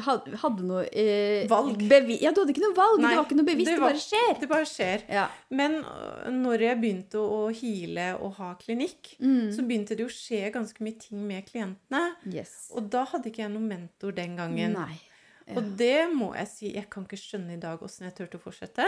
[0.00, 1.82] hadde, noe eh, Valg.
[2.20, 3.00] ja, du hadde ikke noe valg.
[3.02, 3.68] Nei, det var ikke noe bevisst.
[3.70, 4.32] det Det, bare skjer.
[4.40, 5.04] Det bare skjer.
[5.12, 5.26] Ja.
[5.50, 9.52] Men øh, når jeg begynte å heale og ha klinikk, Mm.
[9.54, 12.02] så begynte det jo å skje ganske mye ting med klientene.
[12.32, 12.70] Yes.
[12.74, 14.72] Og da hadde ikke jeg noen mentor den gangen.
[14.80, 14.96] Nei.
[15.46, 15.56] Ja.
[15.58, 18.44] Og det må jeg si, jeg kan ikke skjønne i dag åssen jeg turte å
[18.44, 18.86] fortsette.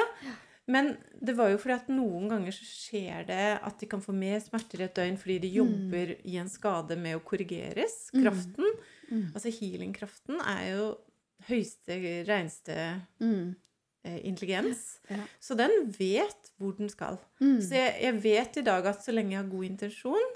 [0.67, 4.15] Men det var jo fordi at noen ganger så skjer det at de kan få
[4.17, 8.11] mer smerter i et døgn fordi de jobber i en skade med å korrigeres.
[8.17, 8.71] Kraften.
[9.35, 10.87] Altså healing-kraften er jo
[11.51, 12.79] høyeste, reneste
[13.21, 13.55] Mm.
[14.05, 15.01] eh, intelligens.
[15.11, 15.21] Ja.
[15.41, 17.19] Så den vet hvor den skal.
[17.41, 17.61] Mm.
[17.61, 20.33] Så jeg, jeg vet i dag at så lenge jeg har god intensjon,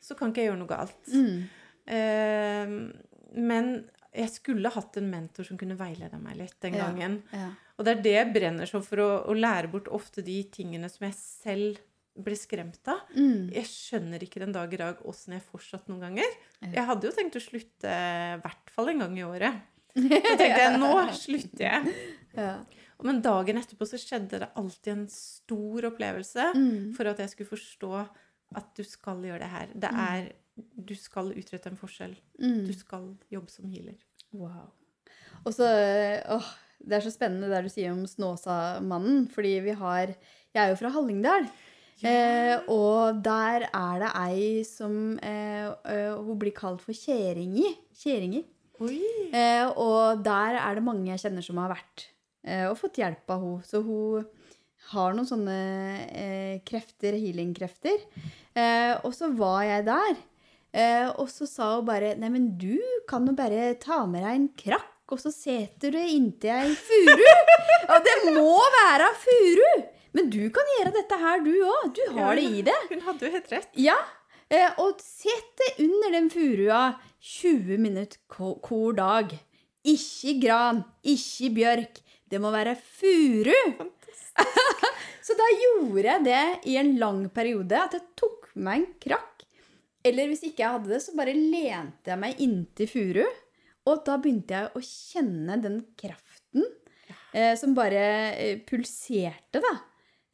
[0.00, 1.14] så kan ikke jeg gjøre noe galt.
[1.14, 1.48] Mm.
[1.86, 2.74] Eh,
[3.38, 3.70] men
[4.14, 7.22] jeg skulle hatt en mentor som kunne veileda meg litt den gangen.
[7.32, 7.50] Ja.
[7.78, 10.88] Og det er det jeg brenner sånn for å, å lære bort ofte de tingene
[10.90, 11.78] som jeg selv
[12.18, 13.04] ble skremt av.
[13.14, 13.52] Mm.
[13.54, 16.32] Jeg skjønner ikke den dag i dag åssen jeg fortsatt noen ganger.
[16.66, 19.60] Jeg hadde jo tenkt å slutte i hvert fall en gang i året.
[19.94, 21.94] Så tenkte jeg nå slutter jeg.
[22.34, 22.56] Ja.
[23.06, 26.90] Men dagen etterpå så skjedde det alltid en stor opplevelse Mm.
[26.98, 27.90] for at jeg skulle forstå
[28.58, 29.70] at du skal gjøre det her.
[29.86, 32.16] Det er Du skal utrette en forskjell.
[32.42, 32.64] Mm.
[32.66, 34.00] Du skal jobbe som healer.
[34.34, 34.72] Wow.
[35.46, 35.68] Og så
[36.34, 36.48] åh,
[36.78, 40.14] Det er så spennende det du sier om Snåsamannen, fordi vi har
[40.54, 41.48] Jeg er jo fra Hallingdal.
[42.06, 45.66] Eh, og der er det ei som eh,
[46.14, 47.72] Hun blir kalt for Kjeringi.
[47.98, 48.44] Kjeringi.
[49.34, 52.04] Eh, og der er det mange jeg kjenner som har vært
[52.46, 53.66] eh, og fått hjelp av henne.
[53.66, 54.28] Så hun
[54.92, 55.58] har noen sånne
[56.14, 57.98] eh, krefter, healing-krefter.
[58.54, 60.20] Eh, og så var jeg der,
[60.72, 62.78] eh, og så sa hun bare Nei, men du
[63.10, 67.24] kan jo bare ta med deg en krakk, og så setter du inntil ei furu.
[67.88, 69.70] Ja, det må være furu!
[70.16, 71.90] Men du kan gjøre dette her, du òg.
[71.96, 72.76] Du har det i det.
[72.90, 73.68] Hun hadde jo helt rett.
[73.78, 73.96] Ja,
[74.48, 76.82] eh, og sett det under den furua
[77.20, 79.34] 20 minutter hver dag.
[79.88, 82.00] Ikke gran, ikke bjørk.
[82.28, 83.56] Det må være furu.
[85.28, 89.44] Så da gjorde jeg det i en lang periode, at jeg tok meg en krakk.
[90.08, 93.24] Eller hvis ikke jeg hadde det, så bare lente jeg meg inntil furu.
[93.88, 96.66] Og da begynte jeg å kjenne den kraften
[97.32, 98.02] eh, som bare
[98.36, 99.74] eh, pulserte, da.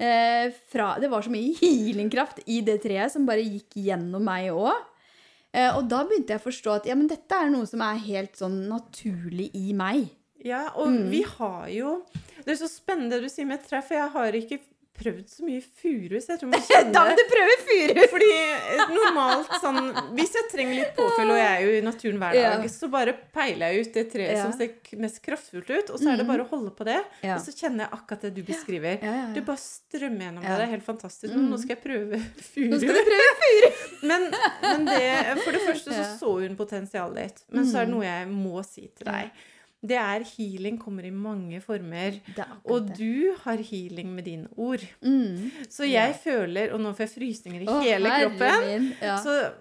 [0.04, 4.50] Eh, fra, det var så mye healingkraft i det treet som bare gikk gjennom meg
[4.52, 4.74] òg.
[5.54, 8.00] Eh, og da begynte jeg å forstå at ja, men dette er noe som er
[8.08, 10.08] helt sånn naturlig i meg.
[10.44, 11.04] Ja, og Mm.
[11.08, 12.02] vi har jo
[12.44, 14.58] Det er så spennende det du sier med tre, for jeg har ikke
[14.94, 18.00] prøvd så mye furu, så jeg tror man kjenner Da må du prøve furu!
[18.14, 19.80] Fordi eh, normalt sånn
[20.14, 22.68] Hvis jeg trenger litt påfyll, og jeg er jo i naturen hver dag, Ja.
[22.70, 24.42] så bare peiler jeg ut det treet Ja.
[24.44, 26.30] som ser mest kraftfullt ut, og så er det Mhm.
[26.30, 27.00] bare å holde på det.
[27.22, 27.34] Ja.
[27.36, 29.00] Og så kjenner jeg akkurat det du beskriver.
[29.34, 30.50] Det bare strømmer gjennom deg.
[30.58, 31.34] Det er helt fantastisk.
[31.34, 31.48] Mm.
[31.50, 31.62] nå Mhm.
[31.64, 32.20] skal jeg prøve
[32.70, 33.68] Nå skal du prøve furu!
[34.06, 34.30] Men,
[34.62, 37.42] men det, for det første så så hun potensialet ditt.
[37.50, 37.98] Men så er det Mhm.
[37.98, 39.30] noe jeg må si til deg.
[39.84, 42.16] Det er healing kommer i mange former.
[42.38, 44.80] Er Og du har healing med dine ord.
[45.04, 45.50] Mm.
[45.68, 48.88] Så jeg føler, og nå får jeg frysninger i Å, hele kroppen.
[49.02, 49.18] Ja.
[49.20, 49.52] Så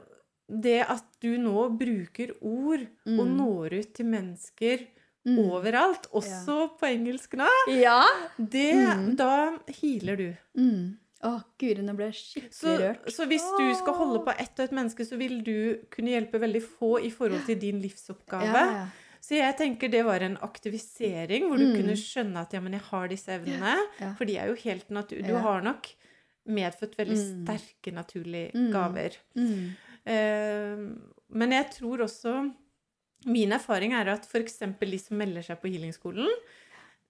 [0.64, 3.38] det at du nå bruker ord og Mm.
[3.38, 4.88] når ut til mennesker
[5.26, 5.38] Mm.
[5.40, 8.02] overalt, også på engelsk nå, Ja.
[8.38, 9.16] det, Mm.
[9.16, 10.36] da healer du.
[10.58, 10.98] Mm.
[11.24, 13.06] Å, guri, nå ble jeg skikkelig Så, rørt.
[13.16, 16.40] så hvis du skal holde på ett og ett menneske, så vil du kunne hjelpe
[16.40, 18.44] veldig få i forhold til din livsoppgave.
[18.54, 18.86] Ja, ja.
[19.24, 21.76] Så jeg tenker det var en aktivisering hvor du Mm.
[21.80, 23.76] kunne skjønne at ja, men jeg har disse evnene.
[24.02, 24.10] Ja.
[24.20, 25.22] For de er jo helt natur...
[25.24, 25.88] Du har nok
[26.46, 27.46] medfødt veldig Mm.
[27.46, 28.72] sterke naturlige Mm.
[28.74, 29.16] gaver.
[29.36, 29.70] Mm.
[30.06, 30.76] Eh,
[31.30, 32.54] men jeg tror også
[33.26, 34.58] Min erfaring er at f.eks.
[34.60, 36.28] de som melder seg på healingskolen,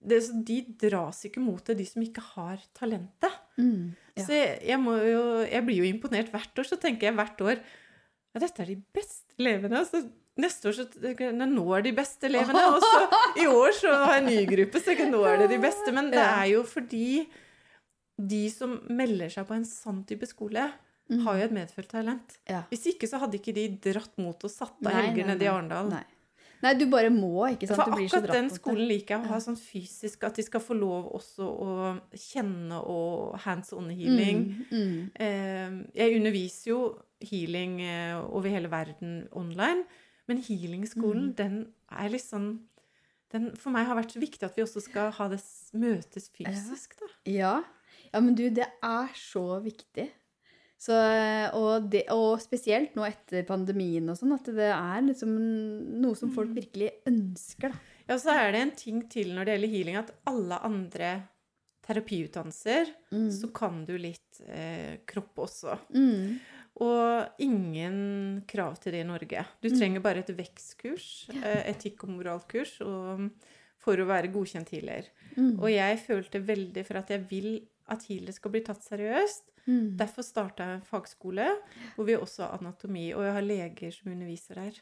[0.06, 3.34] det, de dras ikke mot det, de som ikke har talentet.
[3.58, 3.96] Mm.
[4.16, 4.22] Ja.
[4.24, 6.68] Så jeg, jeg, må jo, jeg blir jo imponert hvert år.
[6.70, 9.82] Så tenker jeg hvert år ja, dette er de beste elevene.
[9.90, 10.04] Så
[10.42, 10.86] neste år så
[11.48, 12.64] nå er de beste elevene.
[12.74, 13.02] Og så
[13.44, 15.94] i år så har jeg en ny gruppe, så nå er det de beste.
[15.94, 17.28] Men det er jo fordi
[18.18, 20.72] de som melder seg på en sånn type skole,
[21.12, 21.20] Mm.
[21.26, 22.38] har jo et medfølt talent.
[22.48, 22.62] Ja.
[22.72, 25.50] Hvis ikke så hadde ikke de dratt mot og satt av helger nede i.
[25.52, 25.90] Arendal.
[25.92, 26.04] Nei.
[26.64, 27.82] Nei, du bare må, ikke sant?
[27.82, 30.46] For Du blir så akkurat den skolen liker jeg å ha sånn fysisk, at de
[30.48, 31.72] skal få lov også å
[32.16, 34.46] kjenne og hands on healing.
[34.72, 35.12] Mm.
[35.20, 35.82] Mm.
[35.94, 36.80] Jeg underviser jo
[37.20, 39.84] healing eh, over hele verden online,
[40.28, 41.36] men healingskolen, Mm.
[41.36, 42.60] den er litt sånn
[43.34, 45.40] den for meg har vært så viktig at vi også skal ha det
[45.74, 47.08] møtes fysisk, da.
[47.26, 47.64] Ja.
[48.14, 50.10] ja, men du, det er så viktig.
[50.78, 50.94] Så,
[51.56, 55.34] og, det, og spesielt nå etter pandemien og sånn, at det er liksom
[56.02, 56.36] noe som Mm.
[56.36, 57.80] folk virkelig ønsker, da.
[58.10, 61.24] Ja, så er det en ting til når det gjelder healing, at alle andre
[61.88, 63.30] terapiutdannelser, Mm.
[63.32, 65.78] så kan du litt eh, kropp også.
[65.94, 66.40] Mm.
[66.82, 69.46] Og ingen krav til det i Norge.
[69.62, 69.78] Du Mm.
[69.80, 73.30] trenger bare et vekstkurs, eh, etikk- og moralkurs, og,
[73.78, 75.04] for å være godkjent healer.
[75.38, 75.60] Mm.
[75.60, 79.42] Og jeg følte veldig for at jeg vil at healer skal bli tatt seriøst.
[79.68, 79.96] Mm.
[79.98, 81.46] Derfor starta jeg en fagskole
[81.96, 84.74] hvor vi også har anatomi, og jeg har leger som underviser der.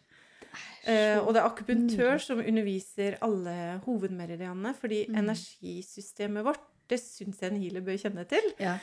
[0.86, 5.16] Eh, og det er akupunktør som underviser alle hovedmeridianene, fordi Mm.
[5.18, 6.60] energisystemet vårt,
[6.92, 8.52] det syns jeg en healer bør kjenne til.
[8.62, 8.76] Ja.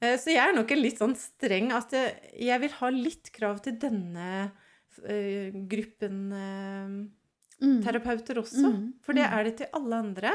[0.00, 3.60] Eh, Så jeg er nok en litt sånn streng at jeg, vil ha litt krav
[3.64, 4.52] til denne
[5.04, 6.96] eh, gruppen eh,
[7.56, 7.78] Mm.
[7.82, 8.68] terapeuter også.
[8.68, 8.80] Mm.
[9.00, 9.32] For det Mm.
[9.38, 10.32] er det til alle andre.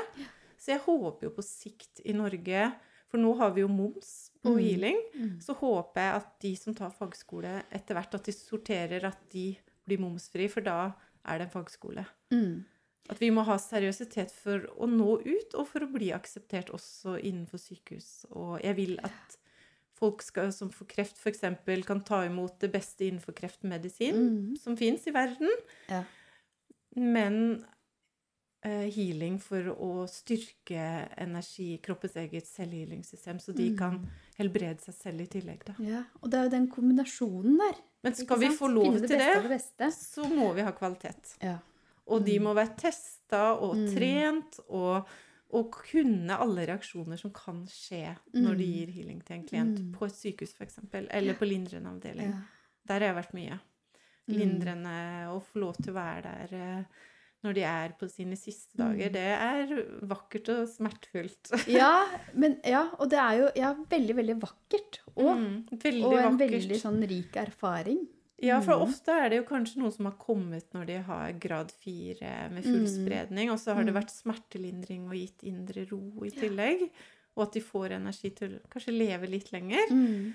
[0.57, 2.71] Så jeg håper jo på sikt i Norge
[3.11, 4.59] For nå har vi jo moms på Mm.
[4.63, 4.99] healing.
[5.19, 5.41] Mm.
[5.43, 9.57] Så håper jeg at de som tar fagskole, etter hvert at de sorterer at de
[9.85, 10.93] blir momsfri, for da
[11.27, 12.05] er det en fagskole.
[12.31, 12.63] Mm.
[13.09, 17.17] At vi må ha seriøsitet for å nå ut, og for å bli akseptert også
[17.19, 18.25] innenfor sykehus.
[18.31, 19.37] Og jeg vil at
[20.01, 21.41] folk skal, som får kreft, f.eks.,
[21.85, 24.55] kan ta imot det beste innenfor kreftmedisin Mm.
[24.57, 25.49] som fins i verden.
[25.89, 26.03] Ja.
[26.95, 27.65] Men
[28.65, 33.77] uh, healing for å styrke energi, kroppens eget selvhealingssystem, så de Mm.
[33.77, 35.65] kan helbrede seg selv i tillegg.
[35.65, 35.73] Da.
[35.79, 37.75] Ja, og det er jo den kombinasjonen der.
[38.03, 39.19] Men skal vi få lov til det
[39.49, 41.35] det, det så må vi ha kvalitet.
[41.41, 41.59] Ja.
[42.07, 42.43] Og de Mm.
[42.43, 43.93] må være testa og Mm.
[43.95, 45.07] trent og,
[45.53, 48.73] og kunne alle reaksjoner som kan skje når de Mm.
[48.73, 50.79] gir healing til en klient på et sykehus f.eks.,
[51.09, 52.33] eller på lindrende avdeling.
[52.87, 53.59] Der har jeg vært mye.
[54.31, 56.83] Lindrende og få lov til å være der eh,
[57.43, 59.09] når de er på sine siste dager.
[59.11, 59.71] Det er
[60.05, 61.49] vakkert og smertefullt.
[61.67, 62.05] ja,
[62.37, 65.37] men, ja, og det er jo ja, veldig, veldig vakkert òg.
[65.41, 65.55] Mm,
[66.05, 66.51] og en vakkert.
[66.51, 68.03] veldig sånn rik erfaring.
[68.41, 68.81] Ja, for Mm.
[68.87, 72.63] ofte er det jo kanskje noen som har kommet når de har grad fire med
[72.63, 73.05] full Mm.
[73.05, 74.01] spredning, og så har det Mm.
[74.01, 76.89] vært smertelindring og gitt indre ro i tillegg.
[77.37, 79.87] Og at de får energi til å kanskje leve litt lenger.
[79.91, 80.33] Mm.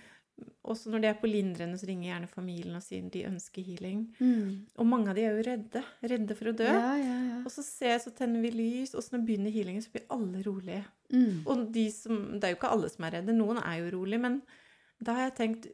[0.65, 4.15] Også når de er på lindrende, så ringer gjerne familien og sier de ønsker healing.
[4.21, 4.67] Mm.
[4.79, 5.83] Og mange av de er jo redde.
[6.03, 6.65] Redde for å dø.
[6.65, 7.39] Ja, ja, ja.
[7.43, 10.07] Og så ser jeg, så tenner vi lys, og så når begynner healingen, så blir
[10.11, 10.85] alle rolige.
[11.11, 11.47] Mm.
[11.47, 14.21] Og de som, det er jo ikke alle som er redde, noen er jo rolig,
[14.21, 14.43] men
[15.03, 15.67] da har jeg tenkt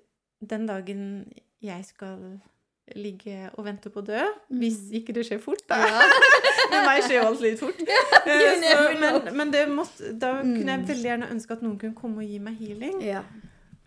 [0.46, 2.40] den dagen jeg skal
[2.96, 4.96] ligge og vente på å dø, hvis Mm.
[5.00, 5.76] ikke det skjer fort, da.
[5.78, 6.00] Ja.
[6.72, 7.78] Med meg skjer jo alt litt fort.
[8.22, 10.86] Eh, så, men men det måtte, da kunne jeg Mm.
[10.88, 13.00] veldig gjerne ønske at noen kunne komme og gi meg healing.
[13.02, 13.22] ja.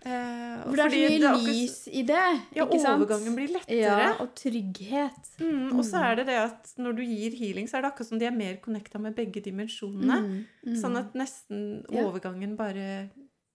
[0.05, 3.79] Eh, For det er så mye lys i det, Ja, overgangen blir lettere.
[3.79, 5.31] Ja, og trygghet.
[5.39, 6.03] Mm, og så Mm.
[6.11, 8.31] er det det at når du gir healing, så er det akkurat som de er
[8.31, 10.19] mer connecta med begge dimensjonene.
[10.21, 10.75] Mm, mm.
[10.81, 13.09] Sånn at nesten overgangen bare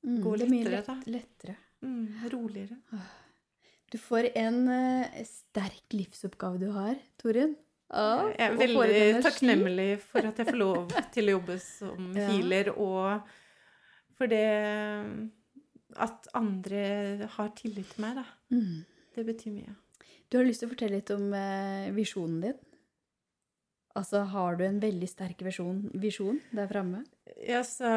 [0.04, 0.38] Mm, lettere.
[0.38, 1.56] det lettere, lett, lettere.
[1.84, 2.76] Mm, roligere.
[3.90, 7.56] Du får en uh, sterk livsoppgave du har, Torunn.
[7.90, 12.28] Jeg er veldig takknemlig for at jeg får lov til å jobbe som Ja.
[12.30, 13.24] healer, og
[14.14, 14.46] for det
[15.98, 16.82] at andre
[17.34, 18.26] har tillit til meg, da.
[18.54, 18.84] Mm.
[19.16, 19.74] Det betyr mye.
[20.30, 22.60] Du har lyst til å fortelle litt om uh, visjonen din?
[23.98, 27.00] Altså, har du en veldig sterk visjon, visjon der framme?
[27.46, 27.88] Ja, så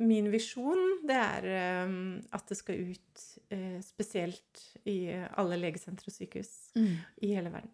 [0.00, 4.96] min visjon, det er um, at det skal ut uh, spesielt i
[5.36, 7.70] alle legesentre og sykehus i hele verden.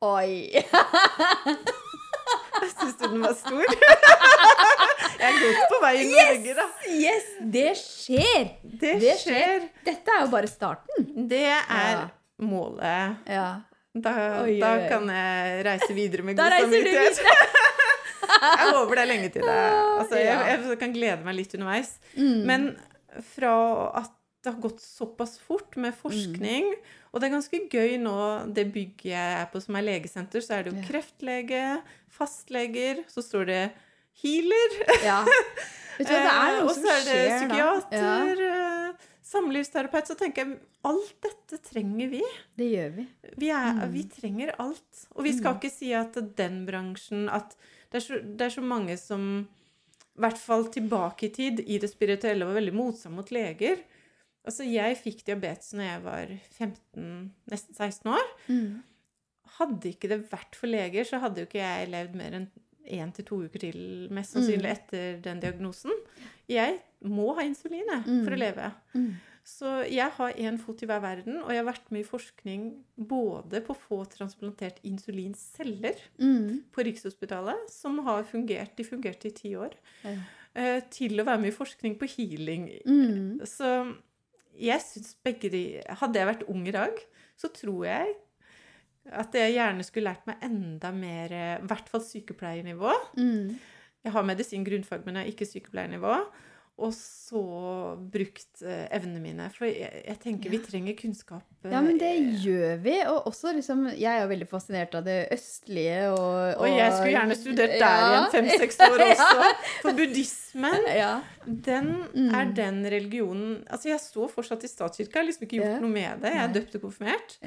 [0.00, 0.48] Oi!
[2.78, 3.64] Syns du den var stor?
[5.18, 6.66] jeg er godt på vei inn i Norge, da.
[6.94, 7.28] Yes!
[7.54, 8.50] Det skjer!
[8.62, 9.66] Det Det skjer.
[9.86, 11.08] Dette er jo bare starten.
[11.30, 12.04] Det er Ja.
[12.38, 13.16] målet.
[13.26, 13.48] Ja.
[14.04, 14.12] Da,
[14.44, 17.22] Oi, da oi, kan jeg reise videre med god samvittighet.
[18.60, 19.56] jeg håper det er lenge til det.
[19.98, 21.96] Altså, jeg, jeg kan glede meg litt underveis.
[22.14, 22.38] Mm.
[22.48, 22.68] Men
[23.34, 23.56] fra
[24.02, 24.14] at
[24.44, 26.68] det har gått såpass fort med forskning
[27.10, 28.14] Og det er ganske gøy nå,
[28.54, 31.62] det bygget jeg er på som er legesenter, så er det jo kreftlege,
[32.12, 33.62] fastleger, så står det
[34.22, 34.76] healer.
[35.02, 35.22] Ja.
[35.98, 40.08] Vet du hva, det er Eh, noe og så er det skjer psykiater, eh, samlivsterapeut.
[40.10, 42.22] Så tenker jeg alt dette trenger vi.
[42.58, 43.04] Det gjør vi.
[43.42, 43.92] Vi, er, Mm.
[43.92, 45.04] vi trenger alt.
[45.16, 47.54] Og vi skal ikke si at den bransjen At
[47.90, 49.46] det er så, det er så mange som
[50.16, 53.78] I hvert fall tilbake i tid, i det spirituelle, var veldig motstand mot leger.
[54.44, 58.26] Altså, jeg fikk diabetes når jeg var 15, nesten 16 år.
[58.48, 58.82] Mm.
[59.58, 62.48] Hadde ikke det vært for leger, så hadde jo ikke jeg levd mer enn
[62.88, 63.78] én til to uker til,
[64.10, 64.76] mest sannsynlig, Mm.
[64.78, 65.92] etter den diagnosen.
[66.48, 68.24] Jeg må ha insulin mm.
[68.24, 68.42] for å Mm.
[68.42, 68.70] leve.
[68.94, 69.10] Mm.
[69.48, 72.64] Så jeg har én fot i hver verden, og jeg har vært med i forskning
[72.98, 76.64] både på å få transplantert insulinceller Mm.
[76.72, 79.72] på Rikshospitalet, som har fungert, de fungerte i ti år,
[80.04, 80.16] Ja.
[80.54, 82.68] eh, til å være med i forskning på healing.
[82.86, 83.40] Mm.
[83.46, 83.96] Så
[84.58, 86.92] jeg syns begge de Hadde jeg vært ung i dag,
[87.38, 88.14] så tror jeg
[89.10, 92.92] at jeg gjerne skulle lært meg enda mer eh, I hvert fall sykepleiernivå.
[93.16, 93.58] Mm.
[94.04, 96.18] Jeg har medisin grunnfag, men jeg har ikke sykepleiernivå.
[96.78, 97.40] Og så
[98.12, 99.48] brukt eh, evnene mine.
[99.50, 101.42] For jeg, jeg tenker vi trenger kunnskap.
[101.64, 102.12] eh, Ja, men det
[102.44, 102.92] gjør vi.
[103.10, 107.16] Og også liksom Jeg er jo veldig fascinert av det østlige og Og jeg skulle
[107.16, 107.96] gjerne studert der Ja.
[108.12, 109.48] igjen fem-seks år også.
[109.82, 111.10] For buddhismen, Ja.
[111.48, 112.30] den Mm.
[112.38, 115.90] er den religionen Altså, jeg står fortsatt i statskirka, jeg har liksom ikke gjort noe
[115.90, 116.30] med det.
[116.36, 117.38] Jeg er døpt og konfirmert.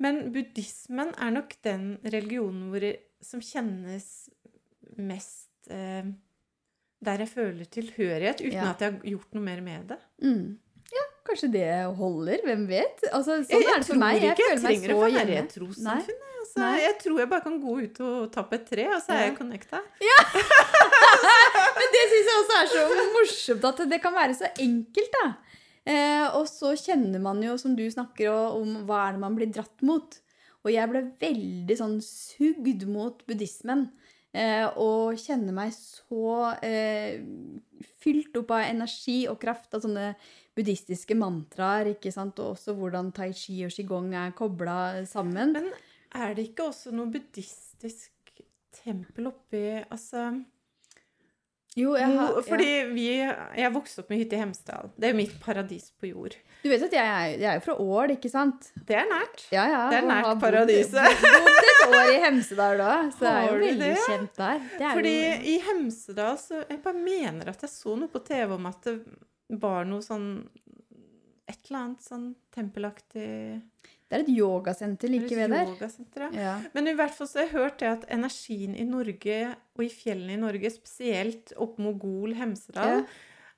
[0.00, 2.88] Men buddhismen er nok den religionen hvor
[3.20, 4.30] som kjennes
[4.96, 6.10] mest eh,
[7.02, 8.70] Der jeg føler tilhørighet, uten Ja.
[8.74, 9.98] at jeg har gjort noe mer med det.
[10.22, 10.58] Mm.
[10.92, 12.42] ja, kanskje det holder.
[12.44, 13.04] Hvem vet?
[13.12, 14.18] Altså, sånn Jeg, er det for meg.
[14.20, 15.06] Jeg ikke føler meg trenger så hjemme.
[15.06, 15.32] Jeg hjemme.
[15.32, 16.18] i et trossamfunn.
[16.20, 19.12] jeg, Altså, jeg tror jeg bare kan gå ut og tappe et tre, og så
[19.12, 19.26] er Ja.
[19.28, 19.80] jeg connecta.
[21.78, 25.26] Men det syns jeg også er så morsomt at det kan være så enkelt, da.
[25.90, 29.52] Eh, og så kjenner man jo, som du snakker om, hva er det man blir
[29.52, 30.18] dratt mot.
[30.64, 33.86] Og jeg ble veldig sånn sugd mot buddhismen.
[34.30, 37.18] Eh, og kjenner meg så eh,
[37.98, 40.12] fylt opp av energi og kraft av sånne
[40.56, 41.92] buddhistiske mantraer.
[41.96, 42.38] ikke sant?
[42.38, 45.56] Og også hvordan tai chi og qigong er kobla sammen.
[45.56, 45.70] Men
[46.14, 48.12] er det ikke også noe buddhistisk
[48.80, 50.30] tempel oppi Altså
[51.78, 52.40] Jo, jeg har, ja.
[52.42, 53.04] Fordi vi
[53.60, 54.88] Jeg vokste opp med hytte i Hemsedal.
[54.98, 56.34] Det er jo mitt paradis på jord.
[56.64, 58.66] Du vet at jeg er, jeg er jo fra Ål, ikke sant?
[58.88, 59.44] Det er nært.
[59.54, 59.84] Ja, ja.
[59.92, 61.22] Det er og nært har bodd- paradiset.
[61.22, 64.02] Bodd et år i Hemsedal da, så det er jo Har du veldig det?
[64.08, 64.58] kjent der.
[64.74, 68.24] Det er Fordi jo, i Hemsedal så Jeg bare mener at jeg så noe på
[68.26, 68.98] TV om at det
[69.62, 70.26] var noe sånn
[71.50, 73.62] Et eller annet sånn tempelaktig
[74.10, 75.68] det er et yogasenter like ved der.
[75.70, 76.40] Yogasenter, ja.
[76.42, 76.54] Ja.
[76.74, 79.36] Men i hvert fall så har jeg hørt det at energien i Norge,
[79.78, 83.04] og i fjellene i Norge, spesielt opp Mogol, Hemsedal,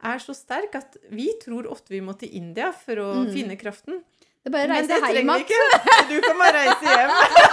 [0.04, 3.32] er så sterk at vi tror ofte vi må til India for å Mm.
[3.32, 4.02] finne kraften.
[4.44, 6.08] Det er bare å reise hjem igjen.
[6.10, 7.10] Du kan bare reise hjem.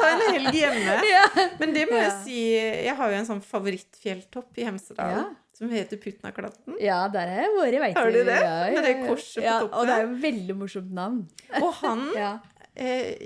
[0.00, 0.98] Ta en helg hjemme.
[1.14, 1.24] Ja.
[1.60, 5.24] Men det må jeg si Jeg har jo en sånn favorittfjelltopp i Hemsedal
[5.54, 6.74] som heter Putnaklanten.
[6.82, 8.00] ja, der har jeg vært, veit du.
[8.00, 8.38] Har du det?
[8.74, 9.76] Med det korset på ja, toppen?
[9.78, 11.20] Og det er jo veldig morsomt navn.
[11.62, 12.32] Og han Ja.
[12.74, 13.22] eh,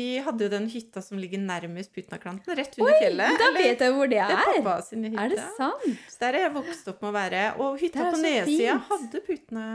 [0.00, 3.36] Vi hadde jo den hytta som ligger nærmest Putnaklanten, rett under fjellet.
[3.36, 4.32] Da eller- vet jeg hvor det er!
[4.32, 5.20] Det er pappa sin hytte.
[5.26, 5.84] Er det sant?
[6.08, 7.42] Så der er jeg vokst opp med å være.
[7.60, 9.66] Og hytta på nedsida hadde putene.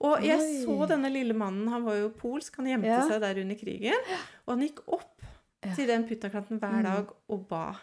[0.00, 0.64] Og jeg Oi.
[0.64, 3.02] så denne lille mannen, han var jo polsk, han gjemte Ja.
[3.08, 3.92] seg der under krigen.
[4.46, 5.22] Og han gikk opp
[5.62, 5.74] Ja.
[5.74, 6.82] til den Putnaklanten hver Mm.
[6.84, 7.74] dag og ba.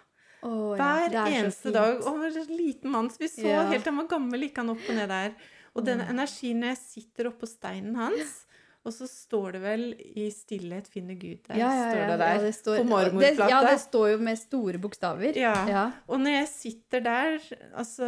[0.44, 1.98] Oh, Hver er eneste dag.
[1.98, 4.70] Og han var en liten mann, så vi så helt han var gammel, gikk han
[4.70, 5.34] opp og ned der.
[5.76, 6.10] Og den Mm.
[6.10, 8.46] energien når jeg sitter oppå steinen hans
[8.88, 11.58] Og så står det vel 'I stillhet finner Gud deg'.
[11.60, 12.34] Ja, ja, står det der.
[12.38, 13.50] ja, det står, på marmorplata.
[13.52, 15.36] Ja, det står jo med store bokstaver.
[15.36, 15.54] Ja.
[15.68, 15.84] Ja.
[16.08, 17.40] Og når jeg sitter der
[17.78, 18.08] Altså,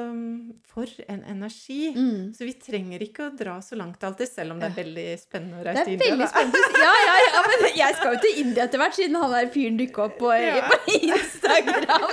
[0.72, 1.92] for en energi.
[1.96, 2.32] Mm.
[2.34, 5.60] Så vi trenger ikke å dra så langt alltid, selv om det er veldig spennende
[5.60, 6.10] å reise til India.
[6.10, 6.32] veldig da.
[6.32, 6.82] spennende.
[6.88, 9.78] Ja, ja, ja, men jeg skal jo til India etter hvert, siden han der fyren
[9.78, 10.62] dukka opp på, Ja.
[10.72, 10.78] på
[11.10, 12.10] Instagram.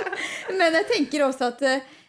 [0.59, 1.63] Men jeg tenker også at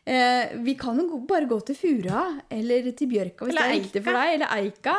[0.09, 3.81] eh, vi kan jo bare gå til Fura eller til Bjørka hvis Eller det er
[3.83, 4.95] riktig for deg, eller Eika.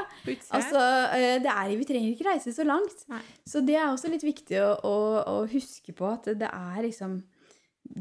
[0.60, 0.84] Altså,
[1.18, 3.03] eh, det er, vi trenger ikke reise så langt.
[3.10, 3.22] Nei.
[3.49, 4.95] Så det er også litt viktig å, å,
[5.34, 7.19] å huske på at det er liksom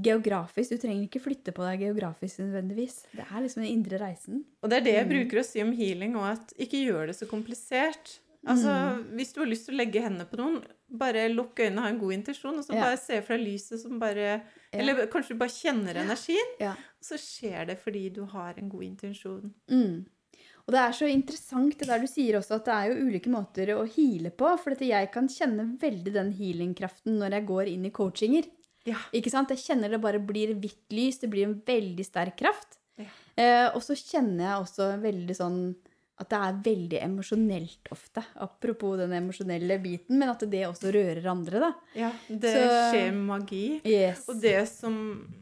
[0.05, 0.75] geografisk.
[0.75, 3.03] Du trenger ikke flytte på deg geografisk nødvendigvis.
[3.17, 4.43] Det er liksom den indre reisen.
[4.63, 5.13] Og det er det jeg Mm.
[5.15, 8.19] bruker å si om healing òg, at ikke gjør det så komplisert.
[8.47, 9.17] Altså, Mm.
[9.17, 11.99] Hvis du har lyst til å legge hendene på noen, bare lukk øynene, ha en
[11.99, 12.85] god intensjon, og så Ja.
[12.85, 14.43] bare se for deg lyset som bare.
[14.73, 18.85] Eller kanskje du bare kjenner energien, og så skjer det fordi du har en god
[18.85, 19.53] intensjon.
[19.73, 20.05] Mm.
[20.69, 23.31] Og det er så interessant det der du sier også at det er jo ulike
[23.33, 24.51] måter å heale på.
[24.61, 28.51] For jeg kan kjenne veldig den healingkraften når jeg går inn i coachinger.
[28.89, 29.01] Ja.
[29.17, 29.55] Ikke sant?
[29.55, 32.77] Jeg kjenner det bare blir hvitt lys, det blir en veldig sterk kraft.
[33.01, 33.09] Ja.
[33.41, 35.59] Eh, og så kjenner jeg også veldig sånn
[36.21, 38.25] at det er veldig emosjonelt ofte.
[38.37, 41.73] Apropos den emosjonelle biten, men at det også rører andre, da.
[41.95, 43.81] Ja, det Så- skjer magi.
[43.87, 44.25] Yes.
[44.29, 45.33] Og det som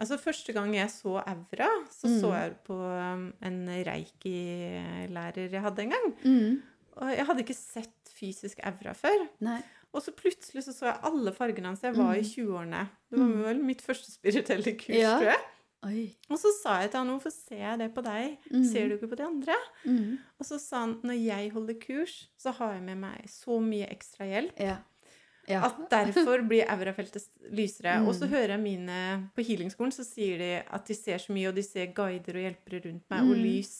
[0.00, 2.20] Altså, første gang jeg så aura, så Mm.
[2.22, 6.08] så jeg på um, en reiki-lærer jeg hadde en gang.
[6.24, 6.62] Mm.
[7.00, 9.26] Og jeg hadde ikke sett fysisk aura før.
[9.44, 9.60] Nei.
[9.92, 11.82] Og så plutselig så, så jeg alle fargene hans.
[11.82, 12.84] Jeg var i 20-årene.
[13.10, 13.42] Det var Mm.
[13.44, 15.18] vel mitt første spirituelle kurs, Ja.
[15.18, 15.40] tror jeg.
[15.86, 16.10] Oi.
[16.28, 18.34] Og så sa jeg til han hvorfor ser jeg det på deg?
[18.52, 18.64] Mm.
[18.68, 19.54] Ser du ikke på de andre?
[19.88, 20.18] Mm.
[20.38, 23.88] Og så sa han når jeg holder kurs, så har jeg med meg så mye
[23.88, 24.60] ekstra hjelp.
[24.60, 24.74] Ja.
[25.48, 25.62] ja.
[25.70, 27.24] At derfor blir aurafeltet
[27.56, 27.96] lysere.
[28.02, 28.10] Mm.
[28.12, 28.98] Og så hører jeg mine
[29.34, 32.44] På healingskolen så sier de at de ser så mye, og de ser guider og
[32.44, 33.42] hjelpere rundt meg, og Mm.
[33.48, 33.74] lys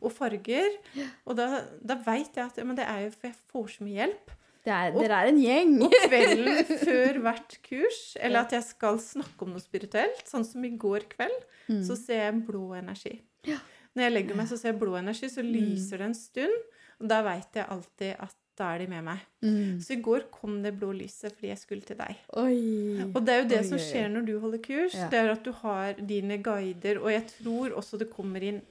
[0.00, 0.78] og farger.
[1.26, 3.84] Og da, da veit jeg at ja, men det er jo for jeg får så
[3.88, 4.30] mye hjelp.
[4.66, 5.74] Det er, dere er en gjeng.
[5.86, 10.64] Og kvelden før hvert kurs, eller at jeg skal snakke om noe spirituelt, sånn som
[10.66, 11.80] i går kveld, Mm.
[11.82, 13.16] så ser jeg blå energi.
[13.48, 13.56] Ja.
[13.98, 16.52] Når jeg legger meg, så ser jeg blå energi, så lyser det en stund.
[17.00, 19.24] Og da veit jeg alltid at da er de med meg.
[19.42, 19.80] Mm.
[19.82, 22.20] Så i går kom det blå lyset fordi jeg skulle til deg.
[22.38, 23.02] Oi.
[23.10, 24.94] Og det er jo det Oi, som skjer når du holder kurs.
[24.94, 25.08] Ja.
[25.10, 28.62] Det er at du har dine guider, og jeg tror også det kommer inn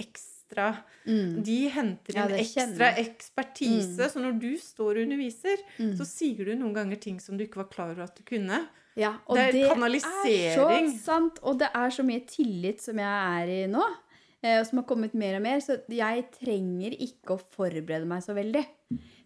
[0.00, 0.33] ekstra
[1.06, 1.42] Mm.
[1.44, 3.96] De henter inn ja, ekstra ekspertise.
[4.04, 4.10] Mm.
[4.12, 5.96] Så når du står og underviser, Mm.
[5.98, 8.66] så sier du noen ganger ting som du ikke var klar over at du kunne.
[8.96, 10.86] Ja, og Det er det, kanalisering.
[10.86, 11.38] er så sant.
[11.42, 13.82] Og det er så mye tillit som jeg er i nå,
[14.44, 15.58] eh, og som har kommet mer og mer.
[15.58, 18.64] Så jeg trenger ikke å forberede meg så veldig.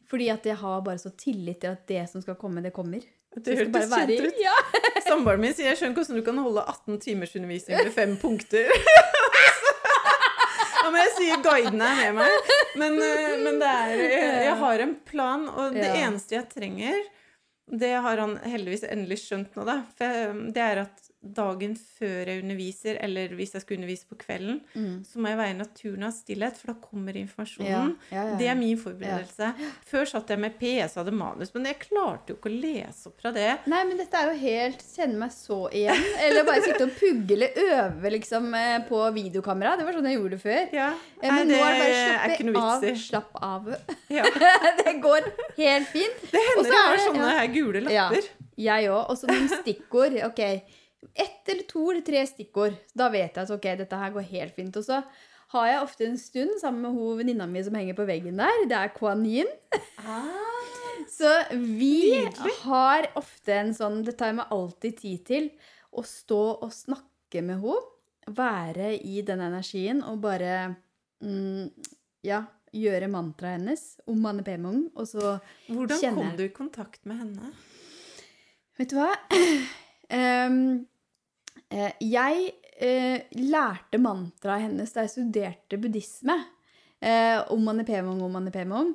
[0.09, 3.03] Fordi at jeg har bare så tillit til at det som skal komme, det kommer.
[3.37, 4.35] Det hørtes være i- kjent ut.
[4.49, 4.55] Ja.
[5.05, 8.69] Samboeren min sier jeg skjønner hvordan du kan holde 18 timers undervisning med fem punkter.
[10.93, 12.53] Men jeg sier guidene er med meg.
[12.81, 16.99] Men, eh, men det er, jeg, jeg har en plan, og det eneste jeg trenger
[17.69, 19.81] Det har han heldigvis endelig skjønt nå, da.
[19.99, 24.61] For det er at dagen før jeg underviser, eller hvis jeg skal undervise på kvelden,
[24.75, 25.05] Mm.
[25.05, 27.97] så må jeg være i naturen av stillhet, for da kommer informasjonen.
[28.13, 28.37] Ja, ja.
[28.39, 29.49] Det er min forberedelse.
[29.91, 33.11] Før satt jeg med PS og hadde manus, men jeg klarte jo ikke å lese
[33.11, 33.59] opp fra det.
[33.67, 36.05] Nei, men dette er jo helt Kjenner meg så igjen.
[36.23, 39.77] Eller bare sitte og pugge eller øve liksom eh, på videokamera.
[39.77, 40.65] Det var sånn jeg gjorde det før.
[40.75, 40.89] Ja.
[41.21, 42.89] Eh, Nei, Men nå er det bare ikke slappe noe av.
[43.05, 43.71] Slapp av.
[44.09, 44.25] Ja.
[44.83, 46.27] det går helt fint.
[46.33, 47.39] Det hender så jeg har sånne ja.
[47.39, 48.11] her gule Ja.
[48.59, 49.03] Jeg òg.
[49.13, 50.17] Og så noen stikkord.
[50.27, 50.43] Ok.
[51.15, 52.77] Ett eller to eller tre stikkord.
[52.97, 54.77] Da vet jeg at ok, dette her går helt fint.
[54.81, 55.03] Og så
[55.55, 58.65] har jeg ofte en stund sammen med hun venninna mi som henger på veggen der.
[58.69, 59.49] Det er Kuan Yin.
[61.09, 62.21] Så vi
[62.61, 65.47] har ofte en sånn Det tar jeg meg alltid tid til
[65.97, 67.95] å stå og snakke med henne.
[68.29, 70.75] Være i den energien og bare
[71.25, 71.71] mm,
[72.27, 72.43] Ja,
[72.77, 74.91] gjøre mantraet hennes om Mane Pemong.
[74.99, 75.39] Og så
[75.71, 77.53] Hvordan Kjenner kom du i kontakt med henne?
[78.77, 79.15] Vet du hva?
[80.09, 80.87] Em,
[81.71, 86.37] eh, jeg eh, lærte mantraet hennes da jeg studerte buddhisme.
[86.99, 88.95] Eh, om Mani Pemong, om Mani Pemong.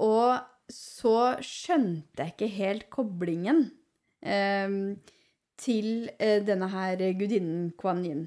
[0.00, 3.66] Og så skjønte jeg ikke helt koblingen
[4.24, 4.94] em,
[5.60, 8.22] til denne her gudinnen Kuan Yin.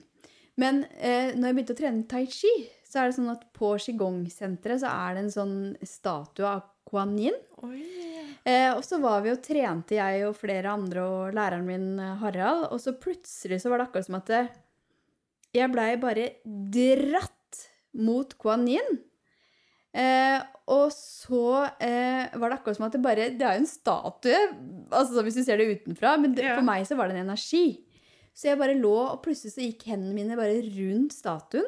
[0.58, 2.52] Men eh, når jeg begynte å trene tai chi,
[2.88, 7.14] så er det sånn at på Qigong-senteret så er det en sånn statue av Kuan
[7.22, 7.38] Yin.
[7.66, 7.84] Oi.
[8.48, 12.14] Eh, og så var vi og trente, jeg og flere andre og læreren min, eh,
[12.22, 12.70] Harald.
[12.72, 14.44] Og så plutselig så var det akkurat som at det,
[15.58, 17.64] jeg blei bare dratt
[17.98, 19.02] mot Kuan Yin.
[19.98, 23.70] Eh, og så eh, var det akkurat som at det bare Det er jo en
[23.72, 24.42] statue,
[24.94, 26.56] altså hvis du ser det utenfra, men det, Ja.
[26.60, 27.84] for meg så var det en energi.
[28.38, 31.66] Så jeg bare lå, og plutselig så gikk hendene mine bare rundt statuen.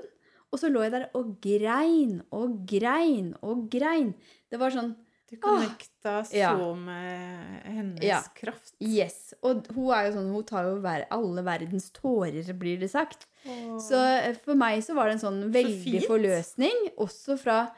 [0.51, 4.13] Og så lå jeg der og grein og grein og grein.
[4.51, 4.95] Det var sånn
[5.29, 6.53] Du connecta så Ja.
[6.75, 8.21] med hennes Ja.
[8.35, 8.73] kraft.
[8.81, 9.33] Yes.
[9.43, 13.25] Og hun er jo sånn, hun tar jo ver alle verdens tårer, blir det sagt.
[13.45, 16.89] Og- Så eh, for meg så var det en sånn veldig så forløsning.
[16.97, 17.71] Også fra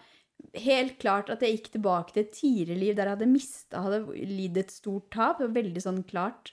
[0.55, 4.07] helt klart at jeg gikk tilbake til et tidligere liv der jeg hadde mista, hadde
[4.15, 5.39] lidd et stort tap.
[5.39, 6.51] Veldig sånn klart.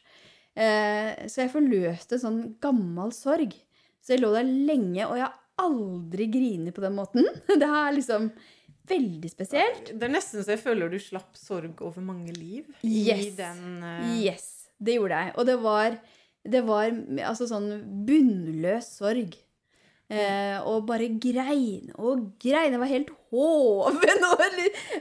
[0.56, 3.52] Eh, så jeg forløste sånn gammel sorg.
[4.02, 7.24] Så jeg lå der lenge, og jeg har aldri grinet på den måten.
[7.46, 8.32] Det er liksom
[8.90, 9.92] veldig spesielt.
[9.94, 13.34] Det er nesten så jeg føler du slapp sorg over mange liv i Yes.
[13.38, 14.06] den uh...
[14.20, 14.48] Yes,
[14.80, 15.34] det gjorde jeg.
[15.38, 15.98] Og det var,
[16.56, 16.90] det var
[17.28, 17.68] altså sånn
[18.08, 19.36] bunnløs sorg.
[20.08, 22.72] Eh, og bare grein og grein.
[22.72, 23.98] Jeg var helt hoven.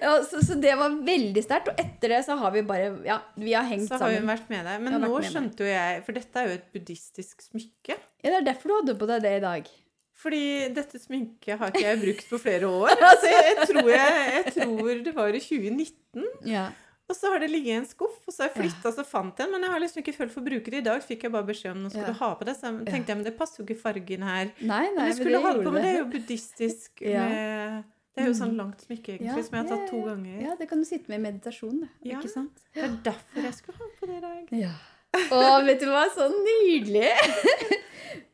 [0.02, 1.70] Ja, så, så det var veldig sterkt.
[1.72, 4.28] Og etter det så har vi bare Ja, vi har hengt Så har hun sammen.
[4.34, 4.84] vært med deg.
[4.84, 7.96] Men nå skjønte jo jeg For dette er jo et buddhistisk smykke.
[8.20, 9.72] Ja, det er derfor du hadde på deg det i dag.
[10.18, 10.41] Fordi
[10.73, 12.89] dette sminket har ikke jeg brukt på flere år.
[13.11, 16.23] Altså, jeg, jeg, tror jeg, jeg tror det var i 2019.
[16.49, 16.68] Ja.
[17.07, 19.38] Og så har det ligget i en skuff, og så har jeg flytta så fant
[19.38, 19.53] jeg den.
[19.53, 20.81] Men jeg har liksom ikke følt for å bruke det.
[20.81, 22.10] I dag fikk jeg bare beskjed om nå skal Ja.
[22.11, 22.56] du ha på det.
[22.57, 24.49] Så tenkte jeg, men det passer jo ikke fargen her.
[24.60, 27.02] Nei, nei, Men men jeg det skulle ha det på, men det er jo buddhistisk
[27.14, 27.23] Ja.
[27.30, 27.85] med
[28.18, 30.41] Det er jo sånn langt smykke, egentlig, Ja, som jeg har tatt to ganger.
[30.49, 31.84] Ja, det kan du sitte med i meditasjon.
[32.02, 32.18] Ja.
[32.18, 32.65] Ikke sant?
[32.73, 34.53] Det er derfor jeg skulle ha på det i dag.
[34.65, 34.73] Ja.
[35.16, 36.08] Å, vet du hva?
[36.14, 37.12] Så nydelig!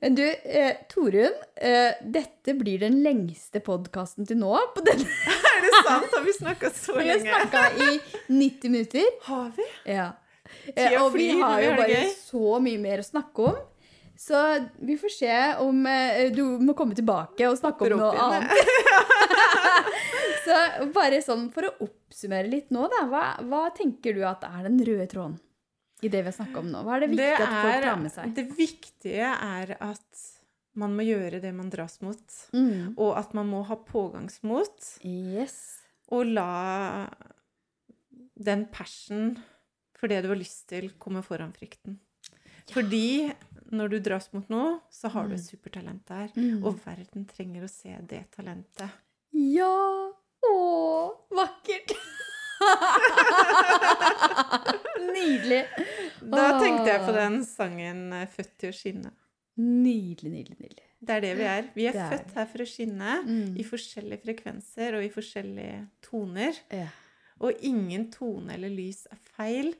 [0.04, 4.52] Men du, eh, Torunn, eh, dette blir den lengste podkasten til nå.
[4.76, 5.08] På denne.
[5.54, 6.10] Er det sant?
[6.12, 7.22] Har vi snakka så lenge?
[7.22, 9.06] Vi har snakka i 90 minutter.
[9.30, 9.68] Har vi?
[9.94, 10.10] Ja.
[10.76, 13.62] Eh, og vi har jo bare så mye mer å snakke om.
[14.20, 14.42] Så
[14.84, 18.52] vi får se om eh, du må komme tilbake og snakke om noe annet.
[20.46, 20.60] så
[20.94, 23.08] bare sånn for å oppsummere litt nå, da.
[23.08, 25.40] Hva, hva tenker du at er den røde tråden
[26.04, 26.84] i det vi har snakka om nå?
[26.86, 28.34] Hva er det viktig at folk tar med seg?
[28.38, 30.24] det viktige er at
[30.80, 32.38] man må gjøre det man dras mot.
[32.54, 32.94] Mm.
[32.98, 34.88] Og at man må ha pågangsmot.
[35.06, 35.58] Yes.
[36.14, 37.08] Og la
[38.34, 39.36] den passion
[40.00, 42.00] for det du har lyst til, komme foran frykten.
[42.74, 43.32] Fordi
[43.74, 46.34] når du dras mot noe, så har du et supertalent der.
[46.36, 46.64] Mm.
[46.66, 49.00] Og verden trenger å se det talentet.
[49.34, 49.72] Ja!
[50.44, 50.56] Å,
[51.32, 51.94] vakkert!
[55.00, 55.64] nydelig.
[56.34, 59.12] Da tenkte jeg på den sangen eh, 'Født til å skinne'.
[59.58, 60.88] Nydelig, nydelig, nydelig.
[61.04, 61.66] Det er det vi er.
[61.76, 63.58] Vi er, er født her for å skinne Mm.
[63.60, 66.54] i forskjellige frekvenser og i forskjellige toner.
[66.72, 66.88] Ja.
[67.42, 69.74] Og ingen tone eller lys er feil.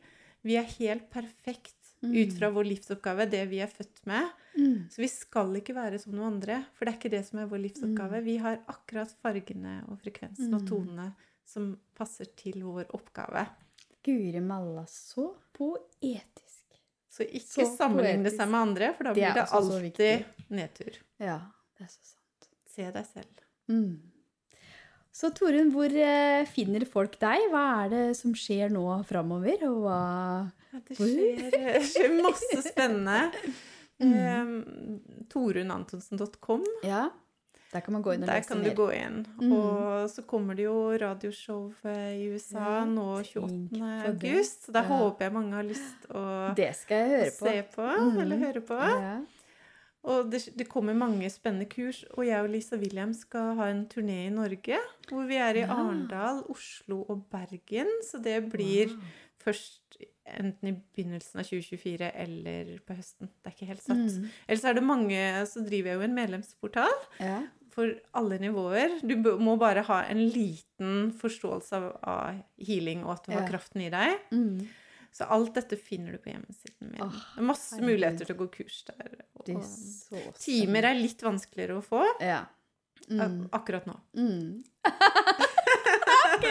[0.44, 1.74] Vi er helt perfekt
[2.04, 4.30] ut fra vår livsoppgave, det vi er født med.
[4.58, 4.90] Mm.
[4.92, 7.48] Så vi skal ikke være som noen andre, for det er ikke det som er
[7.48, 8.20] vår livsoppgave.
[8.26, 10.68] Vi har akkurat fargene og frekvensen og Mm.
[10.68, 11.14] tonene
[11.46, 13.48] som passer til vår oppgave.
[14.04, 16.80] Guri malla, så poetisk.
[17.14, 18.40] Så ikke Så sammenligne poetisk.
[18.42, 20.98] seg med andre, for da blir det det alltid nedtur.
[21.22, 21.38] Ja,
[21.78, 22.50] det er så sant.
[22.74, 23.44] Se deg selv.
[23.70, 24.00] Mm.
[25.14, 27.44] Så Torunn, hvor eh, finner folk deg?
[27.54, 29.62] Hva er det som skjer nå framover?
[29.70, 30.00] Og hva
[30.74, 33.22] Ja, det skjer, skjer, skjer masse spennende.
[34.04, 34.10] Mm.
[34.18, 36.64] Eh, Torunantonsen.com.
[36.84, 37.06] Ja,
[37.74, 38.76] der kan man gå inn og Der kan du mer.
[38.78, 39.26] gå inn.
[39.42, 39.52] Mm.
[39.58, 43.82] Og så kommer det jo radioshow eh, i USA Ja, nå 28.
[44.08, 44.66] august.
[44.68, 44.88] Så da Ja.
[44.88, 47.48] håper jeg mange har lyst å Det skal jeg høre på.
[47.48, 48.22] se på Mm.
[48.22, 48.78] eller høre på.
[48.80, 49.20] Ja.
[50.06, 52.04] Og det, det kommer mange spennende kurs.
[52.18, 54.78] Og jeg og Lisa William skal ha en turné i Norge.
[55.10, 55.62] Hvor vi er i.
[55.64, 57.88] Arendal, Oslo og Bergen.
[58.04, 59.00] Så det blir Wow.
[59.46, 59.80] først
[60.40, 63.28] enten i begynnelsen av 2024 eller på høsten.
[63.44, 63.98] Det er ikke helt satt.
[64.20, 64.30] Mm.
[64.48, 67.42] Ellers er det mange Så driver jeg jo en medlemsportal Ja.
[67.74, 67.90] For
[68.20, 69.00] alle nivåer.
[69.04, 73.82] Du må bare ha en liten forståelse av, av healing, og at du har kraften
[73.86, 74.18] i deg.
[74.34, 74.64] Mm.
[75.14, 77.02] Så alt dette finner du på hjemmesiden min.
[77.06, 77.90] Åh, det er masse herregud.
[77.92, 79.12] muligheter til å gå kurs der.
[79.44, 82.44] Er så timer er litt vanskeligere å få Ja.
[83.12, 83.50] Mm.
[83.52, 83.98] akkurat nå.
[84.16, 84.64] Mm.
[86.34, 86.46] ok!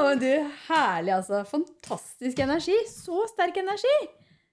[0.00, 0.30] Å, du,
[0.68, 1.42] herlig, altså.
[1.50, 2.76] Fantastisk energi.
[2.88, 3.96] Så sterk energi.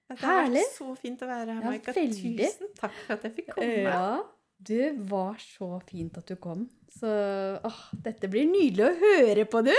[0.08, 0.62] Det har Herlig.
[0.64, 1.92] vært så fint å være her, Maika.
[1.92, 3.80] Ja, Tusen takk for at jeg fikk komme.
[3.84, 4.04] Ja,
[4.58, 6.66] det var så fint at du kom.
[6.90, 7.08] Så
[7.64, 9.72] åh, dette blir nydelig å høre på, du.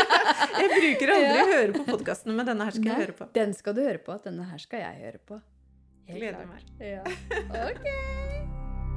[0.60, 1.44] Jeg bruker aldri Ja.
[1.44, 3.28] å høre på podkastene, men denne her skal Nei, jeg høre på.
[3.36, 4.16] Den skal du høre på.
[4.24, 5.40] Denne her skal jeg høre på.
[6.08, 6.70] Helt Gleder klart.
[6.78, 6.86] meg.
[6.90, 7.02] Ja.
[7.70, 8.96] Ok.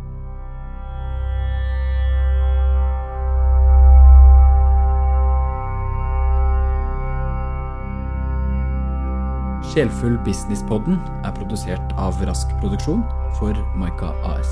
[9.70, 10.96] Sjelfull Business-podden
[11.28, 13.04] er produsert av Rask Produksjon
[13.38, 14.50] for Maika AS.